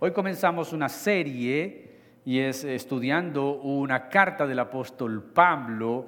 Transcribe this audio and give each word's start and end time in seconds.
Hoy 0.00 0.12
comenzamos 0.12 0.72
una 0.72 0.88
serie 0.88 1.90
y 2.24 2.38
es 2.38 2.62
estudiando 2.62 3.54
una 3.54 4.08
carta 4.08 4.46
del 4.46 4.60
apóstol 4.60 5.20
Pablo 5.34 6.06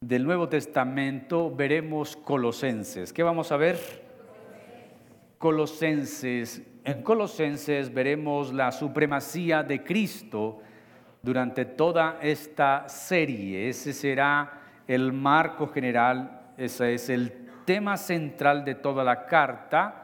del 0.00 0.24
Nuevo 0.24 0.48
Testamento. 0.48 1.54
Veremos 1.54 2.16
Colosenses. 2.16 3.12
¿Qué 3.12 3.22
vamos 3.22 3.52
a 3.52 3.58
ver? 3.58 3.78
Colosenses. 5.36 6.62
En 6.82 7.02
Colosenses 7.02 7.92
veremos 7.92 8.54
la 8.54 8.72
supremacía 8.72 9.62
de 9.62 9.84
Cristo 9.84 10.62
durante 11.20 11.66
toda 11.66 12.20
esta 12.22 12.88
serie. 12.88 13.68
Ese 13.68 13.92
será 13.92 14.62
el 14.88 15.12
marco 15.12 15.68
general, 15.68 16.54
ese 16.56 16.94
es 16.94 17.10
el 17.10 17.50
tema 17.66 17.98
central 17.98 18.64
de 18.64 18.76
toda 18.76 19.04
la 19.04 19.26
carta. 19.26 19.99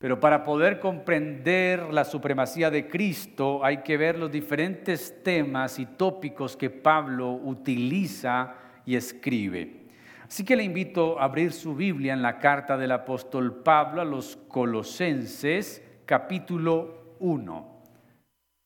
Pero 0.00 0.18
para 0.18 0.42
poder 0.42 0.80
comprender 0.80 1.92
la 1.92 2.04
supremacía 2.04 2.70
de 2.70 2.88
Cristo 2.88 3.62
hay 3.62 3.82
que 3.82 3.98
ver 3.98 4.18
los 4.18 4.32
diferentes 4.32 5.22
temas 5.22 5.78
y 5.78 5.84
tópicos 5.84 6.56
que 6.56 6.70
Pablo 6.70 7.32
utiliza 7.32 8.54
y 8.86 8.96
escribe. 8.96 9.88
Así 10.26 10.42
que 10.42 10.56
le 10.56 10.62
invito 10.62 11.20
a 11.20 11.24
abrir 11.24 11.52
su 11.52 11.74
Biblia 11.74 12.14
en 12.14 12.22
la 12.22 12.38
carta 12.38 12.78
del 12.78 12.92
apóstol 12.92 13.62
Pablo 13.62 14.00
a 14.00 14.06
los 14.06 14.36
Colosenses 14.48 15.82
capítulo 16.06 17.16
1. 17.18 17.82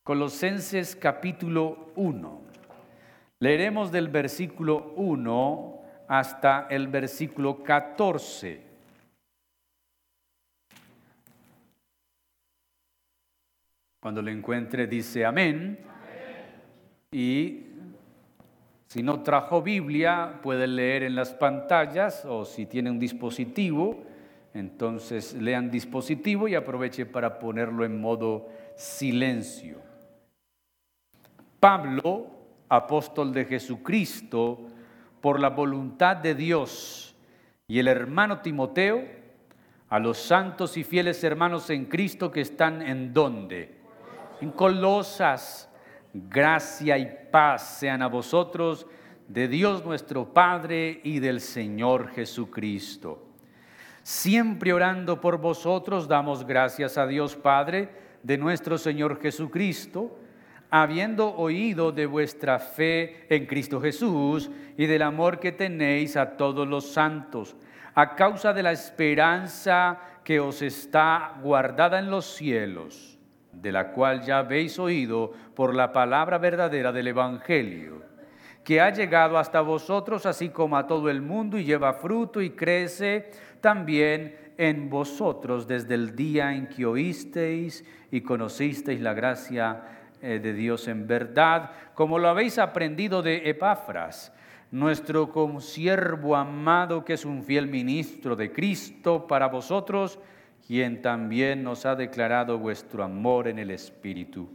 Colosenses 0.05 0.95
capítulo 0.95 1.91
1. 1.97 2.43
Leeremos 3.41 3.91
del 3.91 4.07
versículo 4.07 4.93
1 4.95 5.81
hasta 6.07 6.69
el 6.71 6.87
versículo 6.87 7.65
14. 7.65 8.74
Cuando 14.05 14.21
lo 14.21 14.31
encuentre 14.31 14.87
dice 14.87 15.25
amén. 15.25 15.79
Y 17.11 17.63
si 18.87 19.03
no 19.03 19.23
trajo 19.23 19.63
Biblia, 19.63 20.41
puede 20.43 20.67
leer 20.67 21.05
en 21.05 21.15
las 21.15 21.33
pantallas 21.33 22.27
o 22.27 22.45
si 22.45 22.67
tiene 22.67 22.91
un 22.91 22.99
dispositivo, 22.99 24.05
entonces 24.53 25.33
lean 25.33 25.71
dispositivo 25.71 26.49
y 26.49 26.55
aproveche 26.55 27.07
para 27.07 27.39
ponerlo 27.39 27.83
en 27.83 27.99
modo 27.99 28.51
silencio. 28.77 29.79
Pablo, 31.59 32.27
apóstol 32.69 33.33
de 33.33 33.47
Jesucristo, 33.47 34.67
por 35.23 35.41
la 35.41 35.49
voluntad 35.49 36.19
de 36.19 36.35
Dios, 36.35 37.17
y 37.67 37.79
el 37.79 37.89
hermano 37.89 38.41
Timoteo, 38.41 39.03
a 39.89 39.99
los 39.99 40.19
santos 40.19 40.77
y 40.77 40.85
fieles 40.85 41.25
hermanos 41.25 41.71
en 41.71 41.87
Cristo 41.87 42.31
que 42.31 42.43
están 42.43 42.83
en 42.83 43.15
donde? 43.15 43.84
En 44.41 44.51
Colosas, 44.51 45.69
gracia 46.13 46.97
y 46.99 47.09
paz 47.31 47.79
sean 47.79 48.03
a 48.03 48.09
vosotros 48.09 48.87
de 49.29 49.49
Dios 49.49 49.85
nuestro 49.85 50.33
Padre 50.33 51.01
y 51.03 51.19
del 51.19 51.41
Señor 51.41 52.09
Jesucristo. 52.11 53.27
Siempre 54.03 54.73
orando 54.73 55.21
por 55.21 55.39
vosotros, 55.39 56.07
damos 56.09 56.47
gracias 56.47 56.99
a 56.99 57.07
Dios 57.07 57.37
Padre 57.37 57.89
de 58.23 58.37
nuestro 58.37 58.77
Señor 58.77 59.21
Jesucristo, 59.21 60.19
habiendo 60.71 61.35
oído 61.35 61.91
de 61.91 62.07
vuestra 62.07 62.59
fe 62.59 63.27
en 63.35 63.47
Cristo 63.47 63.81
Jesús 63.81 64.51
y 64.77 64.87
del 64.87 65.03
amor 65.03 65.41
que 65.41 65.53
tenéis 65.53 66.17
a 66.17 66.37
todos 66.37 66.69
los 66.69 66.93
santos, 66.93 67.57
a 67.95 68.15
causa 68.15 68.53
de 68.53 68.63
la 68.63 68.73
esperanza 68.73 69.99
que 70.23 70.41
os 70.41 70.63
está 70.63 71.39
guardada 71.43 71.99
en 71.99 72.11
los 72.11 72.27
cielos 72.27 73.14
de 73.61 73.73
la 73.73 73.93
cual 73.93 74.23
ya 74.23 74.39
habéis 74.39 74.79
oído 74.79 75.33
por 75.55 75.75
la 75.75 75.93
palabra 75.93 76.39
verdadera 76.39 76.93
del 76.93 77.09
Evangelio, 77.09 78.03
que 78.63 78.81
ha 78.81 78.91
llegado 78.91 79.39
hasta 79.39 79.61
vosotros 79.61 80.27
así 80.27 80.49
como 80.49 80.77
a 80.77 80.87
todo 80.87 81.11
el 81.11 81.23
mundo 81.23 81.59
y 81.59 81.65
lleva 81.65 81.93
fruto 81.93 82.41
y 82.41 82.51
crece 82.51 83.31
también 83.61 84.37
en 84.57 84.89
vosotros 84.89 85.67
desde 85.67 85.95
el 85.95 86.15
día 86.15 86.55
en 86.55 86.69
que 86.69 86.87
oísteis 86.87 87.85
y 88.11 88.21
conocisteis 88.21 89.01
la 89.01 89.15
gracia 89.15 89.83
eh, 90.23 90.39
de 90.39 90.53
Dios 90.55 90.89
en 90.89 91.07
verdad, 91.07 91.71
como 91.95 92.19
lo 92.19 92.29
habéis 92.29 92.59
aprendido 92.59 93.23
de 93.23 93.49
Epafras, 93.51 94.33
nuestro 94.71 95.31
consiervo 95.31 96.35
amado 96.37 97.05
que 97.05 97.15
es 97.15 97.25
un 97.25 97.45
fiel 97.45 97.67
ministro 97.67 98.35
de 98.35 98.51
Cristo 98.51 99.27
para 99.27 99.49
vosotros, 99.49 100.19
quien 100.67 101.03
también 101.03 101.63
nos 101.63 101.85
ha 101.87 101.95
declarado 101.95 102.59
vuestro 102.59 103.05
amor 103.05 103.49
en 103.49 103.59
el 103.59 103.71
Espíritu. 103.71 104.49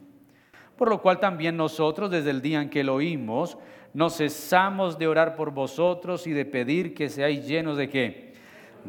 Por 0.75 0.89
lo 0.89 1.01
cual 1.01 1.19
también 1.19 1.57
nosotros, 1.57 2.09
desde 2.09 2.31
el 2.31 2.41
día 2.41 2.61
en 2.61 2.69
que 2.69 2.83
lo 2.83 2.95
oímos, 2.95 3.57
no 3.93 4.09
cesamos 4.09 4.97
de 4.97 5.07
orar 5.07 5.35
por 5.35 5.51
vosotros 5.51 6.25
y 6.27 6.31
de 6.31 6.45
pedir 6.45 6.93
que 6.93 7.09
seáis 7.09 7.45
llenos 7.47 7.77
de 7.77 7.89
qué? 7.89 8.33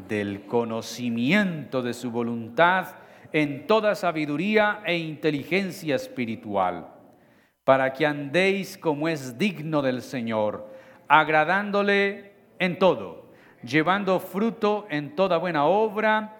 Del 0.09 0.47
conocimiento 0.47 1.83
de 1.83 1.95
su 1.95 2.11
voluntad 2.11 2.97
en 3.33 3.67
toda 3.67 3.95
sabiduría 3.95 4.83
e 4.85 4.97
inteligencia 4.97 5.97
espiritual, 5.97 6.89
para 7.65 7.93
que 7.93 8.07
andéis 8.07 8.77
como 8.77 9.09
es 9.09 9.39
digno 9.39 9.83
del 9.83 10.03
Señor, 10.03 10.69
agradándole 11.09 12.33
en 12.59 12.79
todo, 12.79 13.31
llevando 13.63 14.21
fruto 14.21 14.87
en 14.91 15.15
toda 15.15 15.39
buena 15.39 15.65
obra, 15.65 16.40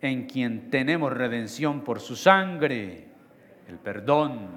en 0.00 0.26
quien 0.26 0.70
tenemos 0.70 1.12
redención 1.12 1.82
por 1.82 2.00
su 2.00 2.16
sangre, 2.16 3.08
el 3.66 3.78
perdón 3.78 4.48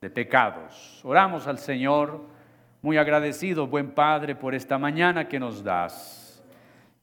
de 0.00 0.10
pecados. 0.10 1.00
Oramos 1.04 1.46
al 1.46 1.58
Señor, 1.58 2.20
muy 2.80 2.96
agradecido, 2.96 3.66
buen 3.66 3.90
Padre, 3.92 4.34
por 4.34 4.54
esta 4.54 4.78
mañana 4.78 5.28
que 5.28 5.40
nos 5.40 5.62
das 5.62 6.42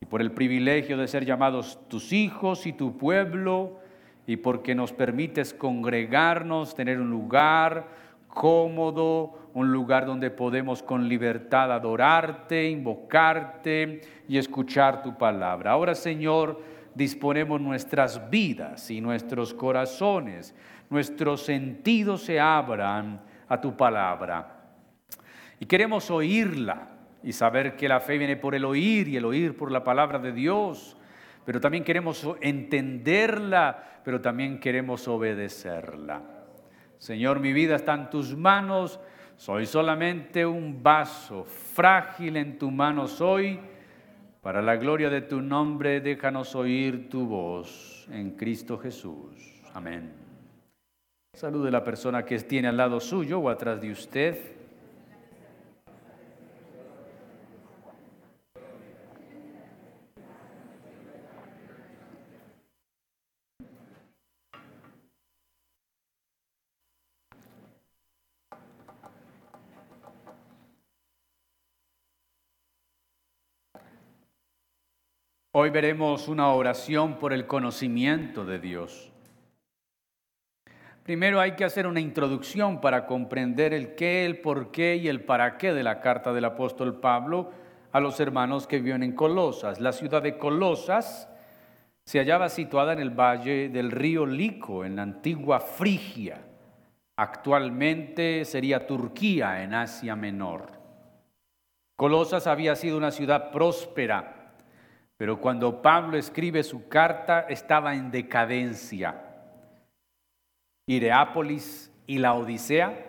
y 0.01 0.05
por 0.05 0.21
el 0.21 0.31
privilegio 0.31 0.97
de 0.97 1.07
ser 1.07 1.25
llamados 1.25 1.79
tus 1.87 2.13
hijos 2.13 2.65
y 2.65 2.73
tu 2.73 2.97
pueblo 2.97 3.79
y 4.25 4.37
porque 4.37 4.75
nos 4.75 4.93
permites 4.93 5.53
congregarnos, 5.53 6.75
tener 6.75 6.99
un 6.99 7.09
lugar 7.09 7.87
cómodo, 8.27 9.49
un 9.53 9.71
lugar 9.71 10.05
donde 10.05 10.29
podemos 10.29 10.83
con 10.83 11.09
libertad 11.09 11.71
adorarte, 11.71 12.69
invocarte 12.69 14.01
y 14.27 14.37
escuchar 14.37 15.01
tu 15.01 15.17
palabra. 15.17 15.71
Ahora, 15.71 15.95
Señor, 15.95 16.61
disponemos 16.95 17.61
nuestras 17.61 18.29
vidas 18.29 18.89
y 18.91 19.01
nuestros 19.01 19.53
corazones, 19.53 20.55
nuestros 20.89 21.43
sentidos 21.43 22.21
se 22.23 22.39
abran 22.39 23.21
a 23.47 23.59
tu 23.59 23.75
palabra. 23.75 24.55
Y 25.59 25.65
queremos 25.65 26.09
oírla 26.09 26.87
y 27.23 27.33
saber 27.33 27.75
que 27.75 27.89
la 27.89 27.99
fe 27.99 28.17
viene 28.17 28.37
por 28.37 28.55
el 28.55 28.65
oír 28.65 29.07
y 29.07 29.17
el 29.17 29.25
oír 29.25 29.55
por 29.55 29.71
la 29.71 29.83
palabra 29.83 30.19
de 30.19 30.31
Dios. 30.31 30.95
Pero 31.45 31.59
también 31.59 31.83
queremos 31.83 32.27
entenderla, 32.41 34.01
pero 34.03 34.21
también 34.21 34.59
queremos 34.59 35.07
obedecerla. 35.07 36.21
Señor, 36.97 37.39
mi 37.39 37.53
vida 37.53 37.75
está 37.75 37.93
en 37.93 38.09
tus 38.09 38.35
manos. 38.35 38.99
Soy 39.35 39.65
solamente 39.65 40.45
un 40.45 40.83
vaso 40.83 41.45
frágil 41.45 42.37
en 42.37 42.57
tu 42.57 42.71
mano 42.71 43.07
soy 43.07 43.59
para 44.41 44.61
la 44.61 44.77
gloria 44.77 45.09
de 45.09 45.21
tu 45.21 45.41
nombre, 45.41 46.01
déjanos 46.01 46.55
oír 46.55 47.09
tu 47.09 47.25
voz 47.25 48.07
en 48.11 48.31
Cristo 48.31 48.77
Jesús. 48.77 49.61
Amén. 49.73 50.13
Salude 51.33 51.69
a 51.69 51.71
la 51.71 51.83
persona 51.83 52.25
que 52.25 52.39
tiene 52.39 52.67
al 52.67 52.77
lado 52.77 52.99
suyo 52.99 53.39
o 53.39 53.49
atrás 53.49 53.79
de 53.81 53.91
usted. 53.91 54.58
Hoy 75.51 75.71
veremos 75.71 76.27
una 76.27 76.53
oración 76.53 77.15
por 77.17 77.33
el 77.33 77.47
conocimiento 77.47 78.45
de 78.45 78.59
Dios. 78.59 79.11
Primero 81.01 81.39
hay 81.39 81.53
que 81.53 81.65
hacer 81.65 81.87
una 81.87 81.99
introducción 81.99 82.79
para 82.79 83.07
comprender 83.07 83.73
el 83.73 83.95
qué, 83.95 84.27
el 84.27 84.41
por 84.41 84.69
qué 84.69 84.97
y 84.97 85.07
el 85.07 85.23
para 85.23 85.57
qué 85.57 85.73
de 85.73 85.81
la 85.81 86.01
carta 86.01 86.33
del 86.33 86.45
apóstol 86.45 86.99
Pablo 86.99 87.49
a 87.91 87.99
los 87.99 88.19
hermanos 88.19 88.67
que 88.67 88.79
viven 88.79 89.01
en 89.01 89.15
Colosas. 89.15 89.79
La 89.79 89.91
ciudad 89.91 90.21
de 90.21 90.37
Colosas 90.37 91.27
se 92.05 92.19
hallaba 92.19 92.49
situada 92.49 92.93
en 92.93 92.99
el 92.99 93.09
valle 93.09 93.69
del 93.69 93.89
río 93.89 94.27
Lico, 94.27 94.85
en 94.85 94.97
la 94.97 95.01
antigua 95.01 95.59
Frigia. 95.59 96.45
Actualmente 97.15 98.45
sería 98.45 98.85
Turquía 98.85 99.63
en 99.63 99.73
Asia 99.73 100.15
Menor. 100.15 100.73
Colosas 101.95 102.45
había 102.45 102.75
sido 102.75 102.97
una 102.97 103.09
ciudad 103.09 103.49
próspera, 103.49 104.38
pero 105.19 105.41
cuando 105.41 105.81
Pablo 105.81 106.17
escribe 106.17 106.63
su 106.63 106.87
carta 106.87 107.41
estaba 107.41 107.93
en 107.93 108.09
decadencia. 108.09 109.21
Ireápolis 110.87 111.91
y 112.07 112.19
la 112.19 112.35
Odisea, 112.35 113.05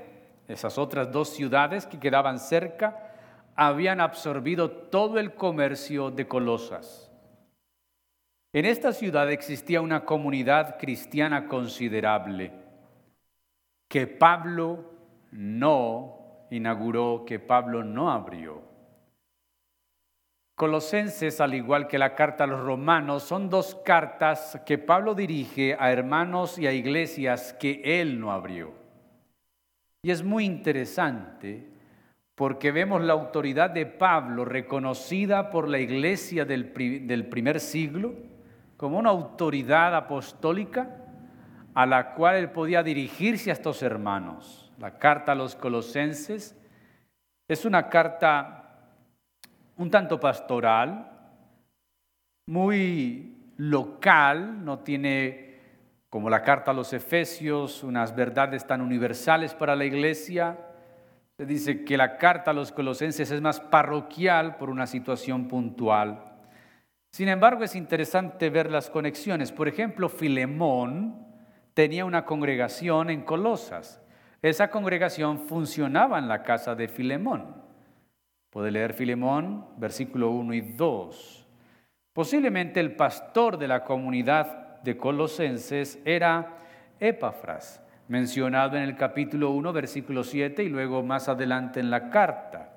esas 0.49 0.77
otras 0.77 1.13
dos 1.13 1.29
ciudades 1.29 1.87
que 1.87 2.01
quedaban 2.01 2.41
cerca, 2.41 3.15
habían 3.55 4.01
absorbido 4.01 4.73
todo 4.73 5.21
el 5.21 5.35
comercio 5.35 6.11
de 6.11 6.27
Colosas. 6.27 7.13
En 8.53 8.65
esta 8.65 8.93
ciudad 8.93 9.31
existía 9.31 9.81
una 9.81 10.05
comunidad 10.05 10.79
cristiana 10.81 11.47
considerable 11.47 12.51
que 13.89 14.09
Pablo 14.09 14.85
no 15.31 16.47
inauguró, 16.51 17.25
que 17.25 17.39
Pablo 17.39 17.85
no 17.85 18.11
abrió. 18.11 18.70
Colosenses, 20.61 21.41
al 21.41 21.55
igual 21.55 21.89
que 21.89 21.97
la 21.97 22.15
carta 22.15 22.45
a 22.45 22.47
los 22.47 22.61
romanos, 22.61 23.23
son 23.23 23.49
dos 23.49 23.81
cartas 23.83 24.61
que 24.67 24.77
Pablo 24.77 25.15
dirige 25.15 25.75
a 25.81 25.91
hermanos 25.91 26.59
y 26.59 26.67
a 26.67 26.73
iglesias 26.75 27.55
que 27.59 27.81
él 27.83 28.21
no 28.21 28.31
abrió. 28.31 28.75
Y 30.03 30.11
es 30.11 30.23
muy 30.23 30.45
interesante 30.45 31.67
porque 32.35 32.73
vemos 32.73 33.01
la 33.01 33.15
autoridad 33.15 33.71
de 33.71 33.87
Pablo 33.87 34.45
reconocida 34.45 35.49
por 35.49 35.67
la 35.67 35.79
iglesia 35.79 36.45
del, 36.45 36.67
primer 36.67 37.59
siglo 37.59 38.13
como 38.77 38.99
una 38.99 39.09
autoridad 39.09 39.97
apostólica 39.97 40.95
a 41.73 41.87
la 41.87 42.13
cual 42.13 42.37
él 42.37 42.51
podía 42.51 42.83
dirigirse 42.83 43.49
a 43.49 43.55
estos 43.55 43.83
hermanos. 43.83 44.71
La 44.77 44.99
carta 44.99 45.33
a 45.33 45.37
los 45.37 45.57
colosenses 45.57 46.55
es 47.49 47.65
una 47.65 47.89
carta 47.89 48.60
un 49.81 49.91
tanto 49.91 50.21
pastoral, 50.21 51.11
muy 52.47 53.55
local, 53.57 54.63
no 54.63 54.81
tiene, 54.81 55.59
como 56.11 56.29
la 56.29 56.43
carta 56.43 56.73
a 56.73 56.75
los 56.75 56.93
Efesios, 56.93 57.83
unas 57.83 58.15
verdades 58.15 58.67
tan 58.67 58.83
universales 58.83 59.55
para 59.55 59.75
la 59.75 59.87
iglesia. 59.87 60.59
Se 61.39 61.47
dice 61.47 61.83
que 61.83 61.97
la 61.97 62.19
carta 62.19 62.51
a 62.51 62.55
los 62.55 62.73
colosenses 62.73 63.31
es 63.31 63.41
más 63.41 63.59
parroquial 63.59 64.57
por 64.57 64.69
una 64.69 64.87
situación 64.87 65.49
puntual. 65.49 66.25
Sin 67.11 67.29
embargo, 67.31 67.65
es 67.65 67.75
interesante 67.75 68.51
ver 68.51 68.71
las 68.71 68.91
conexiones. 68.91 69.51
Por 69.51 69.67
ejemplo, 69.67 70.11
Filemón 70.11 71.27
tenía 71.73 72.05
una 72.05 72.27
congregación 72.27 73.09
en 73.09 73.23
Colosas. 73.23 74.03
Esa 74.43 74.69
congregación 74.69 75.39
funcionaba 75.39 76.19
en 76.19 76.29
la 76.29 76.43
casa 76.43 76.75
de 76.75 76.87
Filemón. 76.87 77.60
Puede 78.51 78.73
leer 78.73 78.95
Filemón, 78.95 79.65
versículo 79.77 80.31
1 80.31 80.55
y 80.55 80.61
2. 80.61 81.47
Posiblemente 82.13 82.81
el 82.81 82.97
pastor 82.97 83.57
de 83.57 83.69
la 83.69 83.85
comunidad 83.85 84.83
de 84.83 84.97
Colosenses 84.97 86.01
era 86.05 86.59
Epafras, 86.99 87.81
mencionado 88.09 88.77
en 88.77 88.83
el 88.83 88.97
capítulo 88.97 89.53
1, 89.53 89.73
versículo 89.73 90.25
7 90.25 90.65
y 90.65 90.69
luego 90.69 91.05
más 91.05 91.29
adelante 91.29 91.79
en 91.79 91.91
la 91.91 92.11
carta. 92.11 92.73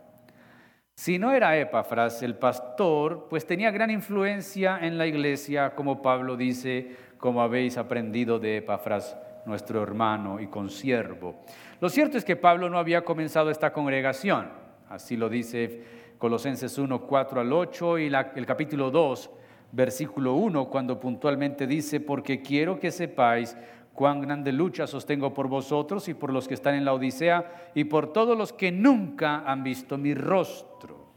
Si 0.96 1.18
no 1.18 1.34
era 1.34 1.58
Epafras 1.58 2.22
el 2.22 2.36
pastor, 2.36 3.26
pues 3.28 3.48
tenía 3.48 3.72
gran 3.72 3.90
influencia 3.90 4.78
en 4.80 5.00
la 5.00 5.08
iglesia, 5.08 5.74
como 5.74 6.04
Pablo 6.04 6.38
dice, 6.38 6.96
como 7.18 7.42
habéis 7.42 7.80
aprendido 7.80 8.38
de 8.38 8.58
Epafras, 8.58 9.18
nuestro 9.48 9.82
hermano 9.82 10.40
y 10.40 10.46
consiervo. 10.48 11.42
Lo 11.82 11.90
cierto 11.90 12.20
es 12.20 12.24
que 12.24 12.36
Pablo 12.36 12.70
no 12.70 12.78
había 12.78 13.04
comenzado 13.04 13.50
esta 13.50 13.74
congregación. 13.74 14.63
Así 14.94 15.18
lo 15.18 15.28
dice 15.28 15.82
Colosenses 16.20 16.78
1, 16.78 17.08
4 17.08 17.42
al 17.42 17.52
8 17.52 17.98
y 17.98 18.12
el 18.14 18.46
capítulo 18.46 18.92
2, 18.92 19.32
versículo 19.72 20.36
1, 20.36 20.70
cuando 20.70 21.00
puntualmente 21.00 21.66
dice, 21.66 22.00
porque 22.00 22.44
quiero 22.44 22.80
que 22.80 22.92
sepáis 22.92 23.58
cuán 23.96 24.22
grande 24.22 24.52
lucha 24.52 24.86
sostengo 24.86 25.34
por 25.34 25.48
vosotros 25.48 26.08
y 26.10 26.14
por 26.14 26.32
los 26.32 26.48
que 26.48 26.54
están 26.54 26.76
en 26.76 26.86
la 26.86 26.94
Odisea 26.94 27.72
y 27.74 27.86
por 27.86 28.14
todos 28.14 28.38
los 28.38 28.54
que 28.54 28.72
nunca 28.72 29.40
han 29.48 29.64
visto 29.64 29.98
mi 29.98 30.14
rostro. 30.14 31.08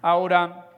Ahora, 0.00 0.70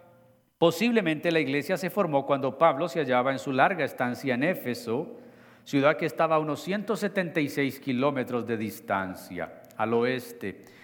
posiblemente 0.58 1.30
la 1.30 1.38
iglesia 1.38 1.76
se 1.76 1.88
formó 1.88 2.26
cuando 2.26 2.58
Pablo 2.58 2.88
se 2.88 2.98
hallaba 2.98 3.30
en 3.30 3.38
su 3.38 3.52
larga 3.52 3.84
estancia 3.84 4.34
en 4.34 4.42
Éfeso, 4.42 5.18
ciudad 5.62 5.96
que 5.96 6.06
estaba 6.06 6.34
a 6.34 6.40
unos 6.40 6.60
176 6.62 7.78
kilómetros 7.78 8.44
de 8.44 8.56
distancia 8.56 9.62
al 9.76 9.94
oeste. 9.94 10.74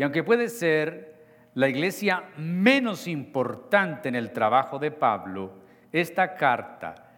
Y 0.00 0.02
aunque 0.02 0.24
puede 0.24 0.48
ser 0.48 1.26
la 1.52 1.68
iglesia 1.68 2.24
menos 2.38 3.06
importante 3.06 4.08
en 4.08 4.14
el 4.14 4.32
trabajo 4.32 4.78
de 4.78 4.90
Pablo, 4.90 5.52
esta 5.92 6.36
carta, 6.36 7.12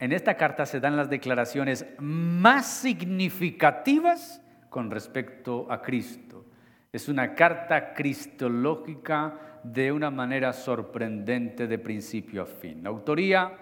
en 0.00 0.10
esta 0.10 0.36
carta 0.36 0.66
se 0.66 0.80
dan 0.80 0.96
las 0.96 1.08
declaraciones 1.08 1.86
más 2.00 2.66
significativas 2.66 4.42
con 4.70 4.90
respecto 4.90 5.70
a 5.70 5.80
Cristo. 5.80 6.44
Es 6.92 7.08
una 7.08 7.32
carta 7.32 7.94
cristológica 7.94 9.60
de 9.62 9.92
una 9.92 10.10
manera 10.10 10.52
sorprendente 10.52 11.68
de 11.68 11.78
principio 11.78 12.42
a 12.42 12.46
fin. 12.46 12.82
La 12.82 12.88
autoría, 12.88 13.52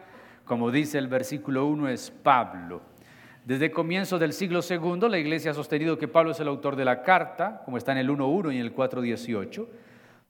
como 0.47 0.71
dice 0.71 0.97
el 0.97 1.09
versículo 1.09 1.67
1, 1.67 1.91
es 1.91 2.11
Pablo. 2.11 2.94
Desde 3.45 3.67
el 3.67 3.73
comienzo 3.73 4.19
del 4.19 4.33
siglo 4.33 4.61
II, 4.67 5.07
la 5.11 5.19
Iglesia 5.19 5.51
ha 5.51 5.55
sostenido 5.55 5.99
que 5.99 6.09
Pablo 6.09 6.31
es 6.31 6.41
el 6.41 6.49
autor 6.49 6.77
de 6.77 6.87
la 6.87 7.03
carta, 7.03 7.61
como 7.67 7.77
está 7.77 7.93
en 7.93 7.99
el 7.99 8.09
1.1 8.09 8.55
y 8.55 8.57
en 8.57 8.63
el 8.63 8.75
4.18. 8.75 9.67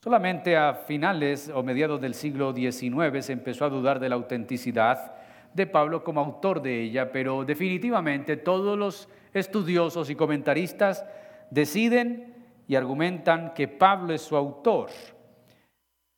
Solamente 0.03 0.57
a 0.57 0.75
finales 0.75 1.49
o 1.55 1.63
mediados 1.63 2.01
del 2.01 2.15
siglo 2.15 2.53
XIX 2.53 3.25
se 3.25 3.33
empezó 3.33 3.67
a 3.67 3.71
dudar 3.71 4.01
de 4.01 4.09
la 4.09 4.17
autenticidad 4.17 5.15
de 5.55 5.67
Pablo 5.69 6.03
como 6.03 6.21
autor 6.21 6.61
de 6.61 6.83
ella, 6.83 7.13
pero 7.13 7.45
definitivamente 7.45 8.37
todos 8.37 8.77
los 8.77 9.09
estudiosos 9.33 10.11
y 10.11 10.17
comentaristas 10.17 11.05
deciden 11.51 12.35
y 12.67 12.75
argumentan 12.75 13.55
que 13.55 13.69
Pablo 13.69 14.13
es 14.13 14.23
su 14.23 14.37
autor. 14.37 14.91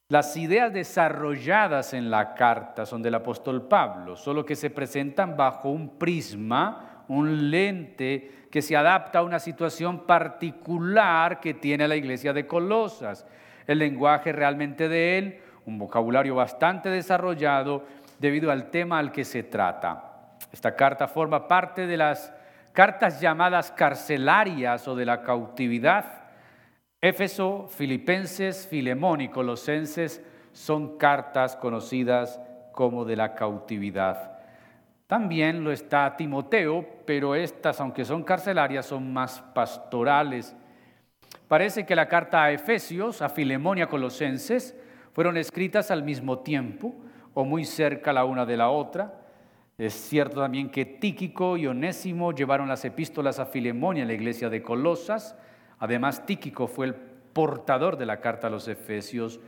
Las 0.09 0.37
ideas 0.37 0.73
desarrolladas 0.73 1.92
en 1.92 2.11
la 2.11 2.35
carta 2.35 2.87
son 2.87 3.02
del 3.02 3.16
apóstol 3.16 3.66
Pablo, 3.66 4.16
solo 4.16 4.47
que 4.47 4.54
se 4.54 4.70
presentan 4.70 5.37
bajo 5.37 5.68
un 5.68 5.99
prisma 5.99 6.95
un 7.08 7.50
lente 7.50 8.46
que 8.50 8.62
se 8.62 8.76
adapta 8.76 9.18
a 9.18 9.22
una 9.22 9.38
situación 9.38 10.06
particular 10.06 11.40
que 11.40 11.54
tiene 11.54 11.88
la 11.88 11.96
iglesia 11.96 12.32
de 12.32 12.46
Colosas. 12.46 13.26
El 13.66 13.78
lenguaje 13.78 14.32
realmente 14.32 14.88
de 14.88 15.18
él, 15.18 15.40
un 15.66 15.78
vocabulario 15.78 16.34
bastante 16.34 16.88
desarrollado 16.88 17.84
debido 18.18 18.50
al 18.50 18.70
tema 18.70 18.98
al 18.98 19.12
que 19.12 19.25
se 19.25 19.42
trata. 19.42 20.36
Esta 20.52 20.75
carta 20.75 21.08
forma 21.08 21.46
parte 21.48 21.86
de 21.86 21.96
las 21.96 22.32
cartas 22.72 23.20
llamadas 23.20 23.70
carcelarias 23.72 24.86
o 24.86 24.94
de 24.94 25.04
la 25.04 25.22
cautividad. 25.22 26.25
Éfeso, 27.00 27.68
Filipenses, 27.68 28.66
Filemón 28.66 29.20
y 29.20 29.28
Colosenses 29.28 30.22
son 30.52 30.96
cartas 30.96 31.56
conocidas 31.56 32.40
como 32.72 33.04
de 33.04 33.16
la 33.16 33.34
cautividad. 33.34 34.38
También 35.06 35.62
lo 35.62 35.72
está 35.72 36.16
Timoteo, 36.16 36.95
pero 37.06 37.34
estas, 37.34 37.80
aunque 37.80 38.04
son 38.04 38.25
carcelarias, 38.25 38.86
son 38.86 39.12
más 39.12 39.40
pastorales. 39.54 40.54
Parece 41.48 41.86
que 41.86 41.96
la 41.96 42.08
carta 42.08 42.42
a 42.42 42.50
Efesios, 42.50 43.22
a 43.22 43.28
Filemón 43.28 43.78
y 43.78 43.82
a 43.82 43.88
Colosenses 43.88 44.76
fueron 45.12 45.36
escritas 45.36 45.90
al 45.90 46.02
mismo 46.02 46.40
tiempo 46.40 46.94
o 47.34 47.44
muy 47.44 47.64
cerca 47.64 48.12
la 48.12 48.25
una 48.25 48.44
de 48.44 48.56
la 48.56 48.70
otra. 48.70 49.22
Es 49.78 49.94
cierto 49.94 50.40
también 50.40 50.70
que 50.70 50.84
Tíquico 50.84 51.56
y 51.56 51.66
Onésimo 51.66 52.32
llevaron 52.32 52.68
las 52.68 52.84
epístolas 52.84 53.38
a 53.38 53.46
Filemón 53.46 53.96
y 53.96 54.00
a 54.00 54.04
la 54.04 54.14
iglesia 54.14 54.48
de 54.48 54.62
Colosas. 54.62 55.36
Además, 55.78 56.26
Tíquico 56.26 56.66
fue 56.66 56.86
el 56.86 56.94
portador 56.94 57.96
de 57.96 58.06
la 58.06 58.20
carta 58.20 58.46
a 58.46 58.50
los 58.50 58.66
Efesios 58.66 59.38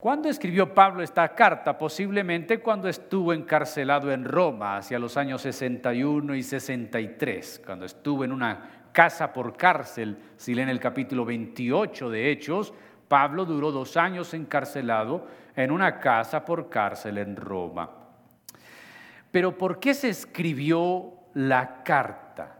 ¿Cuándo 0.00 0.30
escribió 0.30 0.72
Pablo 0.72 1.02
esta 1.02 1.28
carta? 1.34 1.76
Posiblemente 1.76 2.60
cuando 2.60 2.88
estuvo 2.88 3.34
encarcelado 3.34 4.10
en 4.10 4.24
Roma 4.24 4.78
hacia 4.78 4.98
los 4.98 5.18
años 5.18 5.42
61 5.42 6.34
y 6.34 6.42
63, 6.42 7.62
cuando 7.66 7.84
estuvo 7.84 8.24
en 8.24 8.32
una 8.32 8.86
casa 8.92 9.30
por 9.30 9.54
cárcel. 9.58 10.16
Si 10.38 10.54
leen 10.54 10.70
el 10.70 10.80
capítulo 10.80 11.26
28 11.26 12.08
de 12.08 12.30
Hechos, 12.30 12.72
Pablo 13.08 13.44
duró 13.44 13.70
dos 13.70 13.98
años 13.98 14.32
encarcelado 14.32 15.26
en 15.54 15.70
una 15.70 16.00
casa 16.00 16.46
por 16.46 16.70
cárcel 16.70 17.18
en 17.18 17.36
Roma. 17.36 17.90
Pero 19.30 19.58
¿por 19.58 19.78
qué 19.78 19.92
se 19.92 20.08
escribió 20.08 21.12
la 21.34 21.82
carta 21.84 22.56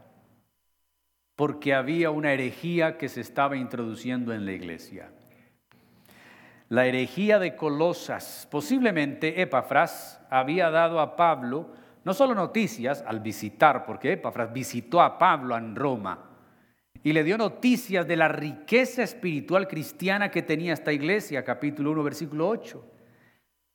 porque 1.41 1.73
había 1.73 2.11
una 2.11 2.35
herejía 2.35 2.99
que 2.99 3.09
se 3.09 3.23
estaba 3.23 3.57
introduciendo 3.57 4.35
en 4.35 4.45
la 4.45 4.53
iglesia. 4.53 5.11
La 6.71 6.87
herejía 6.87 7.39
de 7.39 7.55
Colosas, 7.57 8.49
posiblemente 8.51 9.43
Epafras 9.43 10.25
había 10.31 10.71
dado 10.71 11.01
a 11.01 11.17
Pablo 11.17 11.73
no 12.05 12.15
solo 12.15 12.35
noticias 12.35 13.05
al 13.07 13.21
visitar, 13.21 13.85
porque 13.85 14.13
Epafras 14.13 14.53
visitó 14.53 15.03
a 15.03 15.19
Pablo 15.19 15.57
en 15.59 15.77
Roma 15.77 16.31
y 17.03 17.13
le 17.13 17.25
dio 17.25 17.37
noticias 17.37 18.07
de 18.07 18.17
la 18.17 18.29
riqueza 18.29 19.03
espiritual 19.03 19.69
cristiana 19.69 20.31
que 20.31 20.41
tenía 20.41 20.73
esta 20.73 20.93
iglesia, 20.93 21.45
capítulo 21.45 21.91
1, 21.91 22.03
versículo 22.03 22.49
8 22.49 22.91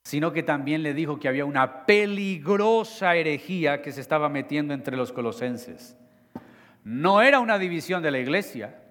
sino 0.06 0.32
que 0.32 0.44
también 0.44 0.84
le 0.84 0.94
dijo 0.94 1.18
que 1.18 1.26
había 1.26 1.44
una 1.44 1.84
peligrosa 1.84 3.16
herejía 3.16 3.82
que 3.82 3.90
se 3.90 4.00
estaba 4.00 4.28
metiendo 4.28 4.72
entre 4.72 4.96
los 4.96 5.10
colosenses. 5.10 5.96
No 6.84 7.22
era 7.22 7.40
una 7.40 7.58
división 7.58 8.04
de 8.04 8.12
la 8.12 8.20
iglesia 8.20 8.85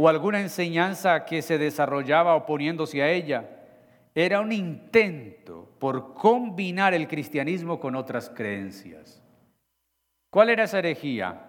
o 0.00 0.08
alguna 0.08 0.40
enseñanza 0.40 1.24
que 1.24 1.42
se 1.42 1.58
desarrollaba 1.58 2.36
oponiéndose 2.36 3.02
a 3.02 3.10
ella. 3.10 3.50
Era 4.14 4.40
un 4.40 4.52
intento 4.52 5.68
por 5.80 6.14
combinar 6.14 6.94
el 6.94 7.08
cristianismo 7.08 7.80
con 7.80 7.96
otras 7.96 8.30
creencias. 8.30 9.20
¿Cuál 10.30 10.50
era 10.50 10.64
esa 10.64 10.78
herejía? 10.78 11.40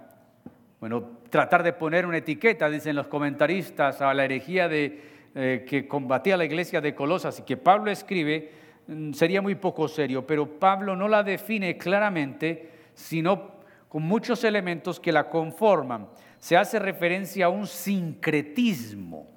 Bueno, 0.80 1.20
tratar 1.30 1.62
de 1.62 1.74
poner 1.74 2.08
una 2.08 2.18
etiqueta, 2.18 2.72
dicen 2.72 2.96
los 2.96 3.06
comentaristas, 3.06 4.02
a 4.02 4.12
la 4.16 4.26
herejía 4.26 4.68
de 4.68 5.00
eh, 5.36 5.64
que 5.70 5.88
combatía 5.88 6.36
la 6.36 6.46
iglesia 6.46 6.82
de 6.82 6.96
Colosas 6.96 7.40
y 7.40 7.44
que 7.44 7.56
Pablo 7.56 7.92
escribe, 7.92 8.52
mm, 8.88 9.14
sería 9.14 9.44
muy 9.44 9.54
poco 9.54 9.88
serio, 9.88 10.26
pero 10.26 10.58
Pablo 10.58 10.96
no 10.96 11.08
la 11.08 11.22
define 11.22 11.78
claramente, 11.78 12.68
sino 12.96 13.60
con 13.88 14.02
muchos 14.02 14.44
elementos 14.44 15.00
que 15.00 15.12
la 15.12 15.30
conforman. 15.30 16.08
Se 16.40 16.58
hace 16.58 16.80
referencia 16.80 17.46
a 17.46 17.50
un 17.50 17.68
sincretismo 17.68 19.28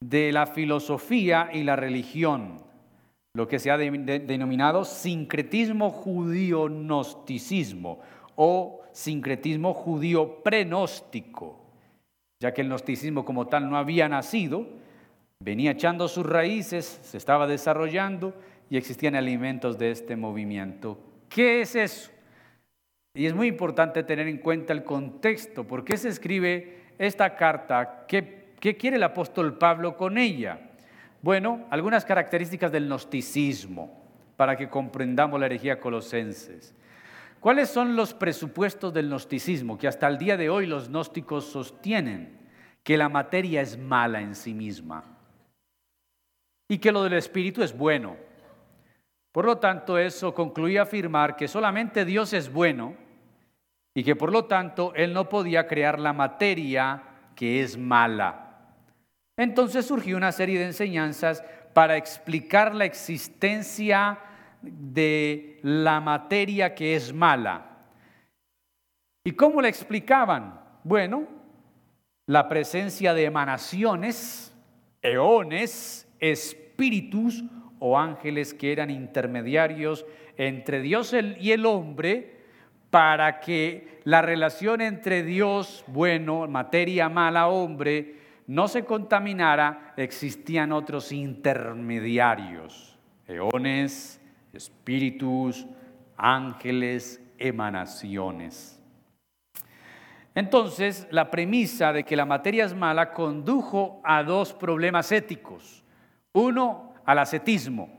de 0.00 0.32
la 0.32 0.46
filosofía 0.46 1.50
y 1.52 1.64
la 1.64 1.76
religión, 1.76 2.62
lo 3.34 3.46
que 3.48 3.58
se 3.58 3.70
ha 3.70 3.76
denominado 3.76 4.84
sincretismo 4.84 5.90
judío-gnosticismo 5.90 8.00
o 8.36 8.80
sincretismo 8.92 9.74
judío 9.74 10.42
prenóstico 10.42 11.68
ya 12.40 12.54
que 12.54 12.62
el 12.62 12.68
gnosticismo 12.68 13.24
como 13.24 13.48
tal 13.48 13.68
no 13.68 13.76
había 13.76 14.08
nacido, 14.08 14.66
venía 15.40 15.72
echando 15.72 16.08
sus 16.08 16.24
raíces, 16.24 17.00
se 17.02 17.16
estaba 17.16 17.46
desarrollando 17.46 18.34
y 18.70 18.76
existían 18.76 19.16
alimentos 19.16 19.78
de 19.78 19.90
este 19.90 20.16
movimiento. 20.16 20.98
¿Qué 21.28 21.62
es 21.62 21.74
eso? 21.74 22.10
Y 23.18 23.26
es 23.26 23.34
muy 23.34 23.48
importante 23.48 24.04
tener 24.04 24.28
en 24.28 24.38
cuenta 24.38 24.72
el 24.72 24.84
contexto. 24.84 25.64
¿Por 25.64 25.84
qué 25.84 25.96
se 25.96 26.08
escribe 26.08 26.84
esta 26.98 27.34
carta? 27.34 28.04
¿Qué, 28.06 28.54
quiere 28.60 28.94
el 28.94 29.02
apóstol 29.02 29.58
Pablo 29.58 29.96
con 29.96 30.18
ella? 30.18 30.70
Bueno, 31.20 31.66
algunas 31.70 32.04
características 32.04 32.70
del 32.70 32.86
gnosticismo 32.86 34.04
para 34.36 34.56
que 34.56 34.68
comprendamos 34.68 35.40
la 35.40 35.46
herejía 35.46 35.80
colosenses. 35.80 36.76
¿Cuáles 37.40 37.68
son 37.68 37.96
los 37.96 38.14
presupuestos 38.14 38.94
del 38.94 39.08
gnosticismo 39.08 39.76
que 39.76 39.88
hasta 39.88 40.06
el 40.06 40.16
día 40.16 40.36
de 40.36 40.48
hoy 40.48 40.66
los 40.66 40.88
gnósticos 40.88 41.44
sostienen? 41.44 42.38
Que 42.84 42.96
la 42.96 43.08
materia 43.08 43.62
es 43.62 43.76
mala 43.76 44.20
en 44.20 44.36
sí 44.36 44.54
misma 44.54 45.04
y 46.68 46.78
que 46.78 46.92
lo 46.92 47.02
del 47.02 47.14
espíritu 47.14 47.64
es 47.64 47.76
bueno. 47.76 48.14
Por 49.32 49.44
lo 49.44 49.58
tanto, 49.58 49.98
eso 49.98 50.32
concluía 50.32 50.82
afirmar 50.82 51.34
que 51.34 51.48
solamente 51.48 52.04
Dios 52.04 52.32
es 52.32 52.52
bueno 52.52 53.07
y 53.98 54.04
que 54.04 54.14
por 54.14 54.30
lo 54.30 54.44
tanto 54.44 54.92
Él 54.94 55.12
no 55.12 55.28
podía 55.28 55.66
crear 55.66 55.98
la 55.98 56.12
materia 56.12 57.02
que 57.34 57.64
es 57.64 57.76
mala. 57.76 58.76
Entonces 59.36 59.86
surgió 59.86 60.16
una 60.16 60.30
serie 60.30 60.60
de 60.60 60.66
enseñanzas 60.66 61.42
para 61.74 61.96
explicar 61.96 62.76
la 62.76 62.84
existencia 62.84 64.20
de 64.62 65.58
la 65.64 66.00
materia 66.00 66.76
que 66.76 66.94
es 66.94 67.12
mala. 67.12 67.66
¿Y 69.24 69.32
cómo 69.32 69.60
la 69.60 69.68
explicaban? 69.68 70.60
Bueno, 70.84 71.26
la 72.26 72.48
presencia 72.48 73.14
de 73.14 73.24
emanaciones, 73.24 74.54
eones, 75.02 76.08
espíritus 76.20 77.42
o 77.80 77.98
ángeles 77.98 78.54
que 78.54 78.70
eran 78.70 78.90
intermediarios 78.90 80.06
entre 80.36 80.82
Dios 80.82 81.12
y 81.40 81.50
el 81.50 81.66
hombre 81.66 82.37
para 82.90 83.40
que 83.40 84.00
la 84.04 84.22
relación 84.22 84.80
entre 84.80 85.22
Dios 85.22 85.84
bueno, 85.86 86.46
materia 86.48 87.08
mala, 87.08 87.48
hombre, 87.48 88.16
no 88.46 88.66
se 88.66 88.84
contaminara, 88.84 89.92
existían 89.96 90.72
otros 90.72 91.12
intermediarios, 91.12 92.98
eones, 93.26 94.20
espíritus, 94.52 95.66
ángeles, 96.16 97.22
emanaciones. 97.38 98.82
Entonces, 100.34 101.06
la 101.10 101.30
premisa 101.30 101.92
de 101.92 102.04
que 102.04 102.16
la 102.16 102.24
materia 102.24 102.64
es 102.64 102.74
mala 102.74 103.12
condujo 103.12 104.00
a 104.04 104.22
dos 104.22 104.54
problemas 104.54 105.12
éticos. 105.12 105.84
Uno, 106.32 106.94
al 107.04 107.18
ascetismo, 107.18 107.97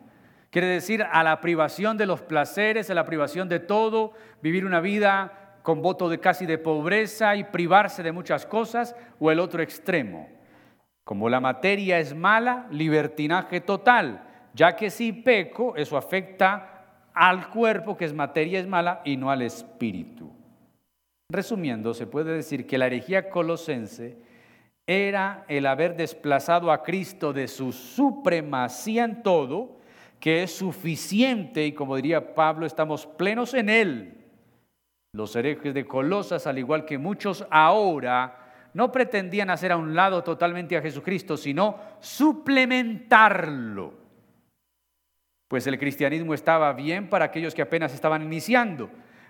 quiere 0.50 0.68
decir 0.68 1.04
a 1.04 1.24
la 1.24 1.42
privación 1.42 1.98
de 1.98 2.06
los 2.06 2.22
placeres, 2.22 2.90
a 2.90 2.94
la 2.94 3.06
privación 3.06 3.50
de 3.50 3.60
todo, 3.60 4.14
vivir 4.42 4.66
una 4.66 4.80
vida 4.80 5.60
con 5.64 5.82
voto 5.82 6.10
de 6.10 6.20
casi 6.20 6.46
de 6.46 6.58
pobreza 6.58 7.36
y 7.36 7.44
privarse 7.44 8.04
de 8.04 8.12
muchas 8.12 8.46
cosas, 8.46 8.96
o 9.20 9.32
el 9.32 9.40
otro 9.40 9.62
extremo. 9.62 10.30
Como 11.04 11.30
la 11.30 11.40
materia 11.40 12.00
es 12.00 12.16
mala, 12.16 12.68
libertinaje 12.72 13.62
total, 13.62 14.24
ya 14.54 14.76
que 14.76 14.90
si 14.90 15.12
peco, 15.12 15.76
eso 15.76 15.98
afecta 15.98 17.10
al 17.14 17.50
cuerpo, 17.50 17.98
que 17.98 18.06
es 18.06 18.14
materia, 18.14 18.60
es 18.60 18.68
mala, 18.68 19.02
y 19.04 19.18
no 19.18 19.30
al 19.30 19.42
espíritu. 19.42 20.32
Resumiendo, 21.32 21.94
se 21.94 22.08
puede 22.08 22.34
decir 22.34 22.66
que 22.66 22.78
la 22.78 22.88
herejía 22.88 23.30
colosense 23.30 24.18
era 24.88 25.46
el 25.48 25.68
haber 25.68 25.96
desplazado 25.96 26.72
a 26.72 26.82
Cristo 26.82 27.34
de 27.34 27.48
su 27.48 27.72
supremacía 27.72 29.04
en 29.04 29.22
todo, 29.22 29.79
que 30.20 30.44
es 30.44 30.52
suficiente, 30.52 31.66
y 31.66 31.74
como 31.74 31.96
diría 31.96 32.36
Pablo, 32.36 32.66
estamos 32.66 33.06
plenos 33.06 33.54
en 33.54 33.70
él. 33.70 34.26
Los 35.14 35.36
herejes 35.36 35.74
de 35.74 35.86
Colosas, 35.86 36.46
al 36.46 36.60
igual 36.60 36.86
que 36.86 36.98
muchos 36.98 37.46
ahora, 37.50 38.70
no 38.74 38.92
pretendían 38.92 39.50
hacer 39.50 39.72
a 39.72 39.78
un 39.78 39.96
lado 39.96 40.24
totalmente 40.24 40.78
a 40.78 40.82
Jesucristo, 40.82 41.38
sino 41.38 41.80
suplementarlo 42.00 44.00
pues 45.50 45.66
el 45.66 45.80
cristianismo 45.80 46.36
estaba 46.36 46.72
bien 46.74 47.10
para 47.10 47.26
aquellos 47.26 47.56
que 47.56 47.64
apenas 47.64 47.92
estaban 47.92 48.22
iniciando, 48.22 48.88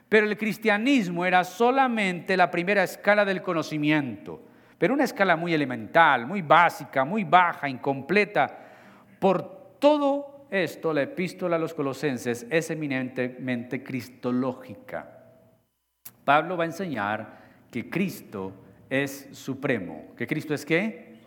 pero 0.09 0.27
el 0.27 0.37
cristianismo 0.37 1.25
era 1.25 1.45
solamente 1.45 2.35
la 2.35 2.51
primera 2.51 2.83
escala 2.83 3.23
del 3.23 3.41
conocimiento, 3.41 4.41
pero 4.77 4.93
una 4.93 5.05
escala 5.05 5.37
muy 5.37 5.53
elemental, 5.53 6.27
muy 6.27 6.41
básica, 6.41 7.05
muy 7.05 7.23
baja, 7.23 7.69
incompleta. 7.69 8.47
Por 9.17 9.77
todo 9.79 10.38
esto, 10.51 10.93
la 10.93 11.03
epístola 11.03 11.55
a 11.55 11.59
los 11.59 11.73
colosenses 11.73 12.45
es 12.49 12.69
eminentemente 12.69 13.83
cristológica. 13.83 15.23
Pablo 16.25 16.57
va 16.57 16.63
a 16.63 16.67
enseñar 16.67 17.39
que 17.71 17.89
Cristo 17.89 18.53
es 18.89 19.29
supremo. 19.31 20.13
¿Que 20.17 20.27
Cristo 20.27 20.53
es 20.53 20.65
qué? 20.65 21.19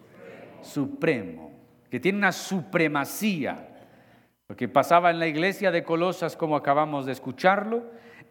Supremo. 0.62 0.62
supremo. 0.62 1.52
Que 1.91 2.00
tiene 2.00 2.19
una 2.19 2.33
supremacía 2.33 3.69
lo 4.52 4.57
que 4.57 4.69
pasaba 4.69 5.11
en 5.11 5.19
la 5.19 5.26
iglesia 5.26 5.71
de 5.71 5.83
Colosas, 5.83 6.37
como 6.37 6.57
acabamos 6.57 7.07
de 7.07 7.12
escucharlo, 7.12 7.85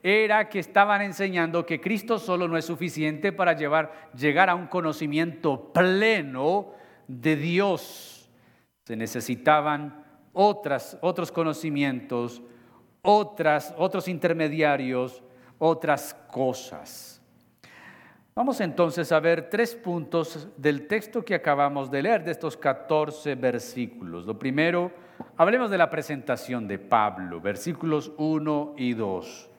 era 0.04 0.50
que 0.50 0.60
estaban 0.60 1.02
enseñando 1.02 1.66
que 1.66 1.82
Cristo 1.82 2.20
solo 2.20 2.48
no 2.48 2.58
es 2.58 2.66
suficiente 2.66 3.32
para 3.32 3.54
llevar, 3.54 3.92
llegar 4.16 4.48
a 4.48 4.54
un 4.54 4.68
conocimiento 4.68 5.74
pleno 5.74 6.74
de 7.08 7.36
Dios. 7.36 8.30
Se 8.86 8.96
necesitaban 8.96 10.01
otras, 10.34 10.98
otros 11.02 11.32
conocimientos, 11.32 12.42
otras, 13.02 13.74
otros 13.78 14.08
intermediarios, 14.08 15.22
otras 15.58 16.14
cosas. 16.32 17.22
Vamos 18.34 18.62
entonces 18.62 19.12
a 19.12 19.20
ver 19.20 19.50
tres 19.50 19.76
puntos 19.76 20.48
del 20.58 20.88
texto 20.88 21.24
que 21.24 21.36
acabamos 21.36 21.92
de 21.92 22.02
leer, 22.02 22.24
de 22.24 22.32
estos 22.32 22.56
14 22.56 23.36
versículos. 23.36 24.26
Lo 24.26 24.40
primero, 24.40 24.92
Hablemos 25.38 25.70
de 25.72 25.78
la 25.78 25.90
presentación 25.90 26.68
de 26.68 26.80
Pablo, 26.80 27.42
versículos 27.42 28.12
1 28.18 28.76
y 28.78 28.94
2. 28.94 29.50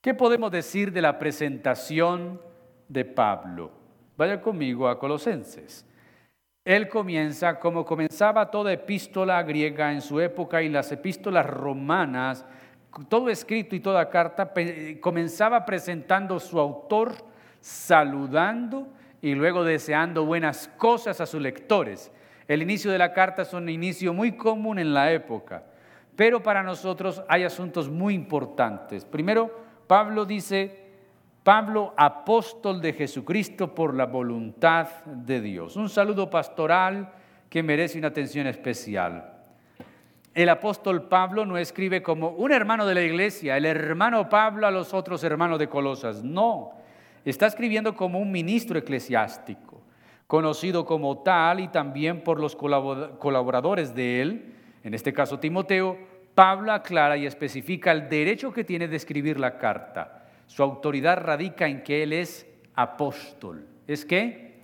¿Qué 0.00 0.14
podemos 0.14 0.50
decir 0.50 0.92
de 0.92 1.02
la 1.02 1.18
presentación 1.18 2.40
de 2.88 3.04
Pablo? 3.04 3.70
Vaya 4.16 4.40
conmigo 4.40 4.88
a 4.88 4.98
Colosenses. 4.98 5.86
Él 6.64 6.88
comienza 6.88 7.58
como 7.60 7.84
comenzaba 7.84 8.50
toda 8.50 8.72
epístola 8.72 9.42
griega 9.42 9.92
en 9.92 10.00
su 10.00 10.20
época 10.20 10.62
y 10.62 10.68
las 10.68 10.90
epístolas 10.92 11.44
romanas 11.44 12.44
todo 13.08 13.28
escrito 13.28 13.74
y 13.74 13.80
toda 13.80 14.08
carta 14.08 14.52
comenzaba 15.00 15.64
presentando 15.64 16.38
su 16.38 16.60
autor, 16.60 17.14
saludando 17.60 18.86
y 19.20 19.34
luego 19.34 19.64
deseando 19.64 20.24
buenas 20.24 20.68
cosas 20.76 21.20
a 21.20 21.26
sus 21.26 21.40
lectores. 21.40 22.12
El 22.46 22.62
inicio 22.62 22.90
de 22.92 22.98
la 22.98 23.12
carta 23.12 23.42
es 23.42 23.52
un 23.52 23.68
inicio 23.68 24.12
muy 24.12 24.36
común 24.36 24.78
en 24.78 24.94
la 24.94 25.12
época, 25.12 25.64
pero 26.14 26.42
para 26.42 26.62
nosotros 26.62 27.22
hay 27.28 27.42
asuntos 27.42 27.88
muy 27.88 28.14
importantes. 28.14 29.04
Primero, 29.04 29.64
Pablo 29.86 30.24
dice, 30.24 30.83
Pablo, 31.44 31.92
apóstol 31.98 32.80
de 32.80 32.94
Jesucristo 32.94 33.74
por 33.74 33.94
la 33.94 34.06
voluntad 34.06 34.88
de 35.04 35.42
Dios. 35.42 35.76
Un 35.76 35.90
saludo 35.90 36.30
pastoral 36.30 37.12
que 37.50 37.62
merece 37.62 37.98
una 37.98 38.08
atención 38.08 38.46
especial. 38.46 39.30
El 40.32 40.48
apóstol 40.48 41.02
Pablo 41.06 41.44
no 41.44 41.58
escribe 41.58 42.02
como 42.02 42.30
un 42.30 42.50
hermano 42.50 42.86
de 42.86 42.94
la 42.94 43.02
iglesia, 43.02 43.58
el 43.58 43.66
hermano 43.66 44.26
Pablo 44.30 44.66
a 44.66 44.70
los 44.70 44.94
otros 44.94 45.22
hermanos 45.22 45.58
de 45.58 45.68
Colosas. 45.68 46.24
No, 46.24 46.72
está 47.26 47.46
escribiendo 47.46 47.94
como 47.94 48.20
un 48.20 48.32
ministro 48.32 48.78
eclesiástico, 48.78 49.82
conocido 50.26 50.86
como 50.86 51.18
tal 51.18 51.60
y 51.60 51.68
también 51.68 52.22
por 52.22 52.40
los 52.40 52.56
colaboradores 52.56 53.94
de 53.94 54.22
él, 54.22 54.54
en 54.82 54.94
este 54.94 55.12
caso 55.12 55.38
Timoteo, 55.38 55.98
Pablo 56.34 56.72
aclara 56.72 57.18
y 57.18 57.26
especifica 57.26 57.92
el 57.92 58.08
derecho 58.08 58.50
que 58.50 58.64
tiene 58.64 58.88
de 58.88 58.96
escribir 58.96 59.38
la 59.38 59.58
carta. 59.58 60.23
Su 60.54 60.62
autoridad 60.62 61.18
radica 61.18 61.66
en 61.66 61.82
que 61.82 62.04
él 62.04 62.12
es 62.12 62.46
apóstol. 62.74 63.66
¿Es 63.88 64.04
qué? 64.04 64.60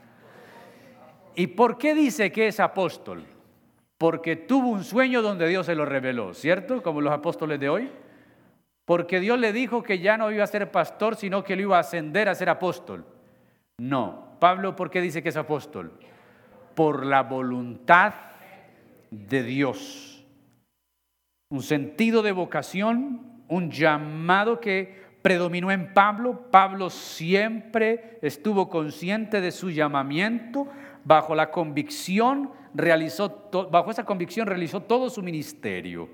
¿Y 1.34 1.48
por 1.48 1.78
qué 1.78 1.94
dice 1.94 2.30
que 2.30 2.46
es 2.46 2.60
apóstol? 2.60 3.24
Porque 3.98 4.36
tuvo 4.36 4.68
un 4.68 4.84
sueño 4.84 5.20
donde 5.20 5.48
Dios 5.48 5.66
se 5.66 5.74
lo 5.74 5.84
reveló, 5.84 6.32
¿cierto? 6.32 6.82
Como 6.82 7.00
los 7.00 7.12
apóstoles 7.12 7.58
de 7.58 7.68
hoy 7.68 7.90
porque 8.90 9.20
Dios 9.20 9.38
le 9.38 9.52
dijo 9.52 9.84
que 9.84 10.00
ya 10.00 10.16
no 10.16 10.32
iba 10.32 10.42
a 10.42 10.48
ser 10.48 10.68
pastor, 10.72 11.14
sino 11.14 11.44
que 11.44 11.54
lo 11.54 11.62
iba 11.62 11.76
a 11.76 11.80
ascender 11.82 12.28
a 12.28 12.34
ser 12.34 12.48
apóstol. 12.48 13.04
No. 13.78 14.36
Pablo, 14.40 14.74
¿por 14.74 14.90
qué 14.90 15.00
dice 15.00 15.22
que 15.22 15.28
es 15.28 15.36
apóstol? 15.36 15.92
Por 16.74 17.06
la 17.06 17.22
voluntad 17.22 18.14
de 19.12 19.44
Dios. 19.44 20.26
Un 21.50 21.62
sentido 21.62 22.22
de 22.22 22.32
vocación, 22.32 23.44
un 23.46 23.70
llamado 23.70 24.58
que 24.58 25.04
predominó 25.22 25.70
en 25.70 25.92
Pablo. 25.92 26.46
Pablo 26.50 26.90
siempre 26.90 28.18
estuvo 28.22 28.68
consciente 28.68 29.40
de 29.40 29.52
su 29.52 29.70
llamamiento, 29.70 30.66
bajo 31.04 31.34
la 31.34 31.50
convicción 31.50 32.52
realizó 32.72 33.48
bajo 33.70 33.90
esa 33.90 34.04
convicción 34.04 34.46
realizó 34.46 34.82
todo 34.82 35.10
su 35.10 35.22
ministerio 35.22 36.08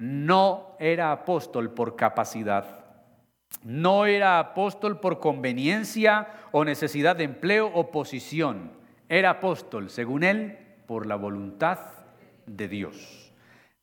no 0.00 0.76
era 0.78 1.12
apóstol 1.12 1.74
por 1.74 1.94
capacidad, 1.94 2.86
no 3.62 4.06
era 4.06 4.38
apóstol 4.38 4.98
por 4.98 5.20
conveniencia 5.20 6.26
o 6.52 6.64
necesidad 6.64 7.16
de 7.16 7.24
empleo 7.24 7.66
o 7.66 7.90
posición, 7.90 8.72
era 9.10 9.28
apóstol, 9.28 9.90
según 9.90 10.24
él, 10.24 10.58
por 10.86 11.04
la 11.04 11.16
voluntad 11.16 11.78
de 12.46 12.66
Dios. 12.66 13.19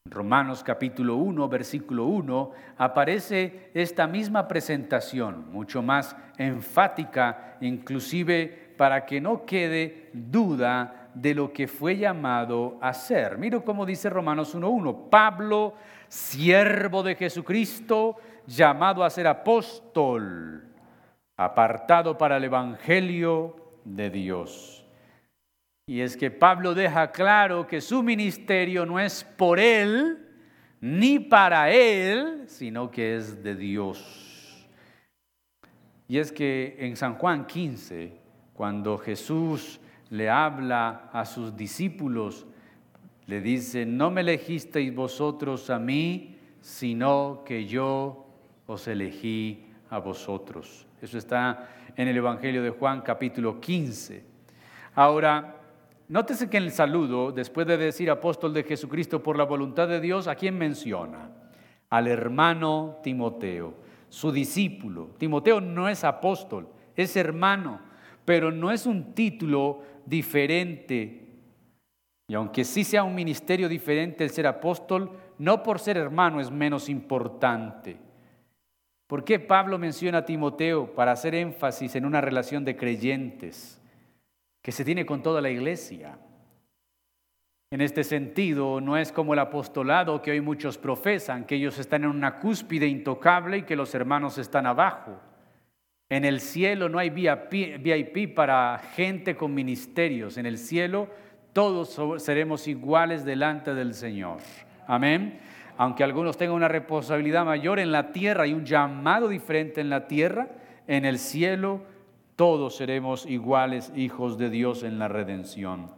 Romanos 0.09 0.63
capítulo 0.63 1.15
1, 1.15 1.49
versículo 1.49 2.05
1, 2.05 2.51
aparece 2.77 3.69
esta 3.73 4.07
misma 4.07 4.47
presentación, 4.47 5.51
mucho 5.51 5.81
más 5.81 6.15
enfática, 6.37 7.57
inclusive 7.61 8.73
para 8.77 9.05
que 9.05 9.19
no 9.19 9.45
quede 9.45 10.09
duda 10.13 11.09
de 11.13 11.33
lo 11.33 11.51
que 11.51 11.67
fue 11.67 11.97
llamado 11.97 12.77
a 12.81 12.93
ser. 12.93 13.37
Miro 13.37 13.65
cómo 13.65 13.85
dice 13.85 14.09
Romanos 14.09 14.55
1.1, 14.55 15.09
Pablo, 15.09 15.73
siervo 16.07 17.01
de 17.03 17.15
Jesucristo, 17.15 18.17
llamado 18.45 19.03
a 19.03 19.09
ser 19.09 19.27
apóstol, 19.27 20.63
apartado 21.35 22.17
para 22.17 22.37
el 22.37 22.43
Evangelio 22.43 23.55
de 23.83 24.09
Dios. 24.09 24.76
Y 25.89 26.01
es 26.01 26.17
que 26.17 26.29
Pablo 26.29 26.73
deja 26.73 27.13
claro 27.13 27.65
que 27.65 27.79
su 27.79 28.03
ministerio 28.03 28.85
no 28.85 28.99
es 28.99 29.23
por 29.23 29.57
él, 29.57 30.17
ni 30.81 31.17
para 31.17 31.71
él, 31.71 32.43
sino 32.47 32.91
que 32.91 33.15
es 33.15 33.41
de 33.41 33.55
Dios. 33.55 34.67
Y 36.09 36.17
es 36.17 36.33
que 36.33 36.75
en 36.79 36.97
San 36.97 37.15
Juan 37.15 37.47
15, 37.47 38.11
cuando 38.53 38.97
Jesús 38.97 39.79
le 40.09 40.29
habla 40.29 41.09
a 41.13 41.23
sus 41.23 41.55
discípulos, 41.55 42.45
le 43.25 43.39
dice, 43.39 43.85
no 43.85 44.11
me 44.11 44.21
elegisteis 44.21 44.93
vosotros 44.93 45.69
a 45.69 45.79
mí, 45.79 46.37
sino 46.59 47.43
que 47.45 47.65
yo 47.65 48.25
os 48.65 48.89
elegí 48.89 49.67
a 49.89 49.99
vosotros. 49.99 50.85
Eso 51.01 51.17
está 51.17 51.69
en 51.95 52.09
el 52.09 52.17
Evangelio 52.17 52.61
de 52.61 52.71
Juan 52.71 53.01
capítulo 53.01 53.61
15. 53.61 54.23
Ahora, 54.95 55.56
nótese 56.07 56.49
que 56.49 56.57
en 56.57 56.63
el 56.63 56.71
saludo, 56.71 57.31
después 57.31 57.67
de 57.67 57.77
decir 57.77 58.09
apóstol 58.09 58.53
de 58.53 58.63
Jesucristo 58.63 59.21
por 59.21 59.37
la 59.37 59.43
voluntad 59.43 59.87
de 59.87 59.99
Dios, 59.99 60.27
¿a 60.27 60.35
quién 60.35 60.57
menciona? 60.57 61.31
Al 61.89 62.07
hermano 62.07 62.97
Timoteo, 63.03 63.73
su 64.09 64.31
discípulo. 64.31 65.11
Timoteo 65.17 65.61
no 65.61 65.89
es 65.89 66.03
apóstol, 66.03 66.67
es 66.95 67.15
hermano, 67.15 67.79
pero 68.25 68.51
no 68.51 68.71
es 68.71 68.85
un 68.85 69.13
título 69.13 69.81
diferente 70.05 71.27
y 72.29 72.33
aunque 72.33 72.65
sí 72.65 72.83
sea 72.83 73.03
un 73.03 73.15
ministerio 73.15 73.69
diferente 73.69 74.23
el 74.23 74.31
ser 74.31 74.47
apóstol, 74.47 75.11
no 75.37 75.63
por 75.63 75.79
ser 75.79 75.95
hermano 75.95 76.41
es 76.41 76.51
menos 76.51 76.89
importante. 76.89 77.97
¿Por 79.07 79.23
qué 79.23 79.39
Pablo 79.39 79.77
menciona 79.77 80.19
a 80.19 80.25
Timoteo 80.25 80.93
para 80.93 81.13
hacer 81.13 81.35
énfasis 81.35 81.95
en 81.95 82.05
una 82.05 82.19
relación 82.19 82.65
de 82.65 82.75
creyentes 82.75 83.76
que 84.67 84.73
se 84.73 84.83
tiene 84.83 85.05
con 85.05 85.23
toda 85.23 85.39
la 85.39 85.49
iglesia? 85.49 86.19
En 87.71 87.79
este 87.79 88.03
sentido, 88.03 88.81
no 88.81 88.97
es 88.97 89.13
como 89.13 89.31
el 89.31 89.39
apostolado 89.39 90.21
que 90.21 90.31
hoy 90.31 90.41
muchos 90.41 90.77
profesan, 90.77 91.45
que 91.45 91.55
ellos 91.55 91.79
están 91.79 92.03
en 92.03 92.09
una 92.09 92.39
cúspide 92.39 92.85
intocable 92.85 93.59
y 93.59 93.61
que 93.61 93.77
los 93.77 93.95
hermanos 93.95 94.37
están 94.37 94.65
abajo. 94.65 95.21
En 96.09 96.25
el 96.25 96.41
cielo 96.41 96.89
no 96.89 96.99
hay 96.99 97.11
VIP 97.11 98.35
para 98.35 98.77
gente 98.93 99.37
con 99.37 99.53
ministerios. 99.53 100.37
En 100.37 100.45
el 100.45 100.57
cielo 100.57 101.07
todos 101.53 102.21
seremos 102.21 102.67
iguales 102.67 103.23
delante 103.23 103.73
del 103.73 103.93
Señor. 103.93 104.39
Amén. 104.85 105.39
Aunque 105.77 106.03
algunos 106.03 106.35
tengan 106.35 106.57
una 106.57 106.67
responsabilidad 106.67 107.45
mayor 107.45 107.79
en 107.79 107.93
la 107.93 108.11
tierra 108.11 108.45
y 108.45 108.53
un 108.53 108.65
llamado 108.65 109.29
diferente 109.29 109.79
en 109.79 109.89
la 109.89 110.07
tierra, 110.07 110.49
en 110.87 111.05
el 111.05 111.19
cielo 111.19 111.83
todos 112.37 112.77
seremos 112.77 113.25
iguales 113.25 113.91
hijos 113.95 114.37
de 114.37 114.49
Dios 114.49 114.83
en 114.83 114.99
la 114.99 115.09
redención. 115.09 115.91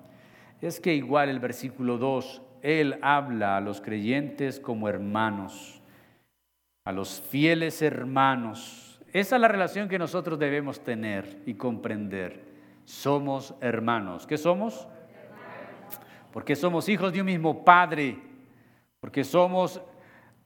Es 0.61 0.79
que 0.79 0.95
igual 0.95 1.29
el 1.29 1.39
versículo 1.39 1.99
2, 1.99 2.41
Él 2.63 2.97
habla 3.03 3.57
a 3.57 3.61
los 3.61 3.81
creyentes 3.81 4.59
como 4.59 4.89
hermanos, 4.89 5.81
a 6.85 6.91
los 6.91 7.21
fieles 7.21 7.83
hermanos. 7.83 8.99
Esa 9.13 9.35
es 9.35 9.41
la 9.41 9.47
relación 9.47 9.87
que 9.89 9.99
nosotros 9.99 10.39
debemos 10.39 10.79
tener 10.79 11.43
y 11.45 11.53
comprender. 11.53 12.43
Somos 12.85 13.53
hermanos. 13.61 14.25
¿Qué 14.25 14.37
somos? 14.37 14.87
porque 16.31 16.55
somos 16.55 16.87
hijos 16.89 17.11
de 17.11 17.21
un 17.21 17.25
mismo 17.25 17.63
Padre, 17.63 18.17
porque 18.99 19.23
somos 19.23 19.81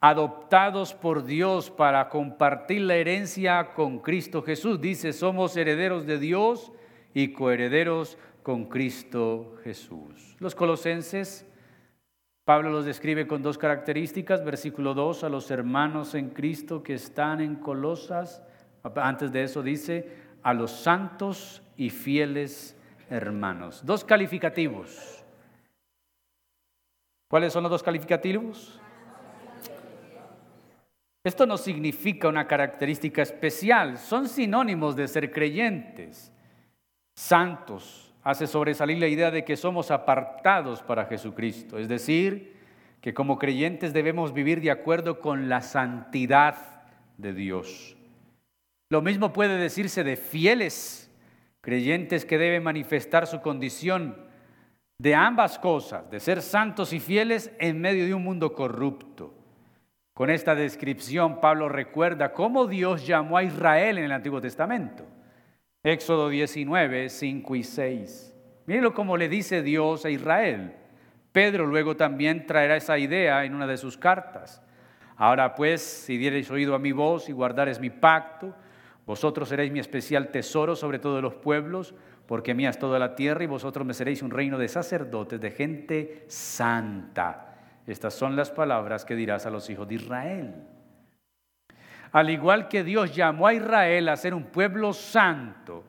adoptados 0.04 0.94
por 0.94 1.24
Dios 1.24 1.72
para 1.72 2.10
compartir 2.10 2.82
la 2.82 2.96
herencia 2.96 3.74
con 3.74 4.00
Cristo 4.00 4.42
Jesús. 4.42 4.82
Dice, 4.82 5.14
somos 5.14 5.56
herederos 5.56 6.06
de 6.06 6.20
Dios 6.20 6.74
y 7.14 7.32
coherederos 7.32 8.18
con 8.44 8.66
Cristo 8.66 9.56
Jesús. 9.64 10.36
Los 10.40 10.56
colosenses, 10.56 11.46
Pablo 12.44 12.70
los 12.70 12.84
describe 12.84 13.28
con 13.28 13.42
dos 13.42 13.58
características. 13.58 14.44
Versículo 14.44 14.94
2, 14.94 15.24
a 15.24 15.30
los 15.30 15.50
hermanos 15.50 16.16
en 16.16 16.32
Cristo 16.32 16.84
que 16.84 16.96
están 16.96 17.40
en 17.40 17.56
Colosas. 17.56 18.44
Antes 18.98 19.32
de 19.32 19.44
eso 19.44 19.64
dice, 19.64 20.18
a 20.44 20.54
los 20.54 20.72
santos 20.72 21.64
y 21.78 21.90
fieles 21.90 22.78
hermanos. 23.10 23.86
Dos 23.86 24.04
calificativos. 24.04 25.24
¿Cuáles 27.30 27.54
son 27.54 27.64
los 27.64 27.72
dos 27.72 27.84
calificativos? 27.84 28.82
Esto 31.24 31.46
no 31.46 31.58
significa 31.58 32.28
una 32.28 32.48
característica 32.48 33.22
especial, 33.22 33.98
son 33.98 34.28
sinónimos 34.28 34.96
de 34.96 35.08
ser 35.08 35.32
creyentes. 35.32 36.34
Santos 37.16 38.14
hace 38.24 38.46
sobresalir 38.46 38.98
la 38.98 39.08
idea 39.08 39.32
de 39.32 39.46
que 39.46 39.56
somos 39.56 39.90
apartados 39.90 40.82
para 40.84 41.06
Jesucristo, 41.06 41.78
es 41.78 41.88
decir, 41.88 42.58
que 43.00 43.14
como 43.14 43.38
creyentes 43.38 43.94
debemos 43.94 44.34
vivir 44.34 44.62
de 44.62 44.72
acuerdo 44.72 45.20
con 45.20 45.48
la 45.48 45.62
santidad 45.62 46.84
de 47.18 47.34
Dios. 47.34 47.96
Lo 48.90 49.02
mismo 49.02 49.32
puede 49.32 49.58
decirse 49.58 50.04
de 50.04 50.18
fieles, 50.18 51.10
creyentes 51.62 52.26
que 52.26 52.38
deben 52.38 52.64
manifestar 52.64 53.28
su 53.28 53.42
condición 53.42 54.18
de 54.98 55.16
ambas 55.16 55.58
cosas, 55.58 56.10
de 56.10 56.20
ser 56.20 56.42
santos 56.42 56.92
y 56.92 57.00
fieles 57.00 57.52
en 57.60 57.80
medio 57.80 58.06
de 58.06 58.14
un 58.14 58.24
mundo 58.24 58.54
corrupto. 58.54 59.34
Con 60.14 60.30
esta 60.30 60.54
descripción, 60.54 61.42
Pablo 61.42 61.70
recuerda 61.70 62.34
cómo 62.34 62.68
Dios 62.68 63.08
llamó 63.08 63.38
a 63.38 63.44
Israel 63.44 63.98
en 63.98 64.04
el 64.06 64.12
Antiguo 64.12 64.40
Testamento. 64.40 65.04
Éxodo 65.82 66.30
19, 66.30 67.10
5 67.10 67.56
y 67.56 67.64
6. 67.64 68.36
Mírenlo 68.68 68.94
cómo 68.94 69.18
le 69.18 69.28
dice 69.28 69.64
Dios 69.64 70.06
a 70.06 70.12
Israel. 70.12 70.76
Pedro 71.32 71.66
luego 71.66 71.98
también 71.98 72.46
traerá 72.46 72.76
esa 72.76 73.00
idea 73.00 73.44
en 73.44 73.56
una 73.56 73.66
de 73.66 73.78
sus 73.78 73.98
cartas. 73.98 74.62
Ahora 75.16 75.56
pues, 75.56 75.82
si 75.82 76.18
diereis 76.18 76.52
oído 76.52 76.76
a 76.76 76.80
mi 76.80 76.92
voz 76.92 77.28
y 77.28 77.32
guardareis 77.32 77.80
mi 77.80 77.90
pacto, 77.90 78.54
vosotros 79.08 79.50
seréis 79.50 79.72
mi 79.72 79.80
especial 79.80 80.30
tesoro 80.30 80.76
sobre 80.76 81.00
todos 81.00 81.24
los 81.24 81.34
pueblos, 81.34 81.96
porque 82.28 82.54
mía 82.54 82.70
es 82.70 82.78
toda 82.78 83.00
la 83.00 83.16
tierra 83.16 83.44
y 83.44 83.48
vosotros 83.48 83.86
me 83.86 83.96
seréis 83.96 84.22
un 84.22 84.30
reino 84.30 84.60
de 84.60 84.68
sacerdotes, 84.68 85.42
de 85.42 85.50
gente 85.50 86.26
santa. 86.28 87.53
Estas 87.86 88.14
son 88.14 88.36
las 88.36 88.52
palabras 88.52 89.06
que 89.06 89.16
dirás 89.16 89.46
a 89.46 89.50
los 89.50 89.70
hijos 89.70 89.88
de 89.88 89.96
Israel. 89.96 90.54
Al 92.12 92.30
igual 92.30 92.68
que 92.68 92.84
Dios 92.84 93.14
llamó 93.16 93.48
a 93.48 93.54
Israel 93.54 94.10
a 94.10 94.16
ser 94.16 94.34
un 94.34 94.44
pueblo 94.44 94.94
santo, 94.94 95.84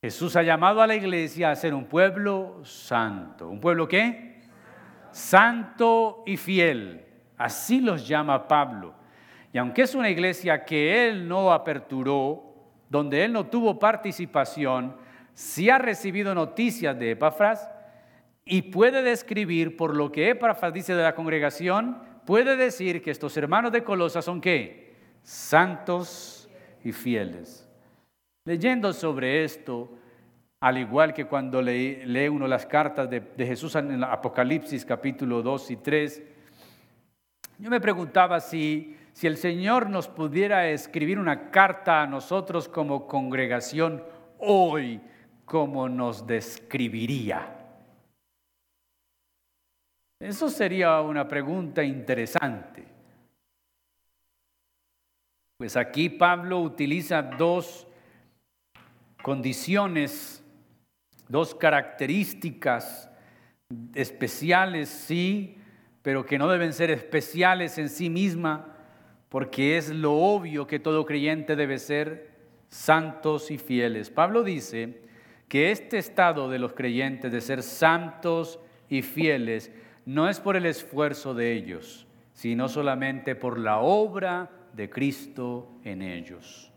Jesús 0.00 0.36
ha 0.36 0.42
llamado 0.42 0.80
a 0.80 0.86
la 0.86 0.94
iglesia 0.94 1.50
a 1.50 1.56
ser 1.56 1.74
un 1.74 1.86
pueblo 1.86 2.60
santo. 2.64 3.48
¿Un 3.48 3.60
pueblo 3.60 3.88
qué? 3.88 4.42
Santo 5.10 6.22
y 6.26 6.36
fiel. 6.36 7.04
Así 7.36 7.80
los 7.80 8.06
llama 8.06 8.46
Pablo. 8.46 8.94
Y 9.52 9.58
aunque 9.58 9.82
es 9.82 9.94
una 9.94 10.08
iglesia 10.08 10.64
que 10.64 11.08
él 11.08 11.26
no 11.26 11.52
aperturó, 11.52 12.54
donde 12.88 13.24
él 13.24 13.32
no 13.32 13.46
tuvo 13.46 13.78
participación, 13.78 14.96
sí 15.34 15.68
ha 15.70 15.78
recibido 15.78 16.34
noticias 16.34 16.98
de 16.98 17.12
Epafras 17.12 17.68
y 18.48 18.62
puede 18.62 19.02
describir 19.02 19.76
por 19.76 19.94
lo 19.94 20.12
que 20.12 20.30
Epafras 20.30 20.72
dice 20.72 20.94
de 20.94 21.02
la 21.02 21.16
congregación, 21.16 21.98
puede 22.24 22.56
decir 22.56 23.02
que 23.02 23.10
estos 23.10 23.36
hermanos 23.36 23.72
de 23.72 23.82
Colosa 23.82 24.22
son 24.22 24.40
qué? 24.40 24.94
Santos 25.24 26.48
y 26.84 26.92
fieles. 26.92 27.68
Leyendo 28.44 28.92
sobre 28.92 29.42
esto, 29.42 29.90
al 30.60 30.78
igual 30.78 31.12
que 31.12 31.24
cuando 31.24 31.60
lee, 31.60 32.28
uno 32.28 32.46
las 32.46 32.64
cartas 32.66 33.10
de, 33.10 33.20
Jesús 33.36 33.74
en 33.74 34.04
Apocalipsis 34.04 34.84
capítulo 34.84 35.42
2 35.42 35.72
y 35.72 35.76
3, 35.78 36.22
yo 37.58 37.68
me 37.68 37.80
preguntaba 37.80 38.38
si, 38.38 38.96
si 39.12 39.26
el 39.26 39.38
Señor 39.38 39.90
nos 39.90 40.06
pudiera 40.06 40.68
escribir 40.68 41.18
una 41.18 41.50
carta 41.50 42.02
a 42.02 42.06
nosotros 42.06 42.68
como 42.68 43.08
congregación 43.08 44.04
hoy, 44.38 45.00
¿cómo 45.44 45.88
nos 45.88 46.28
describiría? 46.28 47.55
Eso 50.18 50.48
sería 50.48 51.00
una 51.02 51.28
pregunta 51.28 51.84
interesante. 51.84 52.84
Pues 55.58 55.76
aquí 55.76 56.08
Pablo 56.08 56.60
utiliza 56.60 57.22
dos 57.22 57.86
condiciones, 59.22 60.42
dos 61.28 61.54
características 61.54 63.10
especiales, 63.94 64.88
sí, 64.88 65.58
pero 66.02 66.24
que 66.24 66.38
no 66.38 66.48
deben 66.48 66.72
ser 66.72 66.90
especiales 66.90 67.78
en 67.78 67.88
sí 67.88 68.08
misma, 68.08 68.76
porque 69.28 69.76
es 69.76 69.90
lo 69.90 70.14
obvio 70.14 70.66
que 70.66 70.78
todo 70.78 71.04
creyente 71.04 71.56
debe 71.56 71.78
ser 71.78 72.30
santos 72.68 73.50
y 73.50 73.58
fieles. 73.58 74.10
Pablo 74.10 74.42
dice 74.42 75.02
que 75.48 75.70
este 75.70 75.98
estado 75.98 76.48
de 76.48 76.58
los 76.58 76.72
creyentes 76.72 77.32
de 77.32 77.40
ser 77.40 77.62
santos 77.62 78.60
y 78.88 79.02
fieles 79.02 79.72
no 80.06 80.28
es 80.28 80.40
por 80.40 80.56
el 80.56 80.66
esfuerzo 80.66 81.34
de 81.34 81.52
ellos, 81.52 82.06
sino 82.32 82.68
solamente 82.68 83.34
por 83.34 83.58
la 83.58 83.80
obra 83.80 84.50
de 84.72 84.88
Cristo 84.88 85.68
en 85.84 86.00
ellos. 86.00 86.72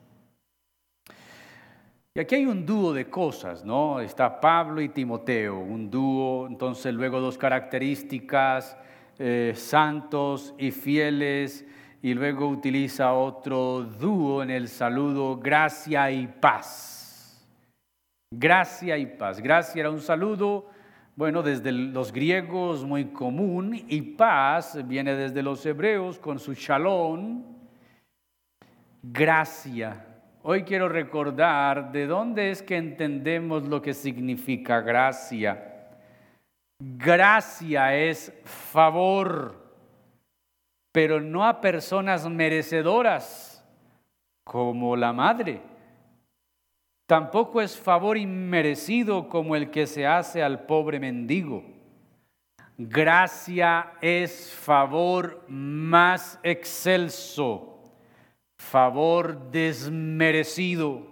Y 2.16 2.20
aquí 2.20 2.36
hay 2.36 2.46
un 2.48 2.66
dúo 2.66 2.92
de 2.92 3.08
cosas, 3.08 3.64
¿no? 3.64 4.00
Está 4.00 4.42
Pablo 4.42 4.82
y 4.82 4.90
Timoteo, 4.90 5.60
un 5.60 5.92
dúo, 5.92 6.48
entonces 6.48 6.94
luego 6.94 7.22
dos 7.22 7.38
características, 7.38 8.76
eh, 9.20 9.54
santos 9.56 10.56
y 10.58 10.72
fieles, 10.72 11.66
y 12.02 12.16
luego 12.16 12.48
utiliza 12.48 13.14
otro 13.14 13.84
dúo 13.84 14.42
en 14.42 14.50
el 14.50 14.70
saludo, 14.70 15.38
gracia 15.38 16.10
y 16.10 16.26
paz. 16.26 17.46
Gracia 18.32 18.98
y 18.98 19.06
paz. 19.06 19.40
Gracia 19.40 19.82
era 19.82 19.92
un 19.92 20.02
saludo 20.02 20.79
bueno, 21.20 21.44
desde 21.44 21.74
los 21.74 22.14
griegos 22.14 22.86
muy 22.86 23.08
común 23.08 23.76
y 23.90 24.02
paz 24.02 24.88
viene 24.88 25.14
desde 25.16 25.44
los 25.44 25.66
hebreos 25.66 26.18
con 26.18 26.40
su 26.40 26.54
shalom, 26.54 27.44
gracia. 29.04 30.06
Hoy 30.44 30.64
quiero 30.64 30.88
recordar 30.88 31.92
de 31.92 32.08
dónde 32.08 32.52
es 32.52 32.64
que 32.64 32.78
entendemos 32.78 33.68
lo 33.68 33.82
que 33.82 33.94
significa 33.94 34.80
gracia. 34.80 35.90
Gracia 36.80 37.94
es 37.94 38.32
favor, 38.46 39.74
pero 40.94 41.20
no 41.20 41.46
a 41.46 41.60
personas 41.60 42.30
merecedoras 42.30 43.62
como 44.46 44.96
la 44.96 45.12
madre 45.12 45.62
Tampoco 47.10 47.60
es 47.60 47.76
favor 47.76 48.20
inmerecido 48.20 49.30
como 49.30 49.56
el 49.56 49.72
que 49.72 49.88
se 49.88 50.06
hace 50.06 50.44
al 50.44 50.68
pobre 50.68 51.00
mendigo. 51.00 51.64
Gracia 52.78 53.94
es 54.00 54.54
favor 54.54 55.44
más 55.48 56.40
excelso, 56.44 57.82
favor 58.60 59.50
desmerecido, 59.50 61.08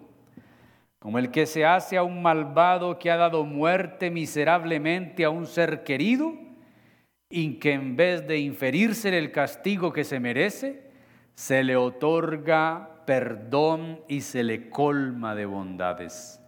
como 0.99 1.17
el 1.17 1.31
que 1.31 1.47
se 1.47 1.65
hace 1.65 1.97
a 1.97 2.03
un 2.03 2.21
malvado 2.21 2.99
que 2.99 3.09
ha 3.09 3.17
dado 3.17 3.43
muerte 3.43 4.11
miserablemente 4.11 5.25
a 5.25 5.31
un 5.31 5.47
ser 5.47 5.83
querido 5.83 6.35
y 7.27 7.55
que 7.55 7.71
en 7.73 7.95
vez 7.95 8.27
de 8.27 8.37
inferirse 8.37 9.17
el 9.17 9.31
castigo 9.31 9.91
que 9.91 10.03
se 10.03 10.19
merece, 10.19 10.91
se 11.33 11.63
le 11.63 11.75
otorga 11.75 12.96
perdón 13.07 14.01
y 14.09 14.19
se 14.19 14.43
le 14.43 14.69
colma 14.69 15.33
de 15.33 15.45
bondades. 15.45 16.41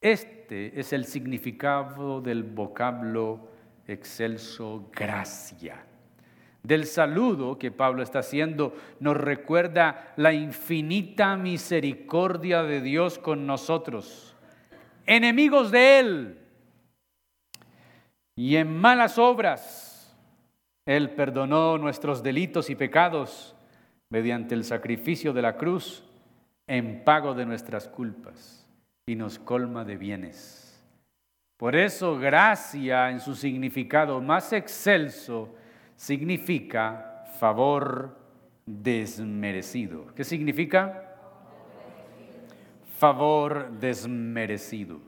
Este 0.00 0.78
es 0.78 0.92
el 0.92 1.04
significado 1.06 2.20
del 2.20 2.44
vocablo 2.44 3.48
excelso 3.88 4.88
gracia. 4.94 5.84
Del 6.62 6.86
saludo 6.86 7.58
que 7.58 7.72
Pablo 7.72 8.04
está 8.04 8.20
haciendo 8.20 8.74
nos 9.00 9.16
recuerda 9.16 10.14
la 10.16 10.32
infinita 10.32 11.36
misericordia 11.36 12.62
de 12.62 12.80
Dios 12.80 13.18
con 13.18 13.44
nosotros, 13.44 14.36
enemigos 15.04 15.72
de 15.72 15.98
Él 15.98 16.38
y 18.36 18.54
en 18.54 18.72
malas 18.72 19.18
obras. 19.18 20.16
Él 20.86 21.10
perdonó 21.10 21.76
nuestros 21.76 22.22
delitos 22.22 22.70
y 22.70 22.76
pecados 22.76 23.56
mediante 24.10 24.54
el 24.54 24.64
sacrificio 24.64 25.32
de 25.32 25.42
la 25.42 25.56
cruz 25.56 26.04
en 26.66 27.04
pago 27.04 27.34
de 27.34 27.46
nuestras 27.46 27.88
culpas 27.88 28.68
y 29.06 29.14
nos 29.14 29.38
colma 29.38 29.84
de 29.84 29.96
bienes. 29.96 30.66
Por 31.56 31.76
eso 31.76 32.18
gracia 32.18 33.10
en 33.10 33.20
su 33.20 33.34
significado 33.34 34.20
más 34.20 34.52
excelso 34.52 35.54
significa 35.94 37.24
favor 37.38 38.16
desmerecido. 38.66 40.14
¿Qué 40.14 40.24
significa? 40.24 41.16
Favor 42.98 43.70
desmerecido. 43.78 45.00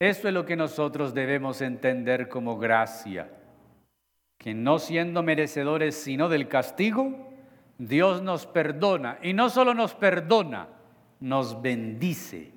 Esto 0.00 0.28
es 0.28 0.34
lo 0.34 0.46
que 0.46 0.56
nosotros 0.56 1.12
debemos 1.12 1.60
entender 1.60 2.28
como 2.28 2.56
gracia, 2.56 3.30
que 4.38 4.54
no 4.54 4.78
siendo 4.78 5.22
merecedores 5.22 5.96
sino 5.96 6.28
del 6.28 6.46
castigo, 6.46 7.27
Dios 7.78 8.22
nos 8.22 8.46
perdona 8.46 9.18
y 9.22 9.32
no 9.32 9.48
solo 9.50 9.72
nos 9.72 9.94
perdona, 9.94 10.68
nos 11.20 11.62
bendice. 11.62 12.50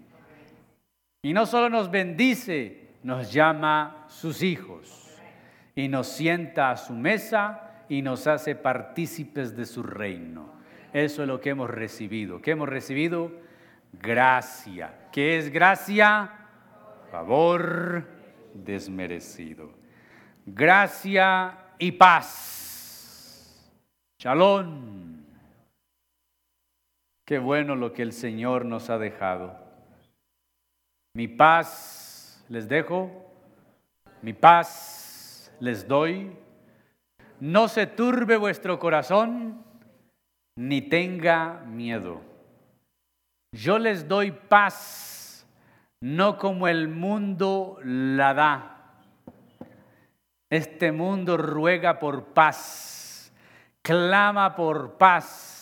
Y 1.22 1.34
no 1.34 1.46
solo 1.46 1.70
nos 1.70 1.92
bendice, 1.92 2.90
nos 3.04 3.32
llama 3.32 4.06
sus 4.08 4.42
hijos 4.42 5.16
y 5.76 5.88
nos 5.88 6.08
sienta 6.08 6.72
a 6.72 6.78
su 6.78 6.94
mesa 6.94 7.84
y 7.88 8.02
nos 8.02 8.26
hace 8.26 8.56
partícipes 8.56 9.56
de 9.56 9.66
su 9.66 9.84
reino. 9.84 10.50
Eso 10.94 11.22
es 11.22 11.28
lo 11.28 11.40
que 11.40 11.52
hemos 11.52 11.70
recibido. 11.70 12.42
¿Qué 12.42 12.52
hemos 12.52 12.68
recibido? 12.68 13.32
Gracia. 13.94 15.10
¿Qué 15.12 15.38
es 15.38 15.52
gracia? 15.52 16.32
Favor 17.12 18.08
desmerecido. 18.54 19.72
Gracia 20.46 21.58
y 21.78 21.92
paz. 21.92 23.72
Shalom. 24.20 25.11
Qué 27.32 27.40
bueno 27.40 27.78
lo 27.78 27.94
que 27.94 28.02
el 28.02 28.12
Señor 28.12 28.66
nos 28.66 28.90
ha 28.90 28.98
dejado. 28.98 29.58
Mi 31.14 31.30
paz 31.30 32.44
les 32.50 32.68
dejo, 32.68 33.10
mi 34.22 34.34
paz 34.34 35.50
les 35.62 35.88
doy. 35.88 36.36
no 37.40 37.70
se 37.70 37.88
turbe 37.88 38.36
vuestro 38.36 38.78
corazón, 38.80 39.64
ni 40.58 40.82
tenga 40.82 41.64
miedo. 41.66 42.20
Yo 43.54 43.80
les 43.80 44.10
doy 44.10 44.32
paz, 44.32 45.48
no 46.02 46.38
como 46.38 46.68
el 46.68 46.90
mundo 46.90 47.78
la 47.82 48.34
da. 48.34 48.94
Este 50.50 50.92
mundo 50.92 51.38
ruega 51.38 51.98
por 51.98 52.34
paz, 52.34 53.32
clama 53.82 54.54
por 54.54 54.98
paz. 54.98 55.61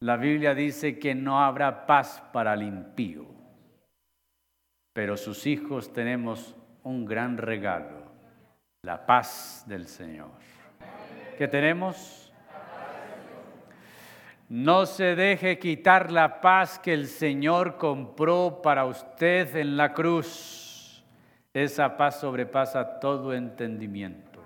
La 0.00 0.16
Biblia 0.16 0.54
dice 0.54 0.98
que 0.98 1.14
no 1.14 1.40
habrá 1.42 1.86
paz 1.86 2.22
para 2.32 2.54
el 2.54 2.62
impío, 2.62 3.26
pero 4.92 5.16
sus 5.16 5.46
hijos 5.46 5.92
tenemos 5.92 6.54
un 6.84 7.04
gran 7.04 7.36
regalo, 7.36 8.04
la 8.82 9.04
paz 9.04 9.64
del 9.66 9.86
Señor. 9.86 10.30
¿Qué 11.36 11.48
tenemos? 11.48 12.32
No 14.48 14.86
se 14.86 15.16
deje 15.16 15.58
quitar 15.58 16.12
la 16.12 16.40
paz 16.40 16.78
que 16.78 16.94
el 16.94 17.06
Señor 17.06 17.76
compró 17.76 18.62
para 18.62 18.86
usted 18.86 19.56
en 19.56 19.76
la 19.76 19.92
cruz. 19.92 21.04
Esa 21.52 21.96
paz 21.96 22.20
sobrepasa 22.20 23.00
todo 23.00 23.34
entendimiento. 23.34 24.42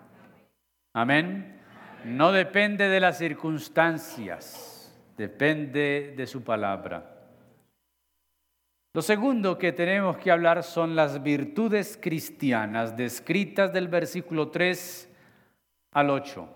Amén. 0.94 1.60
No 2.04 2.32
depende 2.32 2.88
de 2.88 3.00
las 3.00 3.18
circunstancias, 3.18 4.71
depende 5.16 6.14
de 6.16 6.26
su 6.26 6.42
palabra. 6.42 7.12
Lo 8.94 9.00
segundo 9.00 9.56
que 9.56 9.72
tenemos 9.72 10.18
que 10.18 10.30
hablar 10.30 10.62
son 10.62 10.94
las 10.94 11.22
virtudes 11.22 11.98
cristianas 12.00 12.94
descritas 12.94 13.72
del 13.72 13.88
versículo 13.88 14.50
3 14.50 15.08
al 15.92 16.10
8. 16.10 16.48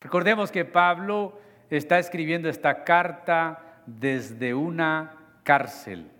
Recordemos 0.00 0.50
que 0.50 0.64
Pablo 0.64 1.38
está 1.68 1.98
escribiendo 1.98 2.48
esta 2.48 2.84
carta 2.84 3.82
desde 3.84 4.54
una 4.54 5.40
cárcel 5.42 6.10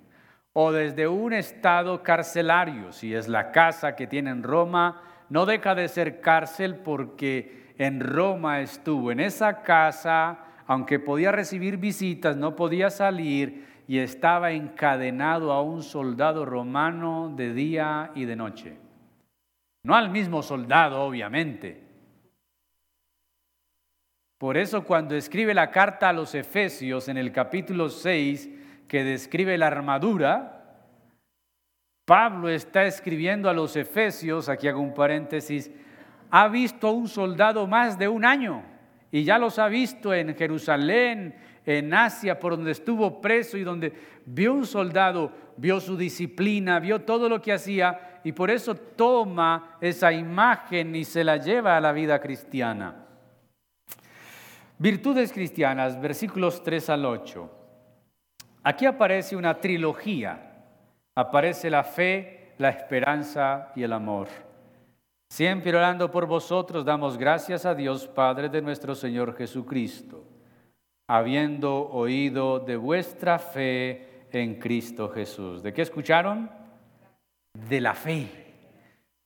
o 0.52 0.72
desde 0.72 1.08
un 1.08 1.32
estado 1.32 2.02
carcelario. 2.02 2.92
Si 2.92 3.14
es 3.14 3.28
la 3.28 3.50
casa 3.50 3.96
que 3.96 4.06
tiene 4.06 4.30
en 4.30 4.42
Roma, 4.42 5.02
no 5.30 5.46
deja 5.46 5.74
de 5.74 5.88
ser 5.88 6.20
cárcel 6.20 6.76
porque 6.76 7.72
en 7.78 8.00
Roma 8.00 8.60
estuvo. 8.60 9.12
En 9.12 9.20
esa 9.20 9.62
casa, 9.62 10.38
aunque 10.68 10.98
podía 10.98 11.32
recibir 11.32 11.78
visitas, 11.78 12.36
no 12.36 12.54
podía 12.54 12.90
salir 12.90 13.66
y 13.88 13.98
estaba 13.98 14.52
encadenado 14.52 15.50
a 15.50 15.62
un 15.62 15.82
soldado 15.82 16.44
romano 16.44 17.32
de 17.34 17.54
día 17.54 18.12
y 18.14 18.26
de 18.26 18.36
noche. 18.36 18.76
No 19.82 19.94
al 19.94 20.10
mismo 20.10 20.42
soldado, 20.42 21.00
obviamente. 21.00 21.82
Por 24.36 24.58
eso 24.58 24.84
cuando 24.84 25.14
escribe 25.16 25.54
la 25.54 25.70
carta 25.70 26.10
a 26.10 26.12
los 26.12 26.34
Efesios 26.34 27.08
en 27.08 27.16
el 27.16 27.32
capítulo 27.32 27.88
6, 27.88 28.50
que 28.86 29.04
describe 29.04 29.56
la 29.56 29.68
armadura, 29.68 30.84
Pablo 32.04 32.50
está 32.50 32.84
escribiendo 32.84 33.48
a 33.48 33.54
los 33.54 33.74
Efesios, 33.74 34.50
aquí 34.50 34.68
hago 34.68 34.80
un 34.80 34.92
paréntesis, 34.92 35.70
ha 36.30 36.46
visto 36.48 36.88
a 36.88 36.92
un 36.92 37.08
soldado 37.08 37.66
más 37.66 37.98
de 37.98 38.08
un 38.08 38.26
año 38.26 38.77
y 39.10 39.24
ya 39.24 39.38
los 39.38 39.58
ha 39.58 39.68
visto 39.68 40.12
en 40.12 40.34
Jerusalén, 40.34 41.34
en 41.64 41.92
Asia, 41.92 42.38
por 42.38 42.56
donde 42.56 42.72
estuvo 42.72 43.20
preso 43.20 43.56
y 43.56 43.62
donde 43.62 43.92
vio 44.24 44.54
un 44.54 44.66
soldado, 44.66 45.32
vio 45.56 45.80
su 45.80 45.96
disciplina, 45.96 46.80
vio 46.80 47.02
todo 47.02 47.28
lo 47.28 47.40
que 47.40 47.52
hacía 47.52 48.20
y 48.24 48.32
por 48.32 48.50
eso 48.50 48.74
toma 48.74 49.76
esa 49.80 50.12
imagen 50.12 50.94
y 50.96 51.04
se 51.04 51.24
la 51.24 51.36
lleva 51.36 51.76
a 51.76 51.80
la 51.80 51.92
vida 51.92 52.20
cristiana. 52.20 53.06
Virtudes 54.78 55.32
cristianas, 55.32 56.00
versículos 56.00 56.62
3 56.62 56.90
al 56.90 57.04
8. 57.04 57.50
Aquí 58.62 58.86
aparece 58.86 59.34
una 59.34 59.60
trilogía. 59.60 60.44
Aparece 61.14 61.68
la 61.68 61.82
fe, 61.82 62.52
la 62.58 62.68
esperanza 62.68 63.72
y 63.74 63.82
el 63.82 63.92
amor. 63.92 64.28
Siempre 65.28 65.76
orando 65.76 66.10
por 66.10 66.26
vosotros, 66.26 66.84
damos 66.84 67.18
gracias 67.18 67.66
a 67.66 67.74
Dios 67.74 68.06
Padre 68.08 68.48
de 68.48 68.62
nuestro 68.62 68.94
Señor 68.94 69.36
Jesucristo, 69.36 70.24
habiendo 71.06 71.88
oído 71.90 72.58
de 72.58 72.76
vuestra 72.76 73.38
fe 73.38 74.26
en 74.32 74.58
Cristo 74.58 75.10
Jesús. 75.10 75.62
¿De 75.62 75.72
qué 75.72 75.82
escucharon? 75.82 76.50
De 77.52 77.80
la 77.80 77.94
fe. 77.94 78.28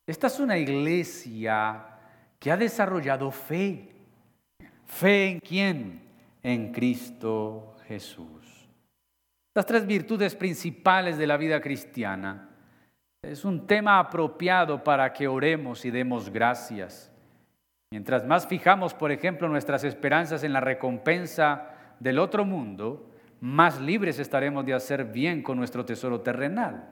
Esta 0.07 0.27
es 0.27 0.41
una 0.41 0.59
iglesia 0.59 1.87
que 2.39 2.51
ha 2.51 2.57
desarrollado 2.57 3.31
fe. 3.31 3.89
¿Fe 4.85 5.31
en 5.31 5.39
quién? 5.39 6.03
En 6.43 6.73
Cristo 6.73 7.77
Jesús. 7.87 8.69
Las 9.55 9.67
tres 9.67 9.87
virtudes 9.87 10.35
principales 10.35 11.17
de 11.17 11.27
la 11.27 11.37
vida 11.37 11.61
cristiana 11.61 12.52
es 13.23 13.45
un 13.45 13.69
tema 13.69 14.01
apropiado 14.01 14.83
para 14.83 15.13
que 15.13 15.29
oremos 15.29 15.85
y 15.85 15.91
demos 15.91 16.29
gracias. 16.29 17.11
Mientras 17.93 18.27
más 18.27 18.49
fijamos, 18.49 18.95
por 18.95 19.13
ejemplo, 19.13 19.49
nuestras 19.49 19.85
esperanzas 19.85 20.43
en 20.43 20.53
la 20.53 20.61
recompensa 20.61 21.71
del 22.01 22.19
otro 22.19 22.45
mundo, 22.45 23.11
más 23.41 23.81
libres 23.81 24.19
estaremos 24.19 24.67
de 24.67 24.75
hacer 24.75 25.05
bien 25.05 25.43
con 25.43 25.57
nuestro 25.57 25.85
tesoro 25.85 26.21
terrenal. 26.21 26.89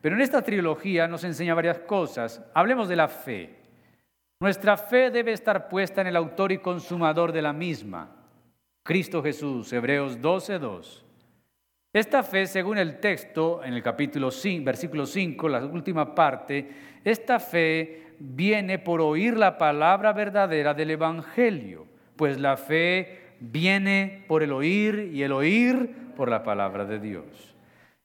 Pero 0.00 0.14
en 0.14 0.22
esta 0.22 0.42
trilogía 0.42 1.06
nos 1.06 1.24
enseña 1.24 1.54
varias 1.54 1.80
cosas. 1.80 2.42
Hablemos 2.54 2.88
de 2.88 2.96
la 2.96 3.08
fe. 3.08 3.58
Nuestra 4.40 4.76
fe 4.76 5.10
debe 5.10 5.32
estar 5.32 5.68
puesta 5.68 6.00
en 6.00 6.06
el 6.06 6.16
autor 6.16 6.50
y 6.50 6.58
consumador 6.58 7.32
de 7.32 7.42
la 7.42 7.52
misma, 7.52 8.16
Cristo 8.84 9.22
Jesús, 9.22 9.72
Hebreos 9.72 10.18
12.2. 10.20 11.07
Esta 11.92 12.22
fe, 12.22 12.46
según 12.46 12.76
el 12.76 13.00
texto, 13.00 13.64
en 13.64 13.72
el 13.72 13.82
capítulo 13.82 14.30
5, 14.30 14.62
versículo 14.62 15.06
5, 15.06 15.48
la 15.48 15.64
última 15.64 16.14
parte, 16.14 16.68
esta 17.02 17.40
fe 17.40 18.12
viene 18.18 18.78
por 18.78 19.00
oír 19.00 19.38
la 19.38 19.56
palabra 19.56 20.12
verdadera 20.12 20.74
del 20.74 20.90
Evangelio, 20.90 21.86
pues 22.14 22.38
la 22.38 22.58
fe 22.58 23.36
viene 23.40 24.22
por 24.28 24.42
el 24.42 24.52
oír 24.52 25.12
y 25.14 25.22
el 25.22 25.32
oír 25.32 25.90
por 26.14 26.28
la 26.28 26.42
palabra 26.42 26.84
de 26.84 26.98
Dios. 26.98 27.56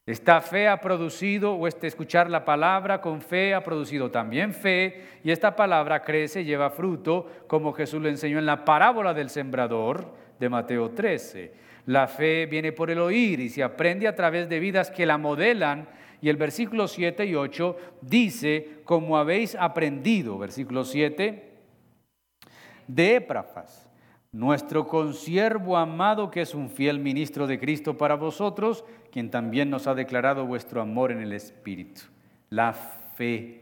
Esta 0.06 0.40
fe 0.40 0.70
ha 0.70 0.80
producido, 0.80 1.54
o 1.54 1.68
este 1.68 1.88
escuchar 1.88 2.30
la 2.30 2.46
palabra 2.46 3.02
con 3.02 3.22
fe 3.22 3.54
ha 3.54 3.66
producido 3.66 4.10
también 4.12 4.54
fe, 4.54 5.04
y 5.26 5.32
esta 5.32 5.58
palabra 5.58 6.04
crece, 6.04 6.42
y 6.42 6.46
lleva 6.46 6.70
fruto, 6.70 7.28
como 7.48 7.74
Jesús 7.74 8.02
lo 8.02 8.08
enseñó 8.08 8.40
en 8.40 8.46
la 8.46 8.64
parábola 8.64 9.14
del 9.14 9.30
sembrador 9.30 10.14
de 10.40 10.48
Mateo 10.48 10.92
13. 10.92 11.73
La 11.86 12.08
fe 12.08 12.46
viene 12.46 12.72
por 12.72 12.90
el 12.90 13.00
oír 13.00 13.40
y 13.40 13.50
se 13.50 13.64
aprende 13.64 14.08
a 14.08 14.16
través 14.16 14.48
de 14.48 14.60
vidas 14.60 14.90
que 14.90 15.06
la 15.06 15.18
modelan. 15.18 15.88
Y 16.22 16.30
el 16.30 16.38
versículo 16.38 16.88
7 16.88 17.26
y 17.26 17.36
8 17.36 17.78
dice, 18.02 18.82
como 18.86 19.18
habéis 19.18 19.56
aprendido, 19.56 20.38
versículo 20.38 20.86
7, 20.86 21.52
de 22.88 23.16
Éprafas, 23.16 23.90
nuestro 24.32 24.88
consiervo 24.88 25.78
amado 25.78 26.32
que 26.32 26.42
es 26.42 26.56
un 26.56 26.70
fiel 26.70 27.00
ministro 27.00 27.46
de 27.46 27.60
Cristo 27.60 27.98
para 27.98 28.16
vosotros, 28.16 28.86
quien 29.12 29.30
también 29.30 29.70
nos 29.70 29.88
ha 29.88 29.94
declarado 29.94 30.46
vuestro 30.46 30.82
amor 30.82 31.12
en 31.12 31.22
el 31.22 31.34
Espíritu. 31.34 32.02
La 32.50 32.74
fe. 32.74 33.62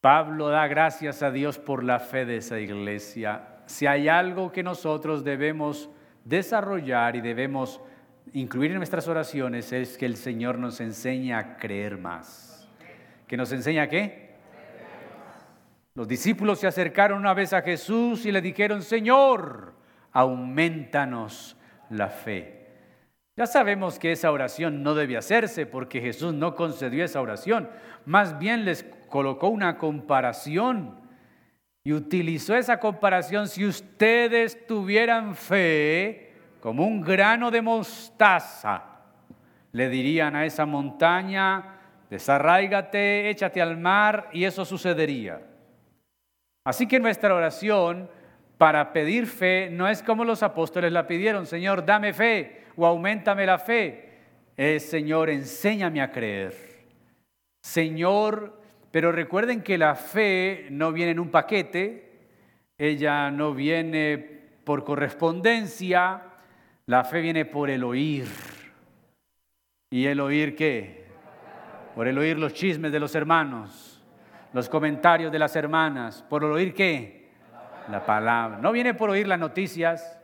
Pablo 0.00 0.48
da 0.48 0.66
gracias 0.66 1.22
a 1.22 1.30
Dios 1.30 1.58
por 1.58 1.84
la 1.84 1.98
fe 1.98 2.24
de 2.24 2.38
esa 2.38 2.58
iglesia. 2.58 3.60
Si 3.66 3.86
hay 3.86 4.08
algo 4.08 4.52
que 4.52 4.62
nosotros 4.62 5.24
debemos 5.24 5.88
desarrollar 6.24 7.16
y 7.16 7.20
debemos 7.20 7.80
incluir 8.32 8.72
en 8.72 8.78
nuestras 8.78 9.06
oraciones 9.06 9.72
es 9.72 9.96
que 9.96 10.06
el 10.06 10.16
Señor 10.16 10.58
nos 10.58 10.80
enseñe 10.80 11.32
a 11.32 11.56
creer 11.56 11.98
más. 11.98 12.68
¿Que 13.26 13.36
nos 13.36 13.52
enseña 13.52 13.88
qué? 13.88 14.34
Los 15.94 16.08
discípulos 16.08 16.58
se 16.58 16.66
acercaron 16.66 17.18
una 17.18 17.34
vez 17.34 17.52
a 17.52 17.62
Jesús 17.62 18.26
y 18.26 18.32
le 18.32 18.40
dijeron, 18.40 18.82
Señor, 18.82 19.74
aumentanos 20.12 21.56
la 21.90 22.08
fe. 22.08 22.64
Ya 23.36 23.46
sabemos 23.46 23.98
que 23.98 24.12
esa 24.12 24.30
oración 24.30 24.82
no 24.82 24.94
debe 24.94 25.16
hacerse 25.16 25.66
porque 25.66 26.00
Jesús 26.00 26.34
no 26.34 26.54
concedió 26.54 27.04
esa 27.04 27.20
oración. 27.20 27.68
Más 28.04 28.38
bien 28.38 28.64
les 28.64 28.84
colocó 29.08 29.48
una 29.48 29.78
comparación 29.78 31.03
y 31.84 31.92
utilizó 31.92 32.56
esa 32.56 32.80
comparación, 32.80 33.46
si 33.46 33.66
ustedes 33.66 34.66
tuvieran 34.66 35.36
fe 35.36 36.32
como 36.60 36.86
un 36.86 37.02
grano 37.02 37.50
de 37.50 37.60
mostaza, 37.60 38.82
le 39.72 39.90
dirían 39.90 40.34
a 40.34 40.46
esa 40.46 40.64
montaña, 40.64 41.76
desarráigate, 42.08 43.28
échate 43.28 43.60
al 43.60 43.76
mar 43.76 44.30
y 44.32 44.44
eso 44.44 44.64
sucedería. 44.64 45.42
Así 46.64 46.86
que 46.88 46.98
nuestra 46.98 47.34
oración 47.34 48.08
para 48.56 48.94
pedir 48.94 49.26
fe 49.26 49.68
no 49.70 49.86
es 49.86 50.02
como 50.02 50.24
los 50.24 50.42
apóstoles 50.42 50.90
la 50.90 51.06
pidieron, 51.06 51.44
Señor, 51.44 51.84
dame 51.84 52.14
fe 52.14 52.62
o 52.76 52.86
aumentame 52.86 53.44
la 53.44 53.58
fe. 53.58 54.20
Es, 54.56 54.88
Señor, 54.88 55.28
enséñame 55.28 56.00
a 56.00 56.10
creer. 56.10 56.54
Señor, 57.62 58.63
pero 58.94 59.10
recuerden 59.10 59.62
que 59.62 59.76
la 59.76 59.96
fe 59.96 60.68
no 60.70 60.92
viene 60.92 61.10
en 61.10 61.18
un 61.18 61.28
paquete, 61.28 62.12
ella 62.78 63.28
no 63.32 63.52
viene 63.52 64.18
por 64.62 64.84
correspondencia, 64.84 66.22
la 66.86 67.02
fe 67.02 67.20
viene 67.20 67.44
por 67.44 67.70
el 67.70 67.82
oír. 67.82 68.28
¿Y 69.90 70.06
el 70.06 70.20
oír 70.20 70.54
qué? 70.54 71.06
Por 71.96 72.06
el 72.06 72.16
oír 72.18 72.38
los 72.38 72.54
chismes 72.54 72.92
de 72.92 73.00
los 73.00 73.16
hermanos, 73.16 74.00
los 74.52 74.68
comentarios 74.68 75.32
de 75.32 75.40
las 75.40 75.56
hermanas. 75.56 76.24
¿Por 76.30 76.44
el 76.44 76.52
oír 76.52 76.72
qué? 76.72 77.30
La 77.90 78.06
palabra. 78.06 78.58
No 78.58 78.70
viene 78.70 78.94
por 78.94 79.10
oír 79.10 79.26
las 79.26 79.40
noticias, 79.40 80.16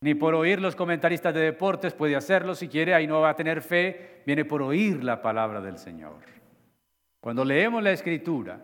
ni 0.00 0.16
por 0.16 0.34
oír 0.34 0.60
los 0.60 0.74
comentaristas 0.74 1.32
de 1.32 1.42
deportes, 1.42 1.94
puede 1.94 2.16
hacerlo 2.16 2.56
si 2.56 2.66
quiere, 2.66 2.92
ahí 2.92 3.06
no 3.06 3.20
va 3.20 3.30
a 3.30 3.36
tener 3.36 3.62
fe, 3.62 4.22
viene 4.26 4.44
por 4.44 4.62
oír 4.62 5.04
la 5.04 5.22
palabra 5.22 5.60
del 5.60 5.78
Señor. 5.78 6.41
Cuando 7.22 7.44
leemos 7.44 7.84
la 7.84 7.92
escritura, 7.92 8.58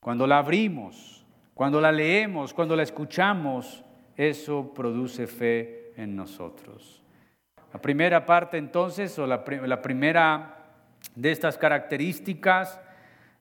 cuando 0.00 0.26
la 0.26 0.38
abrimos, 0.38 1.24
cuando 1.54 1.80
la 1.80 1.92
leemos, 1.92 2.52
cuando 2.52 2.74
la 2.74 2.82
escuchamos, 2.82 3.84
eso 4.16 4.74
produce 4.74 5.28
fe 5.28 5.92
en 5.96 6.16
nosotros. 6.16 7.00
La 7.72 7.80
primera 7.80 8.26
parte 8.26 8.58
entonces, 8.58 9.16
o 9.20 9.26
la, 9.28 9.44
primera 9.44 10.64
de 11.14 11.30
estas 11.30 11.58
características, 11.58 12.80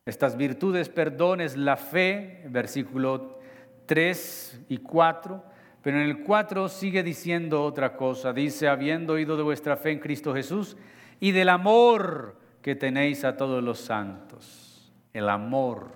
estas 0.06 0.38
virtudes, 0.38 0.90
perdón, 0.90 1.42
es 1.42 1.58
la 1.58 1.76
fe, 1.76 2.46
versículo 2.50 3.40
3 3.88 4.66
y 4.70 4.78
4. 4.78 5.44
Pero 5.82 5.98
en 5.98 6.04
el 6.04 6.22
4 6.22 6.70
sigue 6.70 7.02
diciendo 7.02 7.64
otra 7.64 7.96
cosa. 7.96 8.32
Dice, 8.32 8.68
habiendo 8.68 9.14
oído 9.14 9.38
de 9.38 9.44
vuestra 9.44 9.76
fe 9.76 9.90
en 9.90 10.00
Cristo 10.00 10.36
Jesús 10.36 10.78
y 11.20 11.32
del 11.32 11.50
amor 11.50 12.45
que 12.66 12.74
tenéis 12.74 13.24
a 13.24 13.38
todos 13.38 13.64
los 13.64 13.78
santos. 13.78 14.92
El 15.14 15.30
amor 15.30 15.92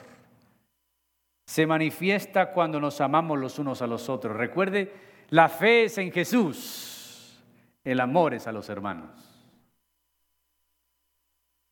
se 1.48 1.66
manifiesta 1.66 2.52
cuando 2.52 2.80
nos 2.80 3.02
amamos 3.02 3.40
los 3.40 3.58
unos 3.58 3.82
a 3.82 3.88
los 3.88 4.08
otros. 4.08 4.38
Recuerde, 4.38 4.94
la 5.30 5.50
fe 5.50 5.86
es 5.86 5.98
en 5.98 6.12
Jesús, 6.12 7.42
el 7.84 8.00
amor 8.00 8.36
es 8.36 8.46
a 8.46 8.52
los 8.52 8.70
hermanos. 8.70 9.10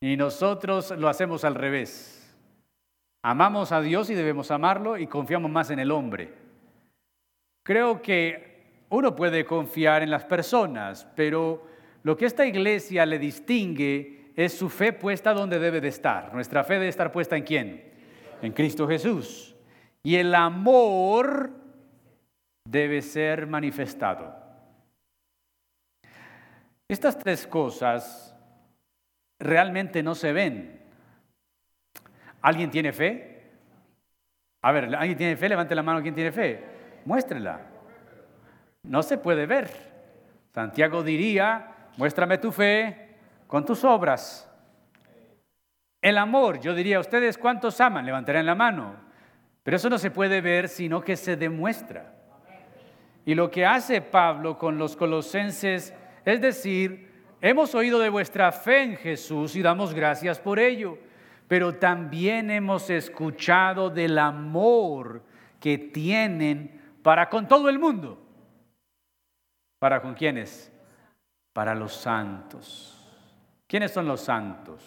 Y 0.00 0.16
nosotros 0.16 0.90
lo 0.90 1.08
hacemos 1.08 1.44
al 1.44 1.54
revés. 1.54 2.36
Amamos 3.22 3.70
a 3.70 3.80
Dios 3.80 4.10
y 4.10 4.16
debemos 4.16 4.50
amarlo 4.50 4.98
y 4.98 5.06
confiamos 5.06 5.48
más 5.48 5.70
en 5.70 5.78
el 5.78 5.92
hombre. 5.92 6.34
Creo 7.62 8.02
que 8.02 8.82
uno 8.88 9.14
puede 9.14 9.44
confiar 9.44 10.02
en 10.02 10.10
las 10.10 10.24
personas, 10.24 11.06
pero 11.14 11.64
lo 12.02 12.16
que 12.16 12.26
esta 12.26 12.44
iglesia 12.44 13.06
le 13.06 13.20
distingue 13.20 14.17
es 14.38 14.56
su 14.56 14.68
fe 14.68 14.92
puesta 14.92 15.34
donde 15.34 15.58
debe 15.58 15.80
de 15.80 15.88
estar. 15.88 16.32
Nuestra 16.32 16.62
fe 16.62 16.74
debe 16.74 16.86
estar 16.86 17.10
puesta 17.10 17.36
en 17.36 17.42
quién? 17.42 17.92
En 18.40 18.52
Cristo 18.52 18.86
Jesús. 18.86 19.56
Y 20.00 20.14
el 20.14 20.32
amor 20.32 21.50
debe 22.64 23.02
ser 23.02 23.48
manifestado. 23.48 24.32
Estas 26.86 27.18
tres 27.18 27.48
cosas 27.48 28.32
realmente 29.40 30.04
no 30.04 30.14
se 30.14 30.32
ven. 30.32 30.82
¿Alguien 32.40 32.70
tiene 32.70 32.92
fe? 32.92 33.42
A 34.62 34.70
ver, 34.70 34.94
¿alguien 34.94 35.18
tiene 35.18 35.36
fe? 35.36 35.48
Levante 35.48 35.74
la 35.74 35.82
mano, 35.82 36.00
¿quién 36.00 36.14
tiene 36.14 36.30
fe? 36.30 36.64
muéstrela. 37.04 37.62
No 38.84 39.02
se 39.02 39.18
puede 39.18 39.46
ver. 39.46 39.68
Santiago 40.54 41.02
diría, 41.02 41.74
muéstrame 41.96 42.38
tu 42.38 42.52
fe 42.52 43.07
con 43.48 43.64
tus 43.64 43.82
obras. 43.82 44.48
El 46.00 46.16
amor, 46.16 46.60
yo 46.60 46.74
diría, 46.74 47.00
¿ustedes 47.00 47.36
cuántos 47.36 47.80
aman? 47.80 48.06
Levantarán 48.06 48.46
la 48.46 48.54
mano. 48.54 48.94
Pero 49.64 49.76
eso 49.76 49.90
no 49.90 49.98
se 49.98 50.12
puede 50.12 50.40
ver, 50.40 50.68
sino 50.68 51.00
que 51.00 51.16
se 51.16 51.36
demuestra. 51.36 52.14
Y 53.24 53.34
lo 53.34 53.50
que 53.50 53.66
hace 53.66 54.00
Pablo 54.00 54.56
con 54.56 54.78
los 54.78 54.96
colosenses 54.96 55.92
es 56.24 56.40
decir, 56.40 57.10
hemos 57.40 57.74
oído 57.74 57.98
de 57.98 58.10
vuestra 58.10 58.52
fe 58.52 58.82
en 58.82 58.96
Jesús 58.96 59.56
y 59.56 59.62
damos 59.62 59.94
gracias 59.94 60.38
por 60.38 60.58
ello, 60.58 60.98
pero 61.48 61.74
también 61.74 62.50
hemos 62.50 62.90
escuchado 62.90 63.90
del 63.90 64.18
amor 64.18 65.22
que 65.58 65.78
tienen 65.78 66.80
para 67.02 67.28
con 67.28 67.48
todo 67.48 67.68
el 67.68 67.78
mundo. 67.78 68.22
¿Para 69.78 70.02
con 70.02 70.14
quiénes? 70.14 70.72
Para 71.52 71.74
los 71.74 71.94
santos. 71.94 72.97
¿Quiénes 73.68 73.92
son 73.92 74.08
los 74.08 74.22
santos? 74.22 74.82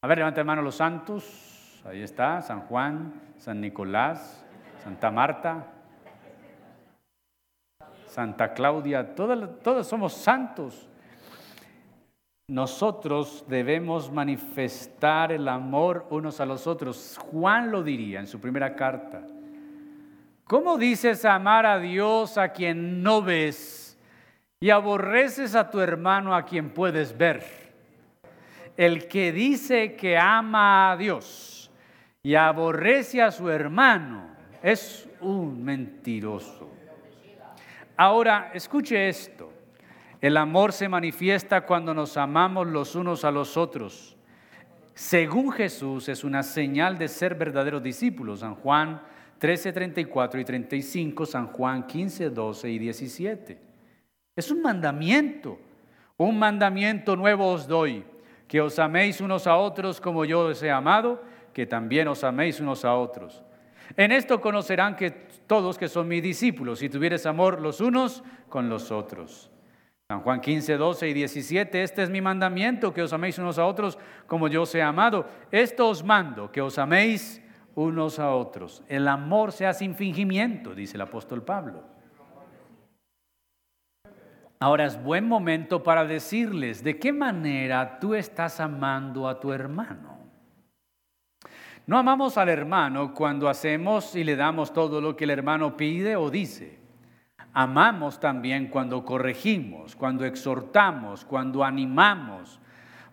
A 0.00 0.06
ver, 0.06 0.16
levanta 0.16 0.42
mano 0.42 0.62
los 0.62 0.76
santos. 0.76 1.82
Ahí 1.84 2.02
está, 2.02 2.40
San 2.40 2.62
Juan, 2.62 3.12
San 3.36 3.60
Nicolás, 3.60 4.46
Santa 4.82 5.10
Marta, 5.10 5.66
Santa 8.06 8.54
Claudia, 8.54 9.14
todos, 9.14 9.60
todos 9.62 9.86
somos 9.86 10.14
santos. 10.14 10.88
Nosotros 12.48 13.44
debemos 13.46 14.10
manifestar 14.10 15.30
el 15.30 15.46
amor 15.46 16.06
unos 16.08 16.40
a 16.40 16.46
los 16.46 16.66
otros. 16.66 17.18
Juan 17.30 17.70
lo 17.70 17.82
diría 17.82 18.20
en 18.20 18.26
su 18.26 18.40
primera 18.40 18.74
carta. 18.74 19.22
¿Cómo 20.44 20.78
dices 20.78 21.26
amar 21.26 21.66
a 21.66 21.78
Dios 21.78 22.38
a 22.38 22.52
quien 22.52 23.02
no 23.02 23.20
ves 23.20 23.98
y 24.60 24.70
aborreces 24.70 25.54
a 25.54 25.70
tu 25.70 25.80
hermano 25.80 26.34
a 26.34 26.46
quien 26.46 26.70
puedes 26.70 27.16
ver? 27.16 27.61
El 28.76 29.06
que 29.06 29.32
dice 29.32 29.94
que 29.94 30.16
ama 30.16 30.92
a 30.92 30.96
Dios 30.96 31.70
y 32.22 32.34
aborrece 32.34 33.20
a 33.20 33.30
su 33.30 33.50
hermano 33.50 34.28
es 34.62 35.08
un 35.20 35.62
mentiroso. 35.62 36.70
Ahora, 37.96 38.50
escuche 38.54 39.08
esto. 39.08 39.52
El 40.20 40.36
amor 40.36 40.72
se 40.72 40.88
manifiesta 40.88 41.66
cuando 41.66 41.92
nos 41.92 42.16
amamos 42.16 42.66
los 42.68 42.94
unos 42.94 43.24
a 43.24 43.30
los 43.30 43.56
otros. 43.56 44.16
Según 44.94 45.52
Jesús, 45.52 46.08
es 46.08 46.22
una 46.22 46.42
señal 46.42 46.96
de 46.96 47.08
ser 47.08 47.34
verdaderos 47.34 47.82
discípulos. 47.82 48.40
San 48.40 48.54
Juan 48.54 49.02
13, 49.38 49.72
34 49.72 50.40
y 50.40 50.44
35, 50.44 51.26
San 51.26 51.48
Juan 51.48 51.86
15, 51.86 52.30
12 52.30 52.70
y 52.70 52.78
17. 52.78 53.58
Es 54.36 54.50
un 54.50 54.62
mandamiento. 54.62 55.58
Un 56.16 56.38
mandamiento 56.38 57.16
nuevo 57.16 57.48
os 57.48 57.66
doy, 57.66 58.04
que 58.52 58.60
os 58.60 58.76
améis 58.78 59.22
unos 59.22 59.46
a 59.46 59.56
otros 59.56 59.98
como 59.98 60.26
yo 60.26 60.52
os 60.52 60.62
he 60.62 60.70
amado, 60.70 61.24
que 61.54 61.64
también 61.64 62.04
os 62.08 62.20
améis 62.20 62.60
unos 62.60 62.84
a 62.84 62.92
otros. 62.92 63.40
En 63.96 64.12
esto 64.12 64.42
conocerán 64.42 64.94
que 64.94 65.10
todos 65.48 65.78
que 65.78 65.88
son 65.88 66.06
mis 66.06 66.22
discípulos, 66.22 66.80
si 66.80 66.90
tuvieres 66.90 67.24
amor 67.24 67.62
los 67.62 67.80
unos 67.80 68.22
con 68.50 68.68
los 68.68 68.92
otros. 68.92 69.50
San 70.06 70.20
Juan 70.20 70.42
15, 70.42 70.76
12 70.76 71.08
y 71.08 71.14
17, 71.14 71.82
este 71.82 72.02
es 72.02 72.10
mi 72.10 72.20
mandamiento, 72.20 72.92
que 72.92 73.00
os 73.00 73.14
améis 73.14 73.38
unos 73.38 73.58
a 73.58 73.64
otros 73.64 73.98
como 74.26 74.48
yo 74.48 74.68
os 74.68 74.74
he 74.74 74.82
amado. 74.82 75.24
Esto 75.50 75.88
os 75.88 76.04
mando, 76.04 76.52
que 76.52 76.60
os 76.60 76.76
améis 76.76 77.40
unos 77.74 78.18
a 78.18 78.34
otros. 78.34 78.82
El 78.86 79.08
amor 79.08 79.52
sea 79.52 79.72
sin 79.72 79.94
fingimiento, 79.94 80.74
dice 80.74 80.98
el 80.98 81.00
apóstol 81.00 81.42
Pablo. 81.42 81.91
Ahora 84.62 84.84
es 84.84 85.02
buen 85.02 85.26
momento 85.26 85.82
para 85.82 86.04
decirles 86.04 86.84
de 86.84 86.96
qué 86.96 87.12
manera 87.12 87.98
tú 87.98 88.14
estás 88.14 88.60
amando 88.60 89.26
a 89.28 89.40
tu 89.40 89.52
hermano. 89.52 90.20
No 91.84 91.98
amamos 91.98 92.38
al 92.38 92.48
hermano 92.48 93.12
cuando 93.12 93.48
hacemos 93.48 94.14
y 94.14 94.22
le 94.22 94.36
damos 94.36 94.72
todo 94.72 95.00
lo 95.00 95.16
que 95.16 95.24
el 95.24 95.30
hermano 95.30 95.76
pide 95.76 96.14
o 96.14 96.30
dice. 96.30 96.78
Amamos 97.52 98.20
también 98.20 98.68
cuando 98.68 99.04
corregimos, 99.04 99.96
cuando 99.96 100.24
exhortamos, 100.24 101.24
cuando 101.24 101.64
animamos. 101.64 102.60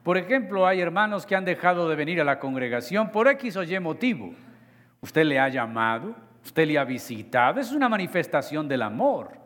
Por 0.03 0.19
ejemplo, 0.19 0.67
hay 0.67 0.81
hermanos 0.81 1.25
que 1.25 1.35
han 1.35 1.45
dejado 1.45 1.89
de 1.89 1.95
venir 1.95 2.21
a 2.21 2.25
la 2.25 2.38
congregación 2.38 3.12
por 3.12 3.27
X 3.27 3.57
o 3.57 3.63
Y 3.63 3.79
motivo. 3.79 4.35
Usted 5.01 5.23
le 5.23 5.39
ha 5.39 5.49
llamado, 5.49 6.15
usted 6.45 6.67
le 6.67 6.77
ha 6.77 6.83
visitado, 6.83 7.60
es 7.60 7.71
una 7.71 7.89
manifestación 7.89 8.67
del 8.67 8.83
amor. 8.83 9.38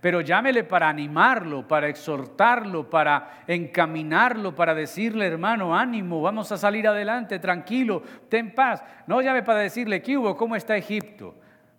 Pero 0.00 0.22
llámele 0.22 0.64
para 0.64 0.88
animarlo, 0.88 1.68
para 1.68 1.88
exhortarlo, 1.88 2.88
para 2.88 3.42
encaminarlo, 3.46 4.54
para 4.54 4.74
decirle, 4.74 5.26
hermano, 5.26 5.76
ánimo, 5.76 6.22
vamos 6.22 6.50
a 6.52 6.56
salir 6.56 6.88
adelante, 6.88 7.38
tranquilo, 7.38 8.02
ten 8.28 8.54
paz. 8.54 8.82
No 9.06 9.20
llame 9.20 9.42
para 9.42 9.60
decirle, 9.60 10.00
¿qué 10.00 10.16
hubo? 10.16 10.36
¿Cómo 10.36 10.56
está 10.56 10.76
Egipto? 10.76 11.34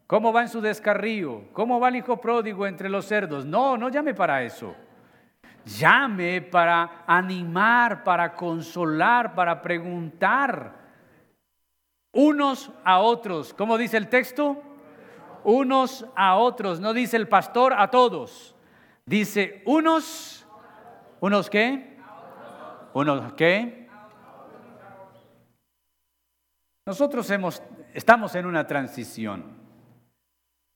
¿Cómo 0.05 0.31
va 0.31 0.41
en 0.41 0.49
su 0.49 0.61
descarrío? 0.61 1.45
¿Cómo 1.53 1.79
va 1.79 1.89
el 1.89 1.95
hijo 1.95 2.21
pródigo 2.21 2.67
entre 2.67 2.89
los 2.89 3.05
cerdos? 3.05 3.45
No, 3.45 3.77
no 3.77 3.89
llame 3.89 4.13
para 4.13 4.43
eso. 4.43 4.75
Llame 5.65 6.41
para 6.41 7.03
animar, 7.07 8.03
para 8.03 8.33
consolar, 8.33 9.33
para 9.33 9.61
preguntar 9.61 10.75
unos 12.11 12.71
a 12.83 12.99
otros. 12.99 13.53
¿Cómo 13.53 13.77
dice 13.77 13.97
el 13.97 14.09
texto? 14.09 14.70
Unos 15.43 16.05
a 16.15 16.37
otros. 16.37 16.79
No 16.79 16.93
dice 16.93 17.17
el 17.17 17.27
pastor 17.27 17.73
a 17.73 17.89
todos. 17.89 18.55
Dice 19.05 19.61
unos. 19.65 20.45
¿Unos 21.19 21.49
qué? 21.49 21.97
¿Unos 22.93 23.33
qué? 23.33 23.87
Nosotros 26.85 27.29
hemos 27.29 27.61
estamos 27.93 28.35
en 28.35 28.45
una 28.45 28.67
transición. 28.67 29.43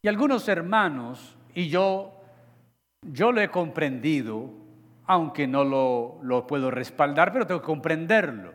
Y 0.02 0.08
algunos 0.08 0.48
hermanos, 0.48 1.38
y 1.54 1.68
yo, 1.68 2.22
yo 3.02 3.32
lo 3.32 3.42
he 3.42 3.50
comprendido, 3.50 4.52
aunque 5.06 5.48
no 5.48 5.64
lo, 5.64 6.20
lo 6.22 6.46
puedo 6.48 6.72
respaldar, 6.72 7.32
pero 7.32 7.48
tengo 7.48 7.62
que 7.62 7.66
comprenderlo. 7.66 8.54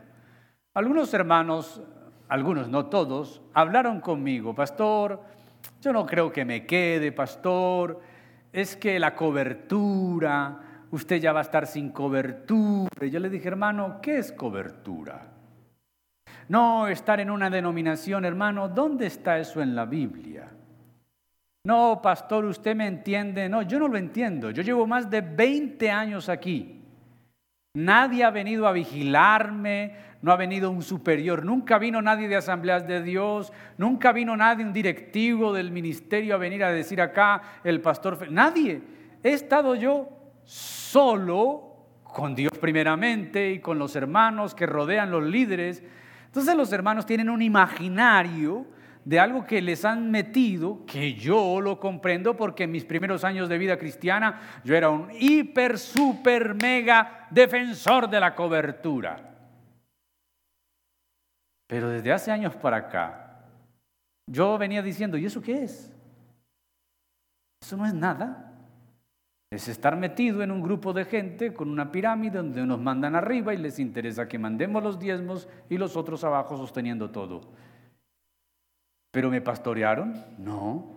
Algunos 0.73 1.13
hermanos, 1.13 1.81
algunos, 2.29 2.69
no 2.69 2.85
todos, 2.85 3.41
hablaron 3.53 3.99
conmigo, 3.99 4.55
pastor, 4.55 5.21
yo 5.81 5.93
no 5.93 6.05
creo 6.05 6.31
que 6.31 6.45
me 6.45 6.65
quede, 6.65 7.11
pastor, 7.11 8.01
es 8.51 8.75
que 8.75 8.99
la 8.99 9.15
cobertura, 9.15 10.59
usted 10.91 11.19
ya 11.19 11.33
va 11.33 11.39
a 11.39 11.43
estar 11.43 11.67
sin 11.67 11.91
cobertura. 11.91 13.07
Yo 13.07 13.19
le 13.19 13.29
dije, 13.29 13.47
hermano, 13.47 13.99
¿qué 14.01 14.17
es 14.17 14.31
cobertura? 14.31 15.27
No, 16.49 16.87
estar 16.87 17.19
en 17.19 17.31
una 17.31 17.49
denominación, 17.49 18.25
hermano, 18.25 18.67
¿dónde 18.67 19.07
está 19.07 19.39
eso 19.39 19.61
en 19.61 19.73
la 19.73 19.85
Biblia? 19.85 20.49
No, 21.63 22.01
pastor, 22.01 22.45
usted 22.45 22.75
me 22.75 22.87
entiende. 22.87 23.47
No, 23.47 23.61
yo 23.61 23.79
no 23.79 23.87
lo 23.87 23.97
entiendo. 23.97 24.49
Yo 24.51 24.63
llevo 24.63 24.87
más 24.87 25.09
de 25.09 25.21
20 25.21 25.89
años 25.91 26.27
aquí. 26.27 26.81
Nadie 27.73 28.23
ha 28.23 28.31
venido 28.31 28.67
a 28.67 28.73
vigilarme, 28.73 29.95
no 30.21 30.31
ha 30.31 30.37
venido 30.37 30.69
un 30.69 30.83
superior, 30.83 31.43
nunca 31.43 31.79
vino 31.79 32.01
nadie 32.01 32.27
de 32.27 32.35
asambleas 32.35 32.87
de 32.87 33.01
Dios, 33.01 33.51
nunca 33.77 34.11
vino 34.11 34.37
nadie, 34.37 34.65
un 34.65 34.73
directivo 34.73 35.51
del 35.51 35.71
ministerio 35.71 36.35
a 36.35 36.37
venir 36.37 36.63
a 36.63 36.71
decir 36.71 37.01
acá, 37.01 37.41
el 37.63 37.81
pastor, 37.81 38.31
nadie. 38.31 38.81
He 39.23 39.33
estado 39.33 39.75
yo 39.75 40.09
solo 40.43 41.71
con 42.03 42.35
Dios 42.35 42.51
primeramente 42.59 43.51
y 43.51 43.59
con 43.59 43.79
los 43.79 43.95
hermanos 43.95 44.53
que 44.53 44.65
rodean 44.65 45.11
los 45.11 45.23
líderes. 45.23 45.81
Entonces 46.25 46.55
los 46.55 46.71
hermanos 46.71 47.05
tienen 47.05 47.29
un 47.29 47.41
imaginario 47.41 48.65
de 49.03 49.19
algo 49.19 49.45
que 49.45 49.61
les 49.61 49.83
han 49.83 50.11
metido, 50.11 50.85
que 50.85 51.15
yo 51.15 51.59
lo 51.59 51.79
comprendo 51.79 52.37
porque 52.37 52.65
en 52.65 52.71
mis 52.71 52.85
primeros 52.85 53.23
años 53.23 53.49
de 53.49 53.57
vida 53.57 53.77
cristiana 53.77 54.39
yo 54.63 54.75
era 54.75 54.89
un 54.89 55.07
hiper, 55.11 55.79
super, 55.79 56.53
mega 56.53 57.27
defensor 57.31 58.09
de 58.09 58.19
la 58.19 58.35
cobertura. 58.35 59.30
Pero 61.71 61.87
desde 61.87 62.11
hace 62.11 62.31
años 62.31 62.53
para 62.57 62.75
acá, 62.75 63.45
yo 64.27 64.57
venía 64.57 64.81
diciendo, 64.81 65.17
¿y 65.17 65.25
eso 65.25 65.41
qué 65.41 65.63
es? 65.63 65.89
Eso 67.63 67.77
no 67.77 67.85
es 67.85 67.93
nada. 67.93 68.51
Es 69.49 69.69
estar 69.69 69.95
metido 69.95 70.43
en 70.43 70.51
un 70.51 70.61
grupo 70.61 70.91
de 70.91 71.05
gente 71.05 71.53
con 71.53 71.69
una 71.69 71.89
pirámide 71.89 72.39
donde 72.39 72.65
nos 72.65 72.81
mandan 72.81 73.15
arriba 73.15 73.53
y 73.53 73.57
les 73.57 73.79
interesa 73.79 74.27
que 74.27 74.37
mandemos 74.37 74.83
los 74.83 74.99
diezmos 74.99 75.47
y 75.69 75.77
los 75.77 75.95
otros 75.95 76.25
abajo 76.25 76.57
sosteniendo 76.57 77.09
todo. 77.09 77.39
¿Pero 79.11 79.29
me 79.29 79.39
pastorearon? 79.39 80.25
No. 80.39 80.87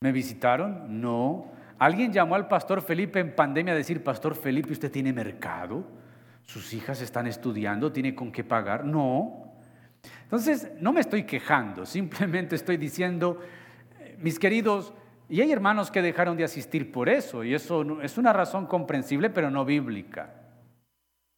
¿Me 0.00 0.12
visitaron? 0.12 1.02
No. 1.02 1.44
¿Alguien 1.78 2.10
llamó 2.10 2.36
al 2.36 2.48
pastor 2.48 2.80
Felipe 2.80 3.20
en 3.20 3.36
pandemia 3.36 3.74
a 3.74 3.76
decir, 3.76 4.02
Pastor 4.02 4.34
Felipe, 4.34 4.72
usted 4.72 4.90
tiene 4.90 5.12
mercado? 5.12 5.84
¿Sus 6.44 6.72
hijas 6.72 7.02
están 7.02 7.26
estudiando? 7.26 7.92
¿Tiene 7.92 8.14
con 8.14 8.32
qué 8.32 8.44
pagar? 8.44 8.86
No. 8.86 9.49
Entonces, 10.30 10.70
no 10.80 10.92
me 10.92 11.00
estoy 11.00 11.24
quejando, 11.24 11.84
simplemente 11.84 12.54
estoy 12.54 12.76
diciendo, 12.76 13.40
mis 14.18 14.38
queridos, 14.38 14.94
y 15.28 15.40
hay 15.40 15.50
hermanos 15.50 15.90
que 15.90 16.02
dejaron 16.02 16.36
de 16.36 16.44
asistir 16.44 16.92
por 16.92 17.08
eso, 17.08 17.42
y 17.42 17.52
eso 17.52 18.00
es 18.00 18.16
una 18.16 18.32
razón 18.32 18.66
comprensible, 18.66 19.28
pero 19.30 19.50
no 19.50 19.64
bíblica. 19.64 20.34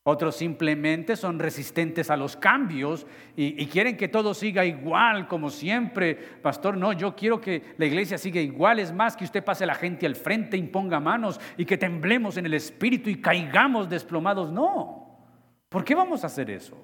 Otros 0.05 0.37
simplemente 0.37 1.17
son 1.17 1.39
resistentes 1.39 2.11
a 2.11 2.19
los 2.19 2.37
cambios 2.37 3.07
y, 3.35 3.65
quieren 3.67 3.97
que 3.97 4.09
todo 4.09 4.35
siga 4.35 4.63
igual 4.65 5.27
como 5.27 5.49
siempre. 5.49 6.17
Pastor, 6.43 6.77
no, 6.77 6.93
yo 6.93 7.17
quiero 7.17 7.41
que 7.41 7.75
la 7.79 7.87
iglesia 7.87 8.19
siga 8.19 8.41
igual. 8.41 8.81
Es 8.81 8.93
más, 8.93 9.17
que 9.17 9.25
usted 9.25 9.43
pase 9.43 9.65
la 9.65 9.77
gente 9.77 10.05
al 10.05 10.17
frente, 10.17 10.57
imponga 10.57 10.99
manos 10.99 11.41
y 11.57 11.65
que 11.65 11.79
temblemos 11.79 12.37
en 12.37 12.47
el 12.47 12.55
espíritu 12.55 13.11
y 13.11 13.23
caigamos 13.23 13.89
desplomados. 13.89 14.53
No. 14.53 15.19
¿Por 15.69 15.85
qué 15.85 15.95
vamos 15.95 16.25
a 16.25 16.27
hacer 16.27 16.51
eso? 16.51 16.77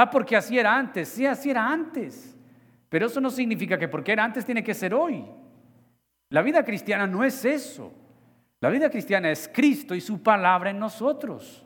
Ah, 0.00 0.08
porque 0.08 0.36
así 0.36 0.56
era 0.56 0.78
antes. 0.78 1.08
Sí, 1.08 1.26
así 1.26 1.50
era 1.50 1.68
antes. 1.68 2.38
Pero 2.88 3.06
eso 3.06 3.20
no 3.20 3.30
significa 3.30 3.76
que 3.76 3.88
porque 3.88 4.12
era 4.12 4.22
antes 4.22 4.44
tiene 4.44 4.62
que 4.62 4.72
ser 4.72 4.94
hoy. 4.94 5.24
La 6.30 6.40
vida 6.40 6.64
cristiana 6.64 7.04
no 7.04 7.24
es 7.24 7.44
eso. 7.44 7.92
La 8.60 8.70
vida 8.70 8.90
cristiana 8.90 9.28
es 9.28 9.50
Cristo 9.52 9.96
y 9.96 10.00
su 10.00 10.22
palabra 10.22 10.70
en 10.70 10.78
nosotros. 10.78 11.64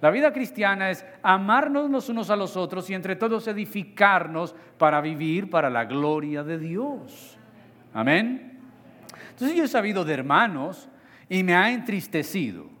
La 0.00 0.12
vida 0.12 0.32
cristiana 0.32 0.88
es 0.88 1.04
amarnos 1.20 1.90
los 1.90 2.08
unos 2.08 2.30
a 2.30 2.36
los 2.36 2.56
otros 2.56 2.88
y 2.90 2.94
entre 2.94 3.16
todos 3.16 3.48
edificarnos 3.48 4.54
para 4.78 5.00
vivir 5.00 5.50
para 5.50 5.68
la 5.68 5.84
gloria 5.84 6.44
de 6.44 6.58
Dios. 6.58 7.36
Amén. 7.92 8.60
Entonces 9.30 9.56
yo 9.56 9.64
he 9.64 9.68
sabido 9.68 10.04
de 10.04 10.14
hermanos 10.14 10.88
y 11.28 11.42
me 11.42 11.56
ha 11.56 11.72
entristecido. 11.72 12.73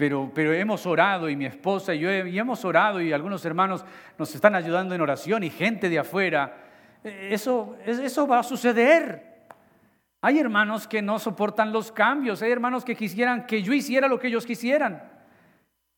Pero, 0.00 0.54
hemos 0.54 0.86
orado 0.86 1.28
y 1.28 1.36
mi 1.36 1.44
esposa 1.44 1.94
y 1.94 1.98
yo 1.98 2.10
y 2.10 2.38
hemos 2.38 2.64
orado 2.64 3.02
y 3.02 3.12
algunos 3.12 3.44
hermanos 3.44 3.84
nos 4.16 4.34
están 4.34 4.54
ayudando 4.54 4.94
en 4.94 5.02
oración 5.02 5.42
y 5.42 5.50
gente 5.50 5.90
de 5.90 5.98
afuera. 5.98 6.56
Eso, 7.04 7.76
eso 7.84 8.26
va 8.26 8.38
a 8.38 8.42
suceder. 8.42 9.42
Hay 10.22 10.38
hermanos 10.38 10.88
que 10.88 11.02
no 11.02 11.18
soportan 11.18 11.70
los 11.70 11.92
cambios, 11.92 12.40
hay 12.40 12.50
hermanos 12.50 12.82
que 12.82 12.96
quisieran 12.96 13.44
que 13.44 13.62
yo 13.62 13.74
hiciera 13.74 14.08
lo 14.08 14.18
que 14.18 14.28
ellos 14.28 14.46
quisieran. 14.46 15.02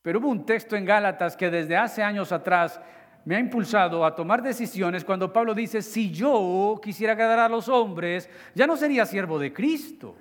Pero 0.03 0.19
hubo 0.19 0.31
un 0.31 0.45
texto 0.45 0.75
en 0.75 0.85
Gálatas 0.85 1.37
que 1.37 1.49
desde 1.49 1.77
hace 1.77 2.03
años 2.03 2.33
atrás 2.33 2.81
me 3.25 3.37
ha 3.37 3.39
impulsado 3.39 4.05
a 4.05 4.17
tomar 4.17 4.43
decisiones 4.43 5.05
cuando 5.05 5.33
Pablo 5.33 5.55
dice, 5.55 5.81
si 5.81 6.11
yo 6.11 6.81
quisiera 6.83 7.13
agradar 7.13 7.39
a 7.39 7.49
los 7.49 7.69
hombres, 7.69 8.29
ya 8.53 8.67
no 8.67 8.77
sería 8.77 9.07
siervo 9.07 9.39
de 9.39 9.53
Cristo. 9.53 10.17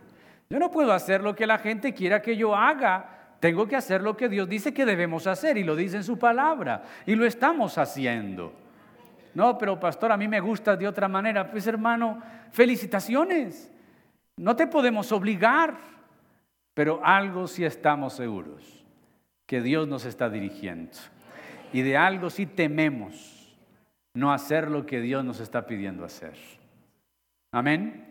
Yo 0.51 0.59
no 0.59 0.69
puedo 0.69 0.93
hacer 0.93 1.21
lo 1.21 1.36
que 1.36 1.47
la 1.47 1.57
gente 1.57 1.95
quiera 1.95 2.21
que 2.21 2.38
yo 2.38 2.55
haga. 2.55 3.20
Tengo 3.41 3.67
que 3.67 3.75
hacer 3.75 4.03
lo 4.03 4.15
que 4.15 4.29
Dios 4.29 4.47
dice 4.47 4.71
que 4.71 4.85
debemos 4.85 5.25
hacer 5.25 5.57
y 5.57 5.63
lo 5.63 5.75
dice 5.75 5.97
en 5.97 6.03
su 6.03 6.19
palabra. 6.19 6.83
Y 7.07 7.15
lo 7.15 7.25
estamos 7.25 7.79
haciendo. 7.79 8.53
No, 9.33 9.57
pero 9.57 9.79
pastor, 9.79 10.11
a 10.11 10.17
mí 10.17 10.27
me 10.27 10.39
gusta 10.39 10.77
de 10.77 10.87
otra 10.87 11.07
manera. 11.07 11.49
Pues 11.49 11.65
hermano, 11.65 12.21
felicitaciones. 12.51 13.71
No 14.37 14.55
te 14.55 14.67
podemos 14.67 15.11
obligar, 15.11 15.75
pero 16.75 17.01
algo 17.03 17.47
sí 17.47 17.65
estamos 17.65 18.13
seguros, 18.13 18.85
que 19.47 19.59
Dios 19.61 19.87
nos 19.87 20.05
está 20.05 20.29
dirigiendo. 20.29 20.91
Y 21.73 21.81
de 21.81 21.97
algo 21.97 22.29
sí 22.29 22.45
tememos, 22.45 23.57
no 24.13 24.31
hacer 24.31 24.69
lo 24.69 24.85
que 24.85 25.01
Dios 25.01 25.25
nos 25.25 25.39
está 25.39 25.65
pidiendo 25.65 26.05
hacer. 26.05 26.35
Amén. 27.51 28.05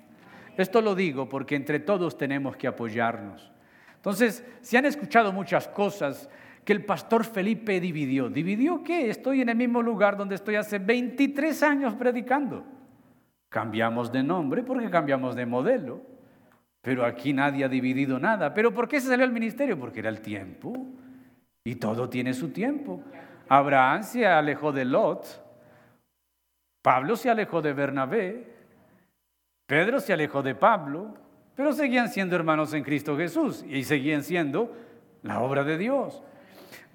Esto 0.56 0.80
lo 0.82 0.96
digo 0.96 1.28
porque 1.28 1.54
entre 1.54 1.78
todos 1.78 2.18
tenemos 2.18 2.56
que 2.56 2.66
apoyarnos. 2.66 3.52
Entonces, 4.00 4.42
si 4.62 4.78
han 4.78 4.86
escuchado 4.86 5.30
muchas 5.30 5.68
cosas 5.68 6.28
que 6.64 6.72
el 6.72 6.84
pastor 6.84 7.24
Felipe 7.24 7.80
dividió. 7.80 8.30
¿Dividió 8.30 8.82
qué? 8.82 9.10
Estoy 9.10 9.42
en 9.42 9.50
el 9.50 9.56
mismo 9.56 9.82
lugar 9.82 10.16
donde 10.16 10.34
estoy 10.34 10.56
hace 10.56 10.78
23 10.78 11.62
años 11.62 11.94
predicando. 11.94 12.64
Cambiamos 13.50 14.10
de 14.10 14.22
nombre 14.22 14.62
porque 14.62 14.88
cambiamos 14.88 15.34
de 15.34 15.44
modelo. 15.44 16.00
Pero 16.82 17.04
aquí 17.04 17.32
nadie 17.34 17.64
ha 17.64 17.68
dividido 17.68 18.18
nada. 18.18 18.54
¿Pero 18.54 18.72
por 18.72 18.88
qué 18.88 19.00
se 19.00 19.08
salió 19.08 19.24
al 19.24 19.32
ministerio? 19.32 19.78
Porque 19.78 20.00
era 20.00 20.08
el 20.08 20.20
tiempo. 20.20 20.86
Y 21.62 21.74
todo 21.74 22.08
tiene 22.08 22.32
su 22.32 22.50
tiempo. 22.50 23.02
Abraham 23.48 24.02
se 24.02 24.26
alejó 24.26 24.72
de 24.72 24.86
Lot. 24.86 25.44
Pablo 26.82 27.16
se 27.16 27.28
alejó 27.28 27.60
de 27.60 27.74
Bernabé. 27.74 28.54
Pedro 29.66 30.00
se 30.00 30.14
alejó 30.14 30.42
de 30.42 30.54
Pablo. 30.54 31.14
Pero 31.60 31.74
seguían 31.74 32.08
siendo 32.08 32.36
hermanos 32.36 32.72
en 32.72 32.82
Cristo 32.82 33.18
Jesús. 33.18 33.66
Y 33.68 33.84
seguían 33.84 34.22
siendo 34.22 34.74
la 35.22 35.40
obra 35.40 35.62
de 35.62 35.76
Dios. 35.76 36.22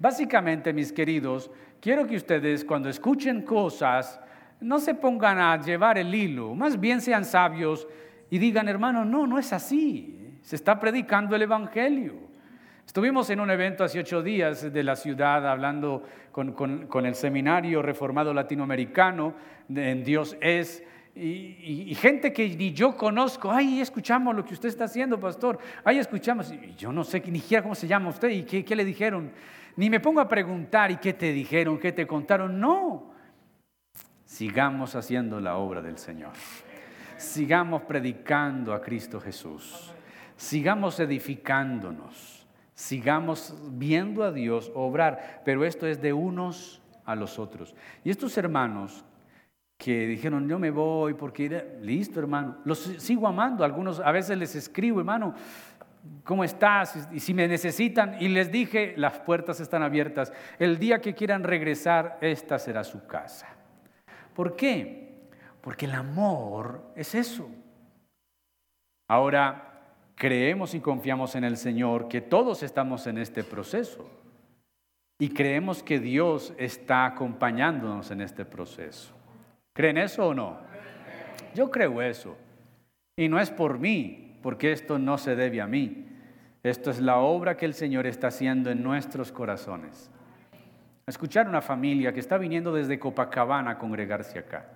Básicamente, 0.00 0.72
mis 0.72 0.92
queridos, 0.92 1.52
quiero 1.80 2.04
que 2.04 2.16
ustedes 2.16 2.64
cuando 2.64 2.88
escuchen 2.88 3.42
cosas 3.42 4.20
no 4.60 4.80
se 4.80 4.96
pongan 4.96 5.38
a 5.38 5.62
llevar 5.62 5.98
el 5.98 6.12
hilo. 6.12 6.52
Más 6.56 6.80
bien 6.80 7.00
sean 7.00 7.24
sabios 7.24 7.86
y 8.28 8.38
digan, 8.38 8.66
hermano, 8.66 9.04
no, 9.04 9.24
no 9.24 9.38
es 9.38 9.52
así. 9.52 10.36
Se 10.42 10.56
está 10.56 10.80
predicando 10.80 11.36
el 11.36 11.42
Evangelio. 11.42 12.14
Estuvimos 12.84 13.30
en 13.30 13.38
un 13.38 13.52
evento 13.52 13.84
hace 13.84 14.00
ocho 14.00 14.20
días 14.20 14.72
de 14.72 14.82
la 14.82 14.96
ciudad 14.96 15.48
hablando 15.48 16.02
con, 16.32 17.06
el 17.06 17.14
seminario 17.14 17.82
reformado 17.82 18.34
latinoamericano 18.34 19.32
en 19.72 20.02
Dios 20.02 20.36
es. 20.40 20.82
Y, 21.18 21.94
gente 21.94 22.30
que 22.30 22.46
ni 22.56 22.74
yo 22.74 22.94
conozco, 22.94 23.50
ay, 23.50 23.80
escuchamos 23.80 24.36
lo 24.36 24.44
que 24.44 24.52
usted 24.52 24.68
está 24.68 24.84
haciendo, 24.84 25.18
pastor, 25.18 25.58
ay, 25.82 25.98
escuchamos, 25.98 26.52
y 26.52 26.74
yo 26.76 26.92
no 26.92 27.04
sé 27.04 27.22
ni 27.26 27.40
siquiera 27.40 27.62
cómo 27.62 27.74
se 27.74 27.88
llama 27.88 28.10
usted 28.10 28.28
y 28.28 28.42
qué, 28.42 28.62
qué 28.62 28.76
le 28.76 28.84
dijeron, 28.84 29.32
ni 29.76 29.88
me 29.88 29.98
pongo 29.98 30.20
a 30.20 30.28
preguntar 30.28 30.90
y 30.90 30.98
qué 30.98 31.14
te 31.14 31.32
dijeron, 31.32 31.78
qué 31.78 31.92
te 31.92 32.06
contaron, 32.06 32.60
no, 32.60 33.12
sigamos 34.26 34.94
haciendo 34.94 35.40
la 35.40 35.56
obra 35.56 35.80
del 35.80 35.96
Señor. 35.96 36.32
Sigamos 37.16 37.82
predicando 37.82 38.74
a 38.74 38.82
Cristo 38.82 39.18
Jesús, 39.18 39.94
sigamos 40.36 41.00
edificándonos, 41.00 42.46
sigamos 42.74 43.54
viendo 43.70 44.22
a 44.22 44.32
Dios 44.32 44.70
obrar, 44.74 45.40
pero 45.46 45.64
esto 45.64 45.86
es 45.86 46.02
de 46.02 46.12
unos 46.12 46.82
a 47.06 47.14
los 47.14 47.38
otros. 47.38 47.74
Y 48.04 48.10
estos 48.10 48.36
hermanos 48.36 49.02
que 49.76 50.06
dijeron, 50.06 50.48
yo 50.48 50.58
me 50.58 50.70
voy 50.70 51.14
porque, 51.14 51.78
listo 51.82 52.20
hermano, 52.20 52.58
los 52.64 52.78
sigo 52.78 53.28
amando, 53.28 53.64
algunos 53.64 54.00
a 54.00 54.10
veces 54.10 54.38
les 54.38 54.54
escribo, 54.54 55.00
hermano, 55.00 55.34
¿cómo 56.24 56.44
estás? 56.44 57.08
Y 57.12 57.20
si 57.20 57.34
me 57.34 57.46
necesitan, 57.46 58.16
y 58.20 58.28
les 58.28 58.50
dije, 58.50 58.94
las 58.96 59.18
puertas 59.18 59.60
están 59.60 59.82
abiertas, 59.82 60.32
el 60.58 60.78
día 60.78 61.00
que 61.00 61.14
quieran 61.14 61.44
regresar, 61.44 62.18
esta 62.20 62.58
será 62.58 62.84
su 62.84 63.06
casa. 63.06 63.48
¿Por 64.34 64.56
qué? 64.56 65.28
Porque 65.60 65.86
el 65.86 65.92
amor 65.92 66.92
es 66.94 67.14
eso. 67.14 67.48
Ahora, 69.08 69.66
creemos 70.14 70.74
y 70.74 70.80
confiamos 70.80 71.34
en 71.34 71.44
el 71.44 71.56
Señor 71.56 72.08
que 72.08 72.20
todos 72.20 72.62
estamos 72.62 73.06
en 73.06 73.18
este 73.18 73.44
proceso. 73.44 74.10
Y 75.18 75.30
creemos 75.30 75.82
que 75.82 75.98
Dios 75.98 76.52
está 76.58 77.06
acompañándonos 77.06 78.10
en 78.10 78.20
este 78.20 78.44
proceso. 78.44 79.15
¿Creen 79.76 79.98
eso 79.98 80.28
o 80.28 80.34
no? 80.34 80.56
Yo 81.54 81.70
creo 81.70 82.00
eso. 82.00 82.34
Y 83.14 83.28
no 83.28 83.38
es 83.38 83.50
por 83.50 83.78
mí, 83.78 84.38
porque 84.42 84.72
esto 84.72 84.98
no 84.98 85.18
se 85.18 85.36
debe 85.36 85.60
a 85.60 85.66
mí. 85.66 86.06
Esto 86.62 86.90
es 86.90 86.98
la 86.98 87.18
obra 87.18 87.58
que 87.58 87.66
el 87.66 87.74
Señor 87.74 88.06
está 88.06 88.28
haciendo 88.28 88.70
en 88.70 88.82
nuestros 88.82 89.30
corazones. 89.30 90.10
Escuchar 91.06 91.46
una 91.46 91.60
familia 91.60 92.14
que 92.14 92.20
está 92.20 92.38
viniendo 92.38 92.72
desde 92.72 92.98
Copacabana 92.98 93.72
a 93.72 93.78
congregarse 93.78 94.38
acá. 94.38 94.66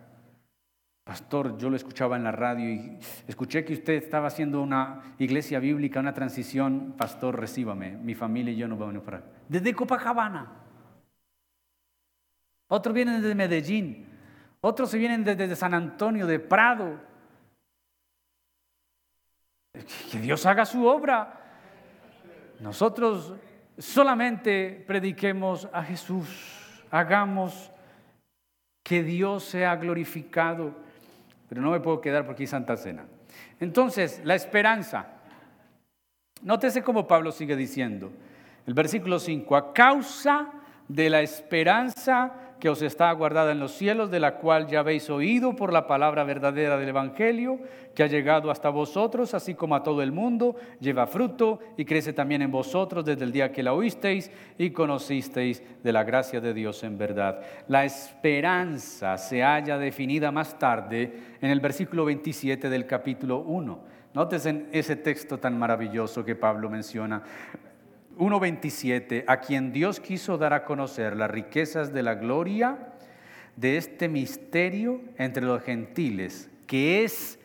Pastor, 1.02 1.56
yo 1.56 1.70
lo 1.70 1.76
escuchaba 1.76 2.16
en 2.16 2.22
la 2.22 2.30
radio 2.30 2.70
y 2.70 2.98
escuché 3.26 3.64
que 3.64 3.72
usted 3.72 3.94
estaba 3.94 4.28
haciendo 4.28 4.60
una 4.60 5.14
iglesia 5.18 5.60
bíblica, 5.60 5.98
una 5.98 6.12
transición. 6.12 6.94
Pastor, 6.98 7.40
recíbame, 7.40 7.96
mi 7.96 8.14
familia 8.14 8.52
y 8.52 8.56
yo 8.56 8.68
nos 8.68 8.78
vamos 8.78 8.96
a 8.96 9.00
para. 9.00 9.22
Desde 9.48 9.74
Copacabana. 9.74 10.52
Otros 12.68 12.94
vienen 12.94 13.22
desde 13.22 13.34
Medellín. 13.34 14.09
Otros 14.62 14.90
se 14.90 14.98
vienen 14.98 15.24
desde 15.24 15.56
San 15.56 15.74
Antonio, 15.74 16.26
de 16.26 16.38
Prado. 16.38 17.00
Que 20.10 20.18
Dios 20.18 20.44
haga 20.46 20.66
su 20.66 20.86
obra. 20.86 21.40
Nosotros 22.60 23.34
solamente 23.78 24.84
prediquemos 24.86 25.68
a 25.72 25.82
Jesús. 25.82 26.82
Hagamos 26.90 27.70
que 28.82 29.02
Dios 29.02 29.44
sea 29.44 29.76
glorificado 29.76 30.74
pero 31.50 31.62
no 31.62 31.72
me 31.72 31.80
puedo 31.80 32.00
quedar 32.00 32.24
porque 32.24 32.44
hay 32.44 32.46
Santa 32.46 32.76
Cena. 32.76 33.06
Entonces, 33.58 34.20
la 34.22 34.36
esperanza. 34.36 35.08
Nótese 36.42 36.84
cómo 36.84 37.08
Pablo 37.08 37.32
sigue 37.32 37.56
diciendo. 37.56 38.12
El 38.68 38.74
versículo 38.74 39.18
5, 39.18 39.56
a 39.56 39.72
causa 39.72 40.52
de 40.86 41.10
la 41.10 41.22
esperanza 41.22 42.49
que 42.60 42.68
os 42.68 42.82
está 42.82 43.10
guardada 43.12 43.50
en 43.50 43.58
los 43.58 43.72
cielos, 43.72 44.10
de 44.10 44.20
la 44.20 44.36
cual 44.36 44.68
ya 44.68 44.80
habéis 44.80 45.10
oído 45.10 45.56
por 45.56 45.72
la 45.72 45.86
palabra 45.86 46.22
verdadera 46.24 46.76
del 46.76 46.90
Evangelio, 46.90 47.58
que 47.94 48.02
ha 48.02 48.06
llegado 48.06 48.50
hasta 48.50 48.68
vosotros, 48.68 49.34
así 49.34 49.54
como 49.54 49.74
a 49.74 49.82
todo 49.82 50.02
el 50.02 50.12
mundo, 50.12 50.54
lleva 50.78 51.06
fruto 51.06 51.58
y 51.76 51.84
crece 51.84 52.12
también 52.12 52.42
en 52.42 52.52
vosotros 52.52 53.04
desde 53.04 53.24
el 53.24 53.32
día 53.32 53.50
que 53.50 53.62
la 53.62 53.72
oísteis 53.72 54.30
y 54.58 54.70
conocisteis 54.70 55.62
de 55.82 55.92
la 55.92 56.04
gracia 56.04 56.40
de 56.40 56.54
Dios 56.54 56.84
en 56.84 56.98
verdad. 56.98 57.40
La 57.66 57.84
esperanza 57.84 59.18
se 59.18 59.42
halla 59.42 59.78
definida 59.78 60.30
más 60.30 60.58
tarde 60.58 61.12
en 61.40 61.50
el 61.50 61.60
versículo 61.60 62.04
27 62.04 62.68
del 62.68 62.86
capítulo 62.86 63.38
1. 63.38 63.80
Nótese 64.12 64.66
ese 64.72 64.96
texto 64.96 65.38
tan 65.38 65.58
maravilloso 65.58 66.24
que 66.24 66.34
Pablo 66.34 66.68
menciona. 66.68 67.22
1.27, 68.20 69.24
a 69.26 69.38
quien 69.38 69.72
Dios 69.72 69.98
quiso 69.98 70.36
dar 70.36 70.52
a 70.52 70.64
conocer 70.64 71.16
las 71.16 71.30
riquezas 71.30 71.90
de 71.92 72.02
la 72.02 72.16
gloria 72.16 72.76
de 73.56 73.78
este 73.78 74.08
misterio 74.08 75.00
entre 75.16 75.42
los 75.42 75.62
gentiles, 75.62 76.50
que 76.66 77.02
es 77.02 77.38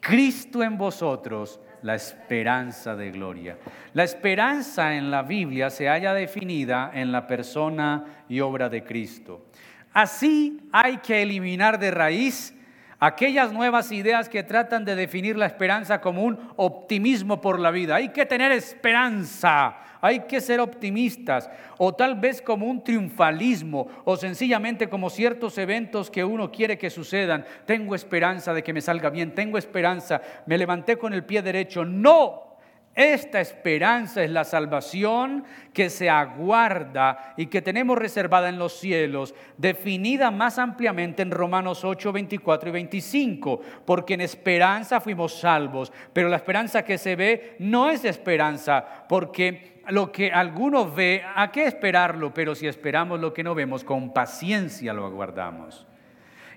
Cristo 0.00 0.62
en 0.62 0.78
vosotros, 0.78 1.58
la 1.82 1.96
esperanza 1.96 2.94
de 2.94 3.10
gloria. 3.10 3.58
La 3.92 4.04
esperanza 4.04 4.94
en 4.94 5.10
la 5.10 5.22
Biblia 5.22 5.68
se 5.68 5.88
halla 5.88 6.14
definida 6.14 6.92
en 6.94 7.10
la 7.10 7.26
persona 7.26 8.24
y 8.28 8.38
obra 8.38 8.68
de 8.68 8.84
Cristo. 8.84 9.46
Así 9.92 10.60
hay 10.70 10.98
que 10.98 11.22
eliminar 11.22 11.80
de 11.80 11.90
raíz 11.90 12.54
aquellas 13.00 13.52
nuevas 13.52 13.90
ideas 13.90 14.28
que 14.28 14.44
tratan 14.44 14.84
de 14.84 14.94
definir 14.94 15.36
la 15.36 15.46
esperanza 15.46 16.00
como 16.00 16.22
un 16.22 16.38
optimismo 16.54 17.40
por 17.40 17.58
la 17.58 17.72
vida. 17.72 17.96
Hay 17.96 18.10
que 18.10 18.26
tener 18.26 18.52
esperanza 18.52 19.76
hay 20.00 20.20
que 20.20 20.40
ser 20.40 20.60
optimistas 20.60 21.50
o 21.78 21.94
tal 21.94 22.16
vez 22.16 22.42
como 22.42 22.66
un 22.66 22.82
triunfalismo 22.82 23.88
o 24.04 24.16
sencillamente 24.16 24.88
como 24.88 25.10
ciertos 25.10 25.58
eventos 25.58 26.10
que 26.10 26.24
uno 26.24 26.50
quiere 26.50 26.78
que 26.78 26.90
sucedan. 26.90 27.44
Tengo 27.66 27.94
esperanza 27.94 28.52
de 28.54 28.62
que 28.62 28.72
me 28.72 28.80
salga 28.80 29.10
bien, 29.10 29.34
tengo 29.34 29.58
esperanza, 29.58 30.20
me 30.46 30.58
levanté 30.58 30.96
con 30.96 31.12
el 31.12 31.24
pie 31.24 31.42
derecho. 31.42 31.84
No, 31.84 32.49
esta 32.94 33.40
esperanza 33.40 34.22
es 34.22 34.30
la 34.30 34.44
salvación 34.44 35.44
que 35.72 35.88
se 35.88 36.10
aguarda 36.10 37.34
y 37.36 37.46
que 37.46 37.62
tenemos 37.62 37.96
reservada 37.96 38.48
en 38.48 38.58
los 38.58 38.78
cielos, 38.78 39.34
definida 39.56 40.30
más 40.30 40.58
ampliamente 40.58 41.22
en 41.22 41.30
Romanos 41.30 41.84
8, 41.84 42.12
24 42.12 42.68
y 42.68 42.72
25, 42.72 43.60
porque 43.86 44.14
en 44.14 44.22
esperanza 44.22 45.00
fuimos 45.00 45.38
salvos, 45.38 45.92
pero 46.12 46.28
la 46.28 46.36
esperanza 46.36 46.84
que 46.84 46.98
se 46.98 47.14
ve 47.14 47.56
no 47.60 47.90
es 47.90 48.04
esperanza, 48.04 48.84
porque 49.08 49.80
lo 49.88 50.10
que 50.10 50.32
algunos 50.32 50.94
ve, 50.94 51.22
¿a 51.34 51.50
qué 51.52 51.66
esperarlo? 51.66 52.34
Pero 52.34 52.54
si 52.54 52.66
esperamos 52.66 53.20
lo 53.20 53.32
que 53.32 53.44
no 53.44 53.54
vemos, 53.54 53.84
con 53.84 54.12
paciencia 54.12 54.92
lo 54.92 55.06
aguardamos. 55.06 55.86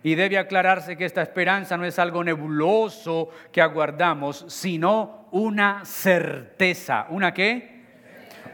Y 0.03 0.15
debe 0.15 0.37
aclararse 0.37 0.97
que 0.97 1.05
esta 1.05 1.21
esperanza 1.21 1.77
no 1.77 1.85
es 1.85 1.97
algo 1.97 2.23
nebuloso 2.23 3.29
que 3.51 3.61
aguardamos, 3.61 4.45
sino 4.47 5.27
una 5.31 5.85
certeza. 5.85 7.07
¿Una 7.09 7.33
qué? 7.33 7.73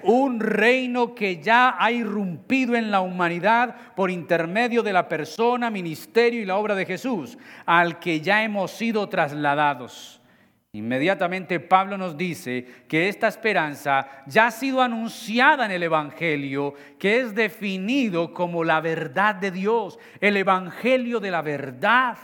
Un 0.04 0.40
reino 0.40 1.14
que 1.14 1.42
ya 1.42 1.76
ha 1.78 1.92
irrumpido 1.92 2.76
en 2.76 2.92
la 2.92 3.02
humanidad 3.02 3.76
por 3.96 4.12
intermedio 4.12 4.84
de 4.84 4.94
la 4.94 5.10
persona, 5.10 5.70
ministerio 5.70 6.42
y 6.42 6.46
la 6.46 6.56
obra 6.56 6.76
de 6.76 6.86
Jesús, 6.86 7.38
al 7.66 8.00
que 8.00 8.22
ya 8.22 8.44
hemos 8.44 8.72
sido 8.72 9.10
trasladados. 9.10 10.19
Inmediatamente 10.74 11.60
Pablo 11.60 11.98
nos 11.98 12.16
dice 12.16 12.64
que 12.88 13.10
esta 13.10 13.28
esperanza 13.28 14.08
ya 14.28 14.48
ha 14.48 14.52
sido 14.52 14.84
anunciada 14.84 15.66
en 15.66 15.72
el 15.72 15.82
Evangelio, 15.82 16.76
que 17.00 17.22
es 17.22 17.34
definido 17.34 18.34
como 18.36 18.64
la 18.64 18.80
verdad 18.80 19.34
de 19.34 19.50
Dios, 19.50 19.98
el 20.22 20.38
Evangelio 20.38 21.20
de 21.20 21.32
la 21.32 21.42
verdad. 21.42 22.18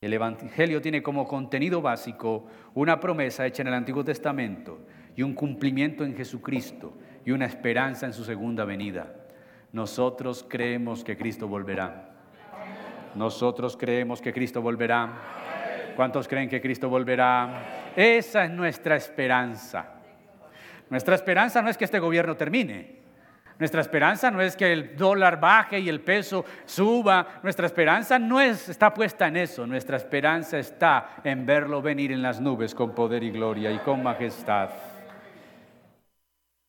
El 0.00 0.14
Evangelio 0.14 0.80
tiene 0.80 1.02
como 1.02 1.26
contenido 1.26 1.82
básico 1.82 2.46
una 2.72 2.98
promesa 2.98 3.46
hecha 3.46 3.60
en 3.60 3.68
el 3.68 3.74
Antiguo 3.74 4.02
Testamento 4.04 4.86
y 5.14 5.22
un 5.22 5.34
cumplimiento 5.34 6.02
en 6.02 6.16
Jesucristo 6.16 6.96
y 7.26 7.32
una 7.32 7.44
esperanza 7.44 8.06
en 8.06 8.14
su 8.14 8.24
segunda 8.24 8.64
venida. 8.64 9.14
Nosotros 9.70 10.46
creemos 10.48 11.04
que 11.04 11.18
Cristo 11.18 11.46
volverá. 11.46 12.10
Nosotros 13.14 13.76
creemos 13.76 14.22
que 14.22 14.32
Cristo 14.32 14.62
volverá. 14.62 15.43
¿Cuántos 15.94 16.26
creen 16.26 16.48
que 16.48 16.60
Cristo 16.60 16.88
volverá? 16.88 17.92
Esa 17.94 18.44
es 18.44 18.50
nuestra 18.50 18.96
esperanza. 18.96 19.86
Nuestra 20.90 21.14
esperanza 21.14 21.62
no 21.62 21.68
es 21.68 21.76
que 21.76 21.84
este 21.84 21.98
gobierno 21.98 22.36
termine. 22.36 23.04
Nuestra 23.58 23.80
esperanza 23.80 24.30
no 24.30 24.40
es 24.40 24.56
que 24.56 24.72
el 24.72 24.96
dólar 24.96 25.38
baje 25.38 25.78
y 25.78 25.88
el 25.88 26.00
peso 26.00 26.44
suba. 26.64 27.40
Nuestra 27.42 27.66
esperanza 27.66 28.18
no 28.18 28.40
es, 28.40 28.68
está 28.68 28.92
puesta 28.92 29.28
en 29.28 29.36
eso. 29.36 29.66
Nuestra 29.66 29.96
esperanza 29.96 30.58
está 30.58 31.16
en 31.22 31.46
verlo 31.46 31.80
venir 31.80 32.10
en 32.10 32.20
las 32.20 32.40
nubes 32.40 32.74
con 32.74 32.94
poder 32.94 33.22
y 33.22 33.30
gloria 33.30 33.70
y 33.70 33.78
con 33.78 34.02
majestad. 34.02 34.70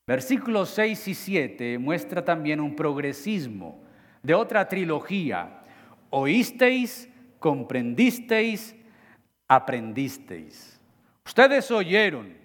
Versículos 0.08 0.70
6 0.70 1.08
y 1.08 1.14
7 1.16 1.80
muestra 1.80 2.24
también 2.24 2.62
un 2.62 2.76
progresismo 2.76 3.82
de 4.22 4.36
otra 4.36 4.68
trilogía. 4.68 5.64
Oísteis, 6.12 7.10
comprendisteis, 7.40 8.76
aprendisteis. 9.48 10.80
Ustedes 11.26 11.70
oyeron, 11.72 12.36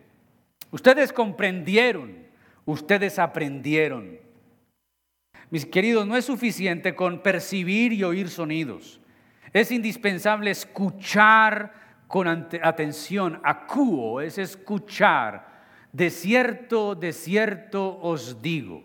ustedes 0.70 1.12
comprendieron, 1.12 2.26
ustedes 2.64 3.18
aprendieron. 3.18 4.18
Mis 5.50 5.66
queridos, 5.66 6.06
no 6.06 6.16
es 6.16 6.24
suficiente 6.24 6.94
con 6.94 7.22
percibir 7.22 7.92
y 7.92 8.04
oír 8.04 8.28
sonidos. 8.28 9.00
Es 9.52 9.72
indispensable 9.72 10.50
escuchar 10.50 11.74
con 12.06 12.28
atención. 12.28 13.40
Acuo 13.42 14.20
es 14.20 14.38
escuchar. 14.38 15.50
De 15.92 16.08
cierto, 16.10 16.94
de 16.94 17.12
cierto 17.12 17.98
os 18.00 18.40
digo. 18.40 18.82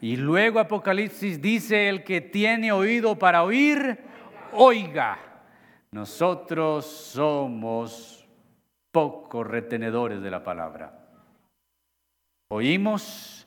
Y 0.00 0.16
luego 0.16 0.60
Apocalipsis 0.60 1.40
dice, 1.42 1.88
el 1.90 2.04
que 2.04 2.22
tiene 2.22 2.72
oído 2.72 3.18
para 3.18 3.42
oír, 3.42 3.98
oiga. 4.52 5.29
Nosotros 5.92 6.86
somos 6.86 8.24
pocos 8.92 9.46
retenedores 9.46 10.22
de 10.22 10.30
la 10.30 10.44
palabra. 10.44 10.92
Oímos, 12.48 13.46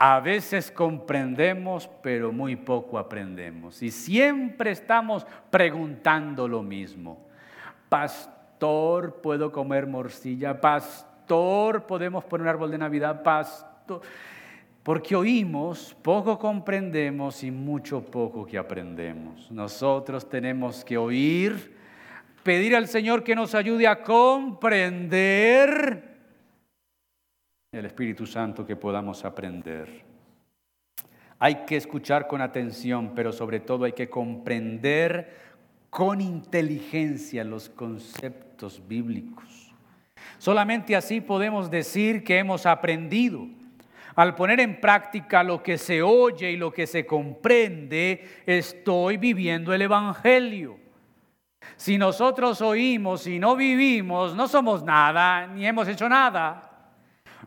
A 0.00 0.20
veces 0.20 0.70
comprendemos, 0.70 1.88
pero 2.02 2.30
muy 2.30 2.54
poco 2.54 2.98
aprendemos. 2.98 3.82
Y 3.82 3.90
siempre 3.90 4.70
estamos 4.70 5.26
preguntando 5.50 6.46
lo 6.46 6.62
mismo. 6.62 7.26
Pastor, 7.88 9.20
¿puedo 9.20 9.50
comer 9.50 9.88
morcilla? 9.88 10.60
Pastor, 10.60 11.84
¿podemos 11.84 12.24
poner 12.24 12.42
un 12.42 12.48
árbol 12.48 12.70
de 12.70 12.78
Navidad? 12.78 13.24
Pastor. 13.24 14.02
Porque 14.82 15.14
oímos, 15.14 15.94
poco 16.02 16.38
comprendemos 16.38 17.44
y 17.44 17.50
mucho 17.50 18.02
poco 18.02 18.46
que 18.46 18.56
aprendemos. 18.56 19.50
Nosotros 19.50 20.28
tenemos 20.28 20.84
que 20.84 20.96
oír, 20.96 21.76
pedir 22.42 22.74
al 22.74 22.88
Señor 22.88 23.22
que 23.22 23.34
nos 23.34 23.54
ayude 23.54 23.86
a 23.86 24.02
comprender 24.02 26.08
el 27.72 27.84
Espíritu 27.84 28.26
Santo 28.26 28.66
que 28.66 28.76
podamos 28.76 29.24
aprender. 29.24 30.04
Hay 31.38 31.66
que 31.66 31.76
escuchar 31.76 32.26
con 32.26 32.40
atención, 32.40 33.12
pero 33.14 33.32
sobre 33.32 33.60
todo 33.60 33.84
hay 33.84 33.92
que 33.92 34.08
comprender 34.08 35.48
con 35.90 36.20
inteligencia 36.20 37.44
los 37.44 37.68
conceptos 37.68 38.82
bíblicos. 38.88 39.74
Solamente 40.38 40.96
así 40.96 41.20
podemos 41.20 41.70
decir 41.70 42.24
que 42.24 42.38
hemos 42.38 42.66
aprendido. 42.66 43.46
Al 44.18 44.34
poner 44.34 44.58
en 44.58 44.80
práctica 44.80 45.44
lo 45.44 45.62
que 45.62 45.78
se 45.78 46.02
oye 46.02 46.50
y 46.50 46.56
lo 46.56 46.72
que 46.72 46.88
se 46.88 47.06
comprende, 47.06 48.42
estoy 48.44 49.16
viviendo 49.16 49.72
el 49.72 49.82
Evangelio. 49.82 50.76
Si 51.76 51.96
nosotros 51.98 52.60
oímos 52.60 53.28
y 53.28 53.38
no 53.38 53.54
vivimos, 53.54 54.34
no 54.34 54.48
somos 54.48 54.82
nada, 54.82 55.46
ni 55.46 55.64
hemos 55.64 55.86
hecho 55.86 56.08
nada. 56.08 56.90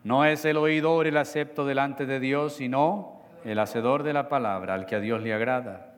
No 0.05 0.23
es 0.23 0.45
el 0.45 0.55
oidor 0.55 1.07
el 1.07 1.17
acepto 1.17 1.65
delante 1.65 2.05
de 2.05 2.21
Dios, 2.21 2.53
sino 2.53 3.21
el 3.43 3.59
hacedor 3.59 4.03
de 4.03 4.13
la 4.13 4.29
palabra, 4.29 4.73
al 4.73 4.85
que 4.85 4.95
a 4.95 5.01
Dios 5.01 5.21
le 5.21 5.33
agrada. 5.33 5.93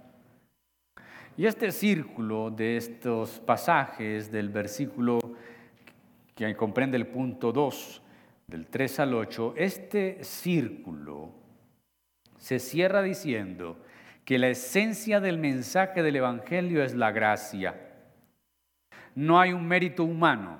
Y 1.37 1.45
este 1.45 1.71
círculo 1.71 2.49
de 2.49 2.77
estos 2.77 3.39
pasajes 3.41 4.31
del 4.31 4.49
versículo 4.49 5.19
que 6.33 6.55
comprende 6.55 6.97
el 6.97 7.05
punto 7.05 7.51
2, 7.51 8.02
del 8.47 8.67
3 8.67 8.99
al 8.99 9.13
8, 9.13 9.53
este 9.57 10.23
círculo 10.23 11.31
se 12.37 12.59
cierra 12.59 13.01
diciendo 13.01 13.77
que 14.25 14.37
la 14.37 14.49
esencia 14.49 15.19
del 15.19 15.37
mensaje 15.37 16.03
del 16.03 16.17
Evangelio 16.17 16.83
es 16.83 16.93
la 16.93 17.11
gracia. 17.11 17.75
No 19.15 19.39
hay 19.39 19.53
un 19.53 19.67
mérito 19.67 20.03
humano. 20.03 20.59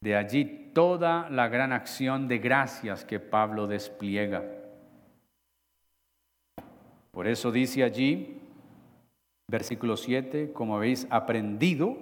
De 0.00 0.16
allí 0.16 0.70
toda 0.74 1.28
la 1.30 1.48
gran 1.48 1.72
acción 1.72 2.28
de 2.28 2.38
gracias 2.38 3.04
que 3.04 3.20
Pablo 3.20 3.66
despliega. 3.66 4.42
Por 7.10 7.26
eso 7.26 7.52
dice 7.52 7.84
allí, 7.84 8.40
versículo 9.48 9.96
7, 9.96 10.52
como 10.52 10.76
habéis 10.76 11.06
aprendido 11.10 11.98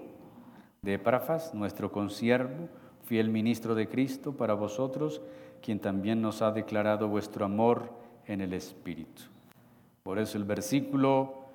de 0.83 0.95
Epáfras, 0.95 1.53
nuestro 1.53 1.91
consiervo, 1.91 2.69
fiel 3.11 3.29
ministro 3.29 3.75
de 3.75 3.89
Cristo 3.89 4.37
para 4.37 4.55
vosotros, 4.55 5.21
quien 5.61 5.81
también 5.81 6.23
nos 6.23 6.43
ha 6.43 6.53
declarado 6.53 7.09
vuestro 7.09 7.45
amor 7.45 7.93
en 8.25 8.41
el 8.41 8.53
Espíritu. 8.53 9.23
Por 10.05 10.21
eso 10.21 10.39
el 10.39 10.45
versículo, 10.45 11.47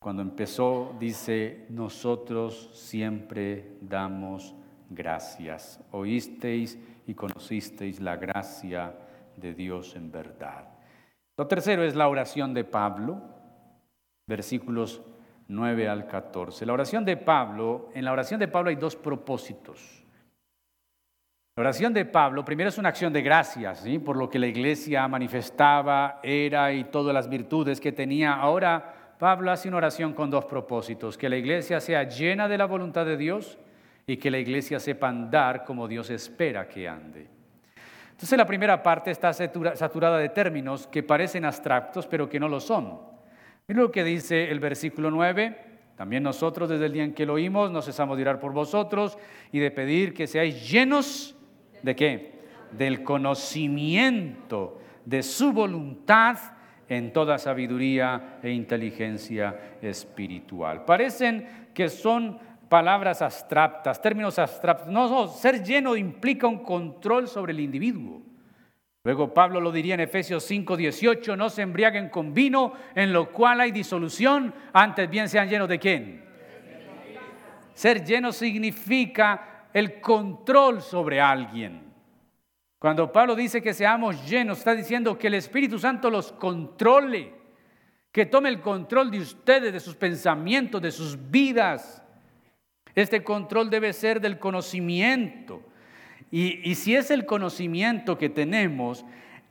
cuando 0.00 0.22
empezó, 0.22 0.94
dice, 1.00 1.66
nosotros 1.70 2.70
siempre 2.72 3.78
damos 3.80 4.54
gracias. 4.90 5.80
Oísteis 5.90 6.78
y 7.08 7.14
conocisteis 7.14 7.98
la 7.98 8.14
gracia 8.14 8.94
de 9.36 9.54
Dios 9.54 9.96
en 9.96 10.12
verdad. 10.12 10.68
Lo 11.36 11.48
tercero 11.48 11.82
es 11.82 11.96
la 11.96 12.06
oración 12.06 12.54
de 12.54 12.62
Pablo, 12.62 13.20
versículos 14.28 15.02
9 15.50 15.88
al 15.88 16.06
14. 16.06 16.64
La 16.64 16.72
oración 16.72 17.04
de 17.04 17.16
Pablo, 17.16 17.90
en 17.92 18.04
la 18.04 18.12
oración 18.12 18.38
de 18.38 18.46
Pablo 18.46 18.70
hay 18.70 18.76
dos 18.76 18.94
propósitos. 18.94 20.04
La 21.56 21.62
oración 21.62 21.92
de 21.92 22.04
Pablo, 22.04 22.44
primero 22.44 22.68
es 22.68 22.78
una 22.78 22.90
acción 22.90 23.12
de 23.12 23.20
gracias, 23.20 23.84
por 24.04 24.16
lo 24.16 24.30
que 24.30 24.38
la 24.38 24.46
iglesia 24.46 25.06
manifestaba, 25.08 26.20
era 26.22 26.72
y 26.72 26.84
todas 26.84 27.12
las 27.12 27.28
virtudes 27.28 27.80
que 27.80 27.90
tenía. 27.90 28.34
Ahora 28.34 29.16
Pablo 29.18 29.50
hace 29.50 29.66
una 29.66 29.78
oración 29.78 30.14
con 30.14 30.30
dos 30.30 30.44
propósitos, 30.44 31.18
que 31.18 31.28
la 31.28 31.36
iglesia 31.36 31.80
sea 31.80 32.04
llena 32.04 32.46
de 32.46 32.56
la 32.56 32.66
voluntad 32.66 33.04
de 33.04 33.16
Dios 33.16 33.58
y 34.06 34.18
que 34.18 34.30
la 34.30 34.38
iglesia 34.38 34.78
sepa 34.78 35.08
andar 35.08 35.64
como 35.64 35.88
Dios 35.88 36.10
espera 36.10 36.68
que 36.68 36.88
ande. 36.88 37.26
Entonces 38.12 38.38
la 38.38 38.46
primera 38.46 38.80
parte 38.82 39.10
está 39.10 39.32
saturada 39.32 40.18
de 40.18 40.28
términos 40.28 40.86
que 40.86 41.02
parecen 41.02 41.44
abstractos, 41.44 42.06
pero 42.06 42.28
que 42.28 42.38
no 42.38 42.48
lo 42.48 42.60
son. 42.60 43.09
Mira 43.68 43.82
lo 43.82 43.90
que 43.90 44.04
dice 44.04 44.50
el 44.50 44.60
versículo 44.60 45.10
9. 45.10 45.56
También 45.96 46.22
nosotros 46.22 46.68
desde 46.68 46.86
el 46.86 46.92
día 46.92 47.04
en 47.04 47.14
que 47.14 47.26
lo 47.26 47.34
oímos 47.34 47.70
nos 47.70 47.84
cesamos 47.84 48.16
de 48.16 48.22
orar 48.22 48.40
por 48.40 48.52
vosotros 48.52 49.18
y 49.52 49.58
de 49.58 49.70
pedir 49.70 50.14
que 50.14 50.26
seáis 50.26 50.70
llenos 50.70 51.36
de 51.82 51.94
qué? 51.94 52.40
Del 52.72 53.02
conocimiento 53.02 54.80
de 55.04 55.22
su 55.22 55.52
voluntad 55.52 56.38
en 56.88 57.12
toda 57.12 57.38
sabiduría 57.38 58.38
e 58.42 58.50
inteligencia 58.50 59.76
espiritual. 59.82 60.84
Parecen 60.84 61.68
que 61.74 61.88
son 61.88 62.38
palabras 62.68 63.20
abstractas, 63.20 64.00
términos 64.00 64.38
abstractos. 64.38 64.88
No, 64.88 65.28
ser 65.28 65.62
lleno 65.62 65.96
implica 65.96 66.46
un 66.46 66.62
control 66.62 67.28
sobre 67.28 67.52
el 67.52 67.60
individuo. 67.60 68.22
Luego 69.02 69.32
Pablo 69.32 69.60
lo 69.60 69.72
diría 69.72 69.94
en 69.94 70.00
Efesios 70.00 70.44
5, 70.44 70.76
18, 70.76 71.34
no 71.34 71.48
se 71.48 71.62
embriaguen 71.62 72.10
con 72.10 72.34
vino 72.34 72.74
en 72.94 73.12
lo 73.12 73.32
cual 73.32 73.60
hay 73.60 73.72
disolución, 73.72 74.52
antes 74.74 75.08
bien 75.08 75.28
sean 75.28 75.48
llenos 75.48 75.68
de 75.68 75.78
quién. 75.78 76.24
Ser 77.72 78.04
lleno 78.04 78.30
significa 78.30 79.68
el 79.72 80.02
control 80.02 80.82
sobre 80.82 81.18
alguien. 81.18 81.90
Cuando 82.78 83.10
Pablo 83.10 83.34
dice 83.34 83.62
que 83.62 83.72
seamos 83.72 84.28
llenos, 84.28 84.58
está 84.58 84.74
diciendo 84.74 85.16
que 85.18 85.28
el 85.28 85.34
Espíritu 85.34 85.78
Santo 85.78 86.10
los 86.10 86.32
controle, 86.32 87.32
que 88.12 88.26
tome 88.26 88.50
el 88.50 88.60
control 88.60 89.10
de 89.10 89.20
ustedes, 89.20 89.72
de 89.72 89.80
sus 89.80 89.96
pensamientos, 89.96 90.82
de 90.82 90.90
sus 90.90 91.30
vidas. 91.30 92.02
Este 92.94 93.24
control 93.24 93.70
debe 93.70 93.94
ser 93.94 94.20
del 94.20 94.38
conocimiento. 94.38 95.62
Y, 96.30 96.74
si 96.76 96.94
es 96.94 97.10
el 97.10 97.26
conocimiento 97.26 98.16
que 98.16 98.28
tenemos, 98.28 99.04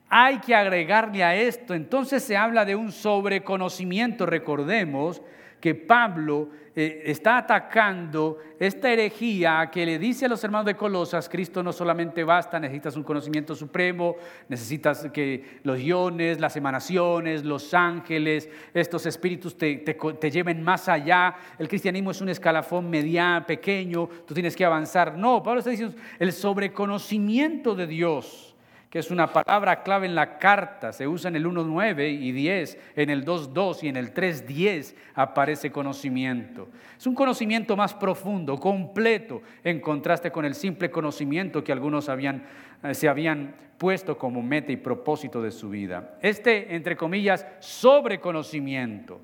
hay 0.07 0.39
que 0.39 0.55
agregarle 0.55 1.23
a 1.23 1.35
esto. 1.35 1.73
Entonces 1.73 2.23
se 2.23 2.37
habla 2.37 2.63
de 2.65 2.75
un 2.75 2.91
sobreconocimiento. 2.91 4.25
Recordemos 4.25 5.21
que 5.59 5.75
Pablo 5.75 6.49
eh, 6.75 7.03
está 7.05 7.37
atacando 7.37 8.37
esta 8.59 8.91
herejía 8.91 9.69
que 9.71 9.85
le 9.85 9.99
dice 9.99 10.25
a 10.25 10.29
los 10.29 10.43
hermanos 10.43 10.65
de 10.65 10.75
Colosas, 10.75 11.27
Cristo 11.27 11.61
no 11.61 11.73
solamente 11.73 12.23
basta, 12.23 12.59
necesitas 12.59 12.95
un 12.95 13.03
conocimiento 13.03 13.55
supremo, 13.55 14.15
necesitas 14.47 15.07
que 15.11 15.59
los 15.63 15.79
iones, 15.79 16.39
las 16.39 16.55
emanaciones, 16.55 17.43
los 17.43 17.73
ángeles, 17.73 18.49
estos 18.73 19.05
espíritus 19.05 19.57
te, 19.57 19.77
te 19.77 20.31
lleven 20.31 20.61
más 20.63 20.87
allá. 20.87 21.35
El 21.57 21.67
cristianismo 21.67 22.11
es 22.11 22.21
un 22.21 22.29
escalafón 22.29 22.89
mediano, 22.89 23.45
pequeño, 23.45 24.07
tú 24.25 24.33
tienes 24.33 24.55
que 24.55 24.63
avanzar. 24.63 25.17
No, 25.17 25.43
Pablo 25.43 25.59
está 25.59 25.71
diciendo 25.71 25.95
el 26.17 26.31
sobreconocimiento 26.31 27.75
de 27.75 27.87
Dios 27.87 28.48
que 28.89 28.97
es 28.97 29.11
una 29.11 29.31
palabra 29.31 29.83
clave 29.83 30.07
en 30.07 30.15
la 30.15 30.39
carta, 30.39 30.91
se 30.91 31.07
usa 31.07 31.29
en 31.29 31.35
el 31.35 31.45
1.9 31.45 32.11
y 32.11 32.31
10, 32.31 32.77
en 32.95 33.09
el 33.11 33.23
2.2 33.23 33.83
y 33.83 33.87
en 33.87 33.97
el 33.97 34.13
3.10 34.13 34.95
aparece 35.13 35.71
conocimiento. 35.71 36.69
Es 36.97 37.05
un 37.05 37.13
conocimiento 37.13 37.77
más 37.77 37.93
profundo, 37.93 38.57
completo, 38.59 39.43
en 39.63 39.79
contraste 39.79 40.31
con 40.31 40.43
el 40.43 40.55
simple 40.55 40.89
conocimiento 40.89 41.63
que 41.63 41.71
algunos 41.71 42.09
eh, 42.09 42.93
se 42.93 43.07
habían 43.07 43.53
puesto 43.77 44.17
como 44.17 44.41
meta 44.41 44.71
y 44.71 44.77
propósito 44.77 45.39
de 45.39 45.51
su 45.51 45.69
vida. 45.69 46.17
Este, 46.21 46.75
entre 46.75 46.97
comillas, 46.97 47.45
sobreconocimiento, 47.59 49.21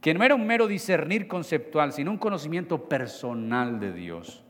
que 0.00 0.12
no 0.12 0.24
era 0.24 0.34
un 0.34 0.44
mero 0.44 0.66
discernir 0.66 1.28
conceptual, 1.28 1.92
sino 1.92 2.10
un 2.10 2.18
conocimiento 2.18 2.88
personal 2.88 3.78
de 3.78 3.92
Dios. 3.92 4.42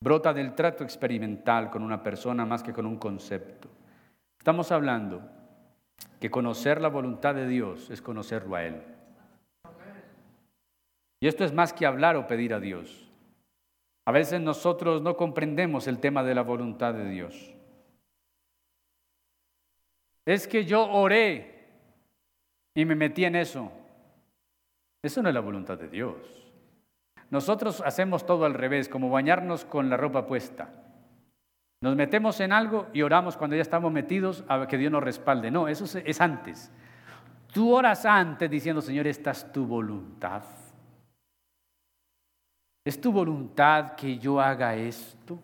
Brota 0.00 0.32
del 0.32 0.54
trato 0.54 0.82
experimental 0.82 1.70
con 1.70 1.84
una 1.84 2.02
persona 2.02 2.44
más 2.44 2.62
que 2.64 2.72
con 2.72 2.86
un 2.86 2.96
concepto. 2.96 3.68
Estamos 4.40 4.72
hablando 4.72 5.20
que 6.18 6.30
conocer 6.30 6.80
la 6.80 6.88
voluntad 6.88 7.34
de 7.34 7.46
Dios 7.46 7.90
es 7.90 8.00
conocerlo 8.00 8.56
a 8.56 8.64
Él. 8.64 8.82
Y 11.20 11.28
esto 11.28 11.44
es 11.44 11.52
más 11.52 11.74
que 11.74 11.84
hablar 11.84 12.16
o 12.16 12.26
pedir 12.26 12.54
a 12.54 12.58
Dios. 12.58 13.06
A 14.06 14.12
veces 14.12 14.40
nosotros 14.40 15.02
no 15.02 15.14
comprendemos 15.18 15.86
el 15.86 15.98
tema 15.98 16.22
de 16.24 16.34
la 16.34 16.40
voluntad 16.40 16.94
de 16.94 17.10
Dios. 17.10 17.54
Es 20.24 20.48
que 20.48 20.64
yo 20.64 20.90
oré 20.90 21.68
y 22.74 22.86
me 22.86 22.94
metí 22.94 23.26
en 23.26 23.36
eso. 23.36 23.70
Eso 25.02 25.22
no 25.22 25.28
es 25.28 25.34
la 25.34 25.42
voluntad 25.42 25.76
de 25.76 25.88
Dios. 25.88 26.16
Nosotros 27.28 27.82
hacemos 27.84 28.24
todo 28.24 28.46
al 28.46 28.54
revés, 28.54 28.88
como 28.88 29.10
bañarnos 29.10 29.66
con 29.66 29.90
la 29.90 29.98
ropa 29.98 30.26
puesta. 30.26 30.89
Nos 31.82 31.96
metemos 31.96 32.38
en 32.40 32.52
algo 32.52 32.88
y 32.92 33.00
oramos 33.00 33.38
cuando 33.38 33.56
ya 33.56 33.62
estamos 33.62 33.90
metidos 33.90 34.44
a 34.48 34.66
que 34.66 34.76
Dios 34.76 34.92
nos 34.92 35.02
respalde. 35.02 35.50
No, 35.50 35.66
eso 35.66 35.98
es 35.98 36.20
antes. 36.20 36.70
Tú 37.52 37.72
oras 37.74 38.04
antes 38.04 38.50
diciendo, 38.50 38.82
Señor, 38.82 39.06
esta 39.06 39.30
es 39.30 39.50
tu 39.50 39.64
voluntad. 39.64 40.42
Es 42.84 43.00
tu 43.00 43.10
voluntad 43.12 43.94
que 43.94 44.18
yo 44.18 44.40
haga 44.40 44.74
esto. 44.74 45.38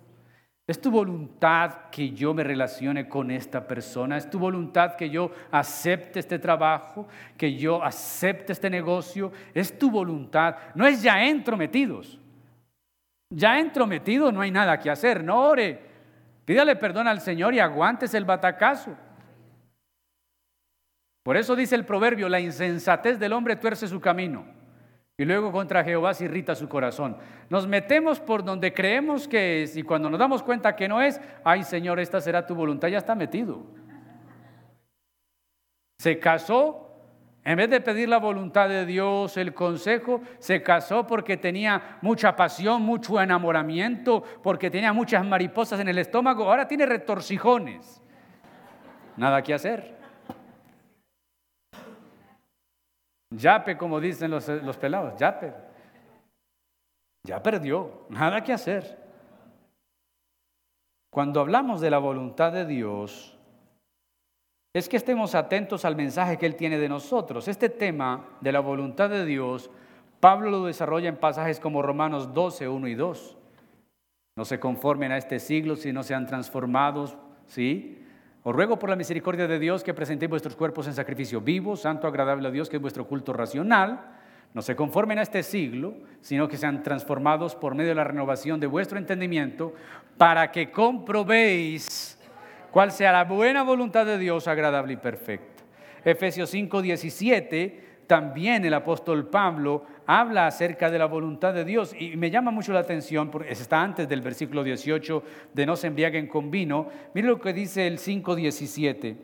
Es 0.69 0.79
tu 0.81 0.91
voluntad 0.91 1.89
que 1.91 2.11
yo 2.11 2.35
me 2.35 2.45
relacione 2.45 3.09
con 3.09 3.31
esta 3.31 3.67
persona. 3.67 4.19
Es 4.19 4.29
tu 4.29 4.39
voluntad 4.39 4.95
que 4.97 5.09
yo 5.09 5.31
acepte 5.51 6.19
este 6.19 6.39
trabajo, 6.39 7.07
que 7.39 7.55
yo 7.55 7.83
acepte 7.83 8.53
este 8.53 8.69
negocio. 8.69 9.33
Es 9.55 9.79
tu 9.79 9.91
voluntad. 9.91 10.57
No 10.75 10.87
es 10.87 11.03
ya 11.03 11.25
entrometidos. 11.25 12.21
Ya 13.31 13.59
entrometidos 13.59 14.35
no 14.35 14.43
hay 14.43 14.51
nada 14.51 14.79
que 14.79 14.91
hacer. 14.91 15.25
No 15.25 15.41
ore. 15.41 15.86
Pídale 16.47 16.77
perdón 16.77 17.09
al 17.09 17.21
Señor 17.21 17.53
y 17.53 17.59
aguantes 17.59 18.15
el 18.15 18.25
batacazo. 18.25 18.97
Por 21.25 21.37
eso 21.37 21.57
dice 21.57 21.75
el 21.75 21.85
proverbio, 21.85 22.29
la 22.29 22.39
insensatez 22.39 23.19
del 23.19 23.33
hombre 23.33 23.57
tuerce 23.57 23.89
su 23.89 24.01
camino. 24.01 24.47
Y 25.19 25.25
luego 25.25 25.51
contra 25.51 25.83
Jehová 25.83 26.15
se 26.15 26.27
irrita 26.27 26.55
su 26.55 26.69
corazón. 26.69 27.17
Nos 27.51 27.67
metemos 27.67 28.21
por 28.21 28.45
donde 28.45 28.73
creemos 28.73 29.27
que 29.27 29.65
es 29.65 29.77
y 29.77 29.83
cuando 29.83 30.09
nos 30.09 30.21
damos 30.21 30.45
cuenta 30.45 30.77
que 30.77 30.87
no 30.87 31.03
es, 31.03 31.21
ay 31.43 31.65
Señor, 31.65 31.99
esta 31.99 32.21
será 32.21 32.47
tu 32.47 32.55
voluntad, 32.55 32.89
ya 32.89 32.99
está 32.99 33.17
metido. 33.17 33.67
Se 35.99 36.21
casó, 36.21 36.86
en 37.47 37.57
vez 37.57 37.71
de 37.71 37.81
pedir 37.81 38.09
la 38.09 38.19
voluntad 38.19 38.69
de 38.69 38.85
Dios, 38.85 39.37
el 39.37 39.55
consejo, 39.55 40.21
se 40.41 40.65
casó 40.65 41.07
porque 41.07 41.37
tenía 41.37 41.97
mucha 42.03 42.35
pasión, 42.35 42.83
mucho 42.83 43.21
enamoramiento, 43.21 44.21
porque 44.43 44.69
tenía 44.69 44.93
muchas 44.93 45.25
mariposas 45.25 45.79
en 45.79 45.87
el 45.87 45.99
estómago, 45.99 46.43
ahora 46.43 46.67
tiene 46.67 46.87
retorcijones. 46.87 48.03
Nada 49.17 49.43
que 49.43 49.55
hacer. 49.55 49.97
Yape, 53.31 53.77
como 53.77 54.01
dicen 54.01 54.33
los, 54.33 54.49
los 54.49 54.77
pelados, 54.77 55.17
yape. 55.17 55.55
Ya 57.23 57.41
perdió, 57.41 58.07
nada 58.09 58.43
que 58.43 58.55
hacer. 58.55 58.99
Cuando 61.13 61.43
hablamos 61.43 61.81
de 61.81 61.91
la 61.91 61.99
voluntad 61.99 62.53
de 62.53 62.67
Dios, 62.67 63.36
es 64.79 64.91
que 64.91 64.99
estemos 64.99 65.35
atentos 65.35 65.87
al 65.87 65.97
mensaje 65.97 66.37
que 66.37 66.45
Él 66.45 66.55
tiene 66.55 66.77
de 66.77 66.91
nosotros. 66.91 67.49
Este 67.49 67.71
tema 67.71 68.27
de 68.43 68.53
la 68.53 68.61
voluntad 68.61 69.09
de 69.09 69.25
Dios, 69.25 69.71
Pablo 70.21 70.51
lo 70.51 70.67
desarrolla 70.67 71.09
en 71.09 71.17
pasajes 71.17 71.59
como 71.61 71.81
Romanos 71.81 72.35
12, 72.35 72.69
1 72.69 72.89
y 72.89 72.95
2. 72.95 73.37
No 74.37 74.45
se 74.45 74.61
conformen 74.61 75.13
a 75.13 75.17
este 75.17 75.39
siglo, 75.39 75.77
sino 75.77 76.03
sean 76.03 76.27
transformados, 76.27 77.17
¿sí? 77.47 78.05
Os 78.43 78.55
ruego 78.55 78.79
por 78.79 78.91
la 78.91 78.97
misericordia 78.97 79.49
de 79.49 79.59
Dios 79.59 79.83
que 79.83 79.95
presentéis 79.95 80.29
vuestros 80.29 80.55
cuerpos 80.57 80.87
en 80.87 80.93
sacrificio 80.93 81.41
vivo, 81.41 81.75
santo, 81.75 82.07
agradable 82.07 82.47
a 82.49 82.51
Dios, 82.51 82.69
que 82.69 82.77
es 82.77 82.83
vuestro 82.83 83.07
culto 83.07 83.33
racional. 83.33 84.13
No 84.53 84.61
se 84.61 84.77
conformen 84.77 85.19
a 85.19 85.23
este 85.23 85.43
siglo, 85.43 85.95
sino 86.21 86.49
que 86.49 86.59
sean 86.59 86.83
transformados 86.83 87.57
por 87.57 87.75
medio 87.75 87.89
de 87.89 87.95
la 87.95 88.05
renovación 88.05 88.61
de 88.61 88.67
vuestro 88.67 88.99
entendimiento, 88.99 89.73
para 90.19 90.53
que 90.53 90.71
comprobéis 90.71 92.16
cuál 92.71 92.93
sea 92.93 93.13
la 93.13 93.25
buena 93.25 93.63
voluntad 93.63 94.07
de 94.07 94.19
Dios, 94.19 94.49
agradable 94.49 94.95
y 94.95 94.97
perfecta. 94.97 95.65
Efesios 96.05 96.51
5, 96.51 96.83
17 96.83 97.87
también 98.07 98.65
el 98.65 98.75
apóstol 98.75 99.29
Pablo 99.29 99.85
habla 100.07 100.47
acerca 100.47 100.91
de 100.91 100.99
la 100.99 101.07
voluntad 101.07 101.53
de 101.53 101.65
Dios 101.65 101.95
y 101.99 102.17
me 102.17 102.31
llama 102.31 102.51
mucho 102.51 102.73
la 102.73 102.81
atención, 102.81 103.31
porque 103.31 103.51
está 103.51 103.83
antes 103.83 104.09
del 104.09 104.21
versículo 104.21 104.63
18 104.63 105.23
de 105.53 105.67
no 105.67 105.77
se 105.77 105.89
embriaguen 105.89 106.29
con 106.29 106.51
vino. 106.51 106.89
Mire 107.15 107.29
lo 107.29 107.41
que 107.41 107.53
dice 107.53 107.87
el 107.87 107.99
5.17. 107.99 109.17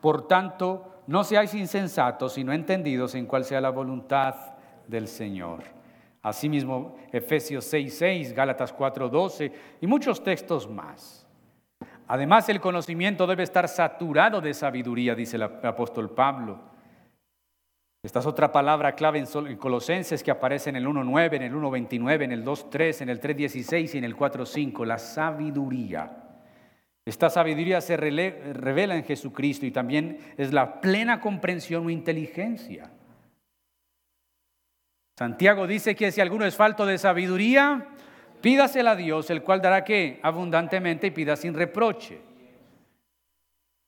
Por 0.00 0.26
tanto, 0.26 1.02
no 1.06 1.22
seáis 1.22 1.54
insensatos, 1.54 2.32
sino 2.34 2.52
entendidos 2.52 3.14
en 3.14 3.26
cuál 3.26 3.44
sea 3.44 3.60
la 3.60 3.70
voluntad 3.70 4.34
del 4.86 5.06
Señor. 5.06 5.62
Asimismo, 6.22 6.96
Efesios 7.12 7.72
6.6, 7.72 8.34
Gálatas 8.34 8.76
4.12 8.76 9.52
y 9.80 9.86
muchos 9.86 10.22
textos 10.22 10.68
más. 10.68 11.26
Además, 12.12 12.48
el 12.48 12.60
conocimiento 12.60 13.24
debe 13.24 13.44
estar 13.44 13.68
saturado 13.68 14.40
de 14.40 14.52
sabiduría, 14.52 15.14
dice 15.14 15.36
el 15.36 15.44
apóstol 15.44 16.10
Pablo. 16.10 16.58
Esta 18.02 18.18
es 18.18 18.26
otra 18.26 18.50
palabra 18.50 18.96
clave 18.96 19.20
en 19.20 19.56
Colosenses 19.56 20.24
que 20.24 20.32
aparece 20.32 20.70
en 20.70 20.76
el 20.76 20.88
1.9, 20.88 21.36
en 21.36 21.42
el 21.42 21.54
1.29, 21.54 22.24
en 22.24 22.32
el 22.32 22.44
2.3, 22.44 23.02
en 23.02 23.10
el 23.10 23.20
3.16 23.20 23.94
y 23.94 23.98
en 23.98 24.02
el 24.02 24.16
4.5, 24.16 24.84
la 24.84 24.98
sabiduría. 24.98 26.10
Esta 27.06 27.30
sabiduría 27.30 27.80
se 27.80 27.96
revela 27.96 28.96
en 28.96 29.04
Jesucristo 29.04 29.64
y 29.64 29.70
también 29.70 30.18
es 30.36 30.52
la 30.52 30.80
plena 30.80 31.20
comprensión 31.20 31.86
o 31.86 31.90
inteligencia. 31.90 32.90
Santiago 35.16 35.68
dice 35.68 35.94
que 35.94 36.10
si 36.10 36.20
alguno 36.20 36.44
es 36.44 36.56
falto 36.56 36.86
de 36.86 36.98
sabiduría, 36.98 37.86
pídasela 38.40 38.92
a 38.92 38.96
Dios, 38.96 39.30
el 39.30 39.42
cual 39.42 39.60
dará 39.60 39.84
que 39.84 40.20
abundantemente 40.22 41.08
y 41.08 41.10
pida 41.10 41.36
sin 41.36 41.54
reproche. 41.54 42.20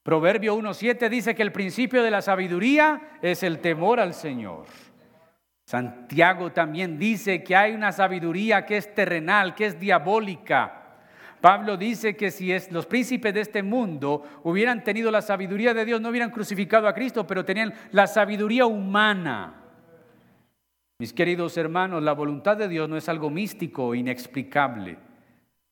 Proverbio 0.02 0.56
1.7 0.56 1.08
dice 1.08 1.34
que 1.34 1.42
el 1.42 1.52
principio 1.52 2.02
de 2.02 2.10
la 2.10 2.22
sabiduría 2.22 3.18
es 3.22 3.42
el 3.42 3.60
temor 3.60 4.00
al 4.00 4.14
Señor. 4.14 4.66
Santiago 5.64 6.50
también 6.50 6.98
dice 6.98 7.42
que 7.44 7.54
hay 7.54 7.72
una 7.72 7.92
sabiduría 7.92 8.66
que 8.66 8.76
es 8.76 8.92
terrenal, 8.94 9.54
que 9.54 9.66
es 9.66 9.78
diabólica. 9.78 10.80
Pablo 11.40 11.76
dice 11.76 12.16
que 12.16 12.30
si 12.30 12.52
los 12.70 12.86
príncipes 12.86 13.32
de 13.32 13.40
este 13.40 13.62
mundo 13.62 14.22
hubieran 14.42 14.84
tenido 14.84 15.10
la 15.10 15.22
sabiduría 15.22 15.72
de 15.72 15.84
Dios, 15.84 16.00
no 16.00 16.08
hubieran 16.08 16.30
crucificado 16.30 16.86
a 16.86 16.94
Cristo, 16.94 17.26
pero 17.26 17.44
tenían 17.44 17.72
la 17.90 18.06
sabiduría 18.06 18.66
humana. 18.66 19.61
Mis 21.02 21.12
queridos 21.12 21.56
hermanos, 21.56 22.00
la 22.00 22.12
voluntad 22.12 22.56
de 22.56 22.68
Dios 22.68 22.88
no 22.88 22.96
es 22.96 23.08
algo 23.08 23.28
místico 23.28 23.92
inexplicable. 23.92 24.98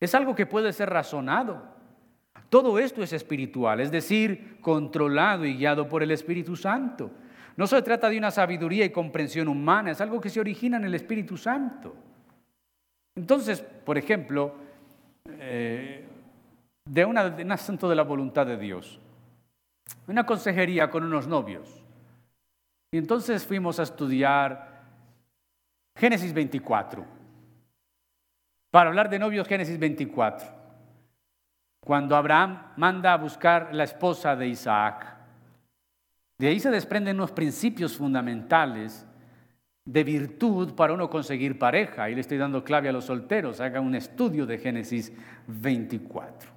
Es 0.01 0.13
algo 0.17 0.35
que 0.35 0.45
puede 0.45 0.73
ser 0.73 0.91
razonado. 0.91 1.63
Todo 2.49 2.81
esto 2.81 3.01
es 3.01 3.13
espiritual, 3.13 3.79
es 3.79 3.93
decir, 3.93 4.59
controlado 4.61 5.45
y 5.45 5.55
guiado 5.55 5.89
por 5.89 6.03
el 6.03 6.11
Espíritu 6.11 6.57
Santo. 6.57 7.13
No 7.57 7.69
se 7.69 7.81
trata 7.81 8.11
de 8.11 8.19
una 8.19 8.33
sabiduría 8.33 8.85
y 8.85 8.91
comprensión 8.91 9.47
humana, 9.47 9.93
es 9.93 10.01
algo 10.01 10.21
que 10.21 10.31
se 10.31 10.41
origina 10.41 10.79
en 10.79 10.85
el 10.87 10.97
Espíritu 10.97 11.37
Santo. 11.37 11.95
Entonces, 13.15 13.61
por 13.61 13.97
ejemplo, 13.97 14.57
eh, 15.39 16.09
de, 16.87 17.05
una, 17.05 17.31
de 17.31 17.45
un 17.45 17.53
asunto 17.53 17.89
de 17.89 17.95
la 17.95 18.03
voluntad 18.03 18.49
de 18.49 18.57
Dios, 18.57 18.99
una 20.09 20.27
consejería 20.27 20.91
con 20.91 21.05
unos 21.05 21.29
novios. 21.29 21.85
Y 22.91 22.99
entonces 22.99 23.47
fuimos 23.47 23.79
a 23.79 23.85
estudiar 23.85 24.70
Génesis 25.97 26.33
24. 26.33 27.05
Para 28.71 28.89
hablar 28.89 29.11
de 29.11 29.19
novios, 29.19 29.47
Génesis 29.47 29.79
24 29.79 30.61
cuando 31.81 32.15
Abraham 32.15 32.73
manda 32.77 33.13
a 33.13 33.17
buscar 33.17 33.71
la 33.73 33.85
esposa 33.85 34.37
de 34.37 34.49
Isaac. 34.49 35.17
De 36.39 36.49
ahí 36.49 36.61
se 36.61 36.71
desprenden 36.71 37.17
unos 37.17 37.33
principios 37.33 37.97
fundamentales 37.97 39.07
de 39.85 40.05
virtud 40.05 40.75
para 40.75 40.93
uno 40.93 41.11
conseguir 41.11 41.59
pareja. 41.59 42.09
Y 42.09 42.15
le 42.15 42.21
estoy 42.21 42.39
dando 42.39 42.63
clave 42.63 42.89
a 42.89 42.93
los 42.93 43.07
solteros, 43.07 43.61
hagan 43.61 43.85
un 43.85 43.95
estudio 43.95 44.47
de 44.47 44.59
Génesis 44.59 45.13
24. 45.47 46.51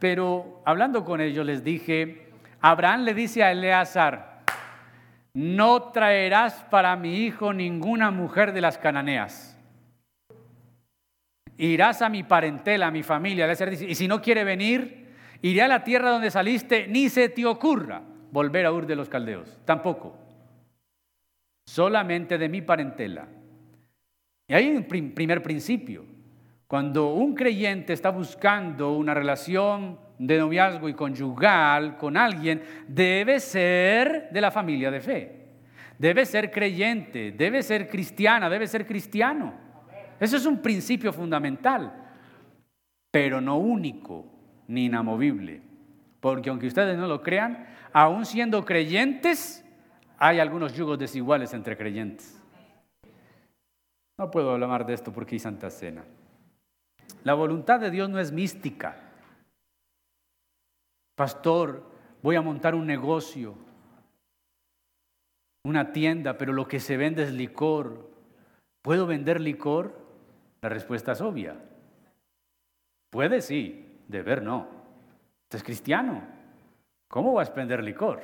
Pero 0.00 0.62
hablando 0.64 1.04
con 1.04 1.20
ellos 1.20 1.46
les 1.46 1.62
dije, 1.62 2.32
Abraham 2.60 3.02
le 3.02 3.14
dice 3.14 3.44
a 3.44 3.52
Eleazar, 3.52 4.33
no 5.34 5.90
traerás 5.90 6.64
para 6.70 6.96
mi 6.96 7.24
hijo 7.24 7.52
ninguna 7.52 8.10
mujer 8.10 8.52
de 8.52 8.60
las 8.60 8.78
cananeas 8.78 9.54
irás 11.56 12.02
a 12.02 12.08
mi 12.08 12.22
parentela, 12.22 12.88
a 12.88 12.90
mi 12.90 13.02
familia. 13.02 13.50
Y 13.86 13.94
si 13.94 14.08
no 14.08 14.20
quiere 14.20 14.44
venir, 14.44 15.08
iré 15.42 15.62
a 15.62 15.68
la 15.68 15.84
tierra 15.84 16.10
donde 16.10 16.30
saliste, 16.30 16.86
ni 16.88 17.08
se 17.08 17.28
te 17.28 17.46
ocurra 17.46 18.02
volver 18.30 18.66
a 18.66 18.72
Ur 18.72 18.86
de 18.86 18.96
los 18.96 19.08
Caldeos. 19.08 19.58
Tampoco. 19.64 20.16
Solamente 21.66 22.38
de 22.38 22.48
mi 22.48 22.62
parentela. 22.62 23.28
Y 24.48 24.54
hay 24.54 24.68
un 24.68 24.84
primer 24.84 25.42
principio. 25.42 26.04
Cuando 26.66 27.14
un 27.14 27.34
creyente 27.34 27.92
está 27.92 28.10
buscando 28.10 28.92
una 28.92 29.14
relación 29.14 29.98
de 30.18 30.38
noviazgo 30.38 30.88
y 30.88 30.94
conyugal 30.94 31.96
con 31.96 32.16
alguien, 32.16 32.62
debe 32.86 33.40
ser 33.40 34.28
de 34.30 34.40
la 34.40 34.50
familia 34.50 34.90
de 34.90 35.00
fe. 35.00 35.40
Debe 35.98 36.26
ser 36.26 36.50
creyente, 36.50 37.32
debe 37.32 37.62
ser 37.62 37.88
cristiana, 37.88 38.50
debe 38.50 38.66
ser 38.66 38.86
cristiano. 38.86 39.54
Eso 40.18 40.36
es 40.36 40.46
un 40.46 40.60
principio 40.60 41.12
fundamental, 41.12 41.92
pero 43.10 43.40
no 43.40 43.58
único 43.58 44.26
ni 44.68 44.86
inamovible. 44.86 45.62
Porque 46.20 46.50
aunque 46.50 46.66
ustedes 46.66 46.96
no 46.96 47.06
lo 47.06 47.22
crean, 47.22 47.66
aún 47.92 48.24
siendo 48.24 48.64
creyentes, 48.64 49.64
hay 50.18 50.40
algunos 50.40 50.74
yugos 50.74 50.98
desiguales 50.98 51.52
entre 51.54 51.76
creyentes. 51.76 52.40
No 54.18 54.30
puedo 54.30 54.52
hablar 54.52 54.86
de 54.86 54.94
esto 54.94 55.12
porque 55.12 55.34
hay 55.34 55.40
Santa 55.40 55.70
Cena. 55.70 56.04
La 57.24 57.34
voluntad 57.34 57.80
de 57.80 57.90
Dios 57.90 58.08
no 58.08 58.20
es 58.20 58.32
mística. 58.32 58.96
Pastor, 61.14 61.82
voy 62.22 62.36
a 62.36 62.42
montar 62.42 62.74
un 62.74 62.86
negocio, 62.86 63.54
una 65.64 65.92
tienda, 65.92 66.36
pero 66.36 66.52
lo 66.52 66.66
que 66.66 66.80
se 66.80 66.96
vende 66.96 67.22
es 67.22 67.32
licor. 67.32 68.10
¿Puedo 68.82 69.06
vender 69.06 69.40
licor? 69.40 69.98
La 70.60 70.68
respuesta 70.68 71.12
es 71.12 71.20
obvia. 71.20 71.56
Puede 73.10 73.40
sí, 73.40 74.00
deber 74.08 74.42
no. 74.42 74.68
Usted 75.44 75.58
es 75.58 75.62
cristiano. 75.62 76.22
¿Cómo 77.08 77.32
vas 77.32 77.50
a 77.50 77.54
vender 77.54 77.82
licor? 77.82 78.22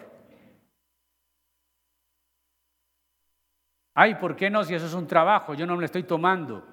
Ay, 3.95 4.17
¿por 4.17 4.37
qué 4.37 4.51
no? 4.51 4.65
Si 4.65 4.75
eso 4.75 4.87
es 4.87 4.95
un 4.95 5.07
trabajo, 5.07 5.55
yo 5.55 5.67
no 5.67 5.75
me 5.75 5.81
lo 5.81 5.87
estoy 5.87 6.03
tomando. 6.03 6.67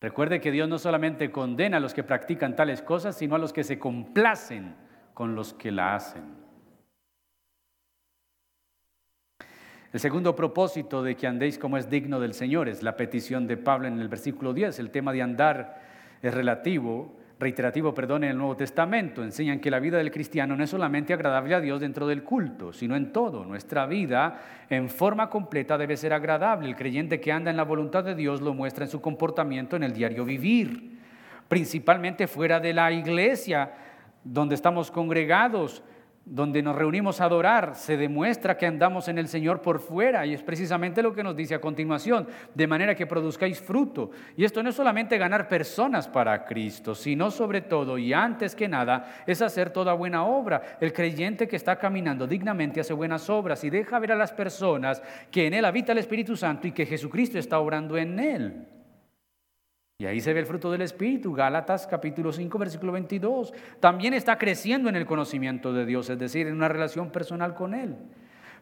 Recuerde 0.00 0.40
que 0.40 0.52
Dios 0.52 0.68
no 0.68 0.78
solamente 0.78 1.32
condena 1.32 1.78
a 1.78 1.80
los 1.80 1.92
que 1.92 2.04
practican 2.04 2.54
tales 2.54 2.82
cosas, 2.82 3.16
sino 3.16 3.34
a 3.34 3.38
los 3.38 3.52
que 3.52 3.64
se 3.64 3.78
complacen 3.78 4.76
con 5.12 5.34
los 5.34 5.54
que 5.54 5.72
la 5.72 5.96
hacen. 5.96 6.22
El 9.92 10.00
segundo 10.00 10.36
propósito 10.36 11.02
de 11.02 11.16
que 11.16 11.26
andéis 11.26 11.58
como 11.58 11.78
es 11.78 11.90
digno 11.90 12.20
del 12.20 12.34
Señor 12.34 12.68
es 12.68 12.82
la 12.82 12.96
petición 12.96 13.46
de 13.46 13.56
Pablo 13.56 13.88
en 13.88 13.98
el 13.98 14.08
versículo 14.08 14.52
10. 14.52 14.78
El 14.78 14.90
tema 14.90 15.12
de 15.12 15.22
andar 15.22 15.82
es 16.22 16.32
relativo, 16.32 17.17
reiterativo, 17.40 17.94
perdón, 17.94 18.24
en 18.24 18.30
el 18.30 18.36
Nuevo 18.36 18.56
Testamento. 18.56 19.22
Enseñan 19.22 19.60
que 19.60 19.70
la 19.70 19.78
vida 19.78 19.98
del 19.98 20.10
cristiano 20.10 20.56
no 20.56 20.64
es 20.64 20.70
solamente 20.70 21.12
agradable 21.12 21.54
a 21.54 21.60
Dios 21.60 21.80
dentro 21.80 22.06
del 22.06 22.24
culto, 22.24 22.72
sino 22.72 22.96
en 22.96 23.12
todo. 23.12 23.44
Nuestra 23.44 23.86
vida 23.86 24.40
en 24.68 24.88
forma 24.88 25.30
completa 25.30 25.78
debe 25.78 25.96
ser 25.96 26.12
agradable. 26.12 26.68
El 26.68 26.76
creyente 26.76 27.20
que 27.20 27.32
anda 27.32 27.50
en 27.50 27.56
la 27.56 27.64
voluntad 27.64 28.04
de 28.04 28.14
Dios 28.14 28.40
lo 28.40 28.54
muestra 28.54 28.84
en 28.84 28.90
su 28.90 29.00
comportamiento 29.00 29.76
en 29.76 29.84
el 29.84 29.92
diario 29.92 30.24
vivir, 30.24 30.98
principalmente 31.48 32.26
fuera 32.26 32.58
de 32.60 32.74
la 32.74 32.90
iglesia 32.90 33.72
donde 34.24 34.54
estamos 34.54 34.90
congregados 34.90 35.82
donde 36.30 36.62
nos 36.62 36.76
reunimos 36.76 37.20
a 37.20 37.24
adorar, 37.24 37.74
se 37.74 37.96
demuestra 37.96 38.56
que 38.56 38.66
andamos 38.66 39.08
en 39.08 39.18
el 39.18 39.28
Señor 39.28 39.62
por 39.62 39.80
fuera 39.80 40.26
y 40.26 40.34
es 40.34 40.42
precisamente 40.42 41.02
lo 41.02 41.14
que 41.14 41.22
nos 41.22 41.34
dice 41.34 41.54
a 41.54 41.60
continuación, 41.60 42.28
de 42.54 42.66
manera 42.66 42.94
que 42.94 43.06
produzcáis 43.06 43.60
fruto. 43.60 44.10
Y 44.36 44.44
esto 44.44 44.62
no 44.62 44.70
es 44.70 44.76
solamente 44.76 45.16
ganar 45.16 45.48
personas 45.48 46.06
para 46.06 46.44
Cristo, 46.44 46.94
sino 46.94 47.30
sobre 47.30 47.62
todo 47.62 47.98
y 47.98 48.12
antes 48.12 48.54
que 48.54 48.68
nada 48.68 49.22
es 49.26 49.40
hacer 49.40 49.70
toda 49.70 49.94
buena 49.94 50.24
obra. 50.24 50.78
El 50.80 50.92
creyente 50.92 51.48
que 51.48 51.56
está 51.56 51.76
caminando 51.76 52.26
dignamente 52.26 52.80
hace 52.80 52.92
buenas 52.92 53.28
obras 53.30 53.64
y 53.64 53.70
deja 53.70 53.98
ver 53.98 54.12
a 54.12 54.16
las 54.16 54.32
personas 54.32 55.02
que 55.30 55.46
en 55.46 55.54
él 55.54 55.64
habita 55.64 55.92
el 55.92 55.98
Espíritu 55.98 56.36
Santo 56.36 56.68
y 56.68 56.72
que 56.72 56.86
Jesucristo 56.86 57.38
está 57.38 57.58
obrando 57.58 57.96
en 57.96 58.18
él. 58.18 58.66
Y 60.00 60.06
ahí 60.06 60.20
se 60.20 60.32
ve 60.32 60.38
el 60.38 60.46
fruto 60.46 60.70
del 60.70 60.82
Espíritu, 60.82 61.32
Gálatas 61.32 61.84
capítulo 61.88 62.32
5, 62.32 62.56
versículo 62.56 62.92
22. 62.92 63.52
También 63.80 64.14
está 64.14 64.38
creciendo 64.38 64.88
en 64.88 64.94
el 64.94 65.04
conocimiento 65.04 65.72
de 65.72 65.84
Dios, 65.84 66.08
es 66.08 66.16
decir, 66.16 66.46
en 66.46 66.54
una 66.54 66.68
relación 66.68 67.10
personal 67.10 67.52
con 67.56 67.74
Él. 67.74 67.96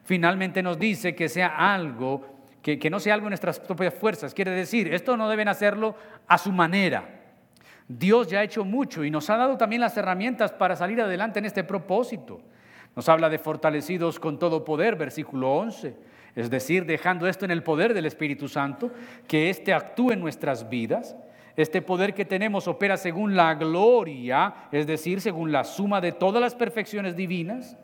Finalmente 0.02 0.62
nos 0.62 0.78
dice 0.78 1.14
que 1.14 1.28
sea 1.28 1.74
algo, 1.74 2.26
que, 2.62 2.78
que 2.78 2.88
no 2.88 2.98
sea 2.98 3.12
algo 3.12 3.26
en 3.26 3.32
nuestras 3.32 3.60
propias 3.60 3.92
fuerzas. 3.92 4.32
Quiere 4.32 4.52
decir, 4.52 4.94
esto 4.94 5.14
no 5.18 5.28
deben 5.28 5.48
hacerlo 5.48 5.94
a 6.26 6.38
su 6.38 6.52
manera. 6.52 7.06
Dios 7.86 8.28
ya 8.28 8.38
ha 8.38 8.42
hecho 8.42 8.64
mucho 8.64 9.04
y 9.04 9.10
nos 9.10 9.28
ha 9.28 9.36
dado 9.36 9.58
también 9.58 9.82
las 9.82 9.94
herramientas 9.98 10.54
para 10.54 10.74
salir 10.74 11.02
adelante 11.02 11.38
en 11.38 11.44
este 11.44 11.64
propósito. 11.64 12.40
Nos 12.94 13.10
habla 13.10 13.28
de 13.28 13.38
fortalecidos 13.38 14.18
con 14.18 14.38
todo 14.38 14.64
poder, 14.64 14.96
versículo 14.96 15.52
11. 15.52 15.96
Es 16.34 16.48
decir, 16.48 16.86
dejando 16.86 17.26
esto 17.26 17.44
en 17.44 17.50
el 17.50 17.62
poder 17.62 17.92
del 17.92 18.06
Espíritu 18.06 18.48
Santo, 18.48 18.90
que 19.28 19.50
éste 19.50 19.74
actúe 19.74 20.12
en 20.12 20.20
nuestras 20.20 20.70
vidas 20.70 21.14
este 21.56 21.80
poder 21.82 22.14
que 22.14 22.24
tenemos 22.24 22.68
opera 22.68 22.96
según 22.96 23.34
la 23.34 23.54
gloria, 23.54 24.68
es 24.70 24.86
decir, 24.86 25.20
según 25.20 25.52
la 25.52 25.64
suma 25.64 26.00
de 26.00 26.12
todas 26.12 26.40
las 26.40 26.54
perfecciones 26.54 27.16
divinas, 27.16 27.76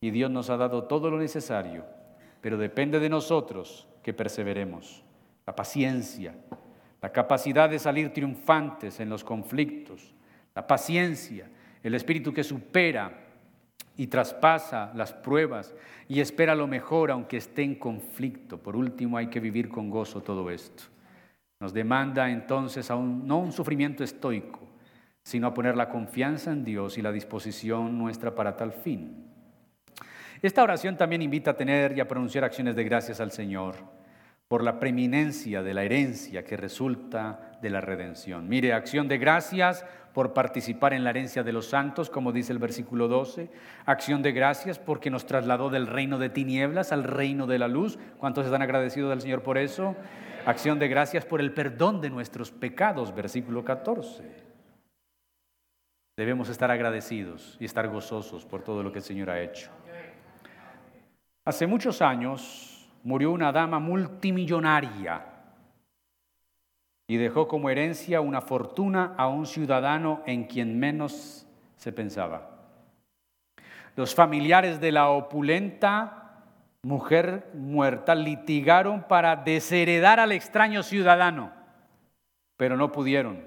y 0.00 0.10
Dios 0.10 0.30
nos 0.30 0.50
ha 0.50 0.56
dado 0.56 0.84
todo 0.84 1.10
lo 1.10 1.18
necesario, 1.18 1.84
pero 2.40 2.58
depende 2.58 3.00
de 3.00 3.08
nosotros 3.08 3.88
que 4.02 4.12
perseveremos. 4.12 5.02
La 5.46 5.56
paciencia, 5.56 6.34
la 7.00 7.10
capacidad 7.10 7.70
de 7.70 7.78
salir 7.78 8.12
triunfantes 8.12 9.00
en 9.00 9.08
los 9.08 9.24
conflictos, 9.24 10.14
la 10.54 10.66
paciencia, 10.66 11.48
el 11.82 11.94
espíritu 11.94 12.32
que 12.32 12.44
supera 12.44 13.22
y 13.96 14.08
traspasa 14.08 14.92
las 14.94 15.12
pruebas 15.12 15.74
y 16.08 16.20
espera 16.20 16.54
lo 16.54 16.66
mejor 16.66 17.10
aunque 17.10 17.38
esté 17.38 17.62
en 17.62 17.76
conflicto. 17.76 18.58
Por 18.58 18.76
último, 18.76 19.16
hay 19.16 19.28
que 19.28 19.40
vivir 19.40 19.68
con 19.68 19.88
gozo 19.88 20.22
todo 20.22 20.50
esto. 20.50 20.84
Nos 21.60 21.72
demanda 21.72 22.30
entonces 22.30 22.90
a 22.90 22.96
no 22.96 23.38
un 23.38 23.52
sufrimiento 23.52 24.04
estoico, 24.04 24.60
sino 25.22 25.46
a 25.46 25.54
poner 25.54 25.76
la 25.76 25.88
confianza 25.88 26.52
en 26.52 26.64
Dios 26.64 26.98
y 26.98 27.02
la 27.02 27.12
disposición 27.12 27.98
nuestra 27.98 28.34
para 28.34 28.56
tal 28.56 28.72
fin. 28.72 29.26
Esta 30.42 30.62
oración 30.62 30.96
también 30.96 31.22
invita 31.22 31.52
a 31.52 31.56
tener 31.56 31.96
y 31.96 32.00
a 32.00 32.08
pronunciar 32.08 32.44
acciones 32.44 32.76
de 32.76 32.84
gracias 32.84 33.20
al 33.20 33.32
Señor 33.32 33.74
por 34.48 34.62
la 34.62 34.78
preeminencia 34.78 35.62
de 35.62 35.74
la 35.74 35.82
herencia 35.82 36.44
que 36.44 36.56
resulta 36.56 37.58
de 37.60 37.70
la 37.70 37.80
redención. 37.80 38.48
Mire, 38.48 38.72
acción 38.72 39.08
de 39.08 39.18
gracias 39.18 39.84
por 40.12 40.34
participar 40.34 40.92
en 40.92 41.04
la 41.04 41.10
herencia 41.10 41.42
de 41.42 41.52
los 41.52 41.66
santos, 41.66 42.10
como 42.10 42.32
dice 42.32 42.52
el 42.52 42.58
versículo 42.58 43.08
12. 43.08 43.50
Acción 43.86 44.22
de 44.22 44.32
gracias 44.32 44.78
porque 44.78 45.10
nos 45.10 45.26
trasladó 45.26 45.68
del 45.68 45.86
reino 45.86 46.18
de 46.18 46.28
tinieblas 46.28 46.92
al 46.92 47.04
reino 47.04 47.46
de 47.46 47.58
la 47.58 47.66
luz. 47.66 47.98
¿Cuántos 48.18 48.44
están 48.44 48.62
agradecidos 48.62 49.10
del 49.10 49.20
Señor 49.20 49.42
por 49.42 49.58
eso? 49.58 49.96
Acción 50.46 50.78
de 50.78 50.86
gracias 50.86 51.24
por 51.24 51.40
el 51.40 51.52
perdón 51.52 52.00
de 52.00 52.08
nuestros 52.08 52.52
pecados, 52.52 53.12
versículo 53.12 53.64
14. 53.64 54.22
Debemos 56.16 56.48
estar 56.48 56.70
agradecidos 56.70 57.56
y 57.58 57.64
estar 57.64 57.88
gozosos 57.88 58.44
por 58.44 58.62
todo 58.62 58.84
lo 58.84 58.92
que 58.92 58.98
el 58.98 59.04
Señor 59.04 59.28
ha 59.28 59.40
hecho. 59.40 59.72
Hace 61.44 61.66
muchos 61.66 62.00
años 62.00 62.88
murió 63.02 63.32
una 63.32 63.50
dama 63.50 63.80
multimillonaria 63.80 65.26
y 67.08 67.16
dejó 67.16 67.48
como 67.48 67.68
herencia 67.68 68.20
una 68.20 68.40
fortuna 68.40 69.14
a 69.18 69.26
un 69.26 69.46
ciudadano 69.46 70.22
en 70.26 70.44
quien 70.44 70.78
menos 70.78 71.44
se 71.76 71.90
pensaba. 71.90 72.50
Los 73.96 74.14
familiares 74.14 74.80
de 74.80 74.92
la 74.92 75.08
opulenta 75.08 76.25
mujer 76.82 77.50
muerta 77.54 78.14
litigaron 78.14 79.02
para 79.04 79.36
desheredar 79.36 80.20
al 80.20 80.32
extraño 80.32 80.82
ciudadano, 80.82 81.52
pero 82.56 82.76
no 82.76 82.92
pudieron. 82.92 83.44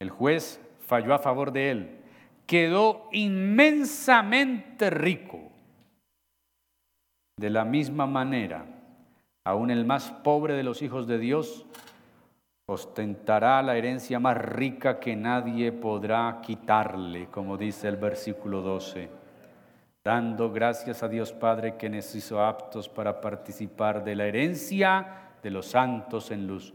El 0.00 0.10
juez 0.10 0.60
falló 0.86 1.14
a 1.14 1.18
favor 1.18 1.52
de 1.52 1.70
él. 1.70 2.00
Quedó 2.46 3.08
inmensamente 3.12 4.90
rico. 4.90 5.50
De 7.38 7.50
la 7.50 7.64
misma 7.64 8.06
manera, 8.06 8.64
aún 9.44 9.70
el 9.70 9.84
más 9.84 10.10
pobre 10.10 10.54
de 10.54 10.62
los 10.62 10.82
hijos 10.82 11.06
de 11.06 11.18
Dios 11.18 11.66
ostentará 12.68 13.62
la 13.62 13.76
herencia 13.76 14.18
más 14.20 14.36
rica 14.36 15.00
que 15.00 15.16
nadie 15.16 15.72
podrá 15.72 16.40
quitarle, 16.40 17.26
como 17.26 17.56
dice 17.56 17.88
el 17.88 17.96
versículo 17.96 18.62
12 18.62 19.15
dando 20.06 20.52
gracias 20.52 21.02
a 21.02 21.08
Dios 21.08 21.32
Padre 21.32 21.74
que 21.76 21.90
nos 21.90 22.14
hizo 22.14 22.40
aptos 22.40 22.88
para 22.88 23.20
participar 23.20 24.04
de 24.04 24.14
la 24.14 24.26
herencia 24.26 25.32
de 25.42 25.50
los 25.50 25.66
santos 25.66 26.30
en 26.30 26.46
luz. 26.46 26.72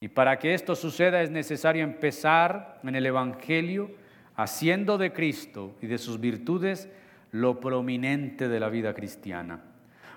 Y 0.00 0.08
para 0.08 0.36
que 0.40 0.52
esto 0.52 0.74
suceda 0.74 1.22
es 1.22 1.30
necesario 1.30 1.84
empezar 1.84 2.80
en 2.82 2.96
el 2.96 3.06
Evangelio 3.06 3.92
haciendo 4.34 4.98
de 4.98 5.12
Cristo 5.12 5.76
y 5.80 5.86
de 5.86 5.96
sus 5.96 6.18
virtudes 6.18 6.88
lo 7.30 7.60
prominente 7.60 8.48
de 8.48 8.58
la 8.58 8.68
vida 8.68 8.94
cristiana, 8.94 9.60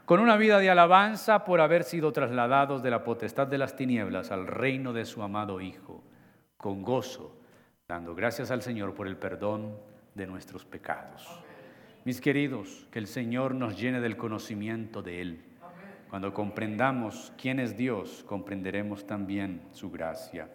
con 0.05 0.19
una 0.19 0.37
vida 0.37 0.57
de 0.57 0.71
alabanza 0.71 1.45
por 1.45 1.61
haber 1.61 1.83
sido 1.83 2.13
trasladados 2.13 2.81
de 2.81 2.89
la 2.89 3.03
potestad 3.03 3.45
de 3.45 3.59
las 3.59 3.75
tinieblas 3.75 4.31
al 4.31 4.47
reino 4.47 4.91
de 4.91 5.05
su 5.05 5.21
amado 5.21 5.61
Hijo, 5.61 6.03
con 6.57 6.81
gozo, 6.81 7.39
dando 7.87 8.15
gracias 8.15 8.49
al 8.49 8.63
Señor 8.63 8.95
por 8.95 9.05
el 9.05 9.17
perdón 9.17 9.77
de 10.15 10.25
nuestros 10.25 10.65
pecados. 10.65 11.43
Mis 12.07 12.21
queridos, 12.21 12.87
que 12.89 12.99
el 12.99 13.07
Señor 13.07 13.53
nos 13.53 13.77
llene 13.77 13.99
del 13.99 14.15
conocimiento 14.15 15.01
de 15.01 15.21
Él. 15.21 15.41
Cuando 16.09 16.33
comprendamos 16.33 17.33
quién 17.37 17.59
es 17.59 17.75
Dios, 17.75 18.23
comprenderemos 18.25 19.05
también 19.05 19.59
su 19.73 19.91
gracia. 19.91 20.47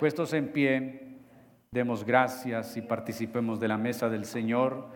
Puestos 0.00 0.32
en 0.32 0.48
pie, 0.48 1.18
demos 1.70 2.06
gracias 2.06 2.78
y 2.78 2.80
participemos 2.80 3.60
de 3.60 3.68
la 3.68 3.76
mesa 3.76 4.08
del 4.08 4.24
Señor 4.24 4.88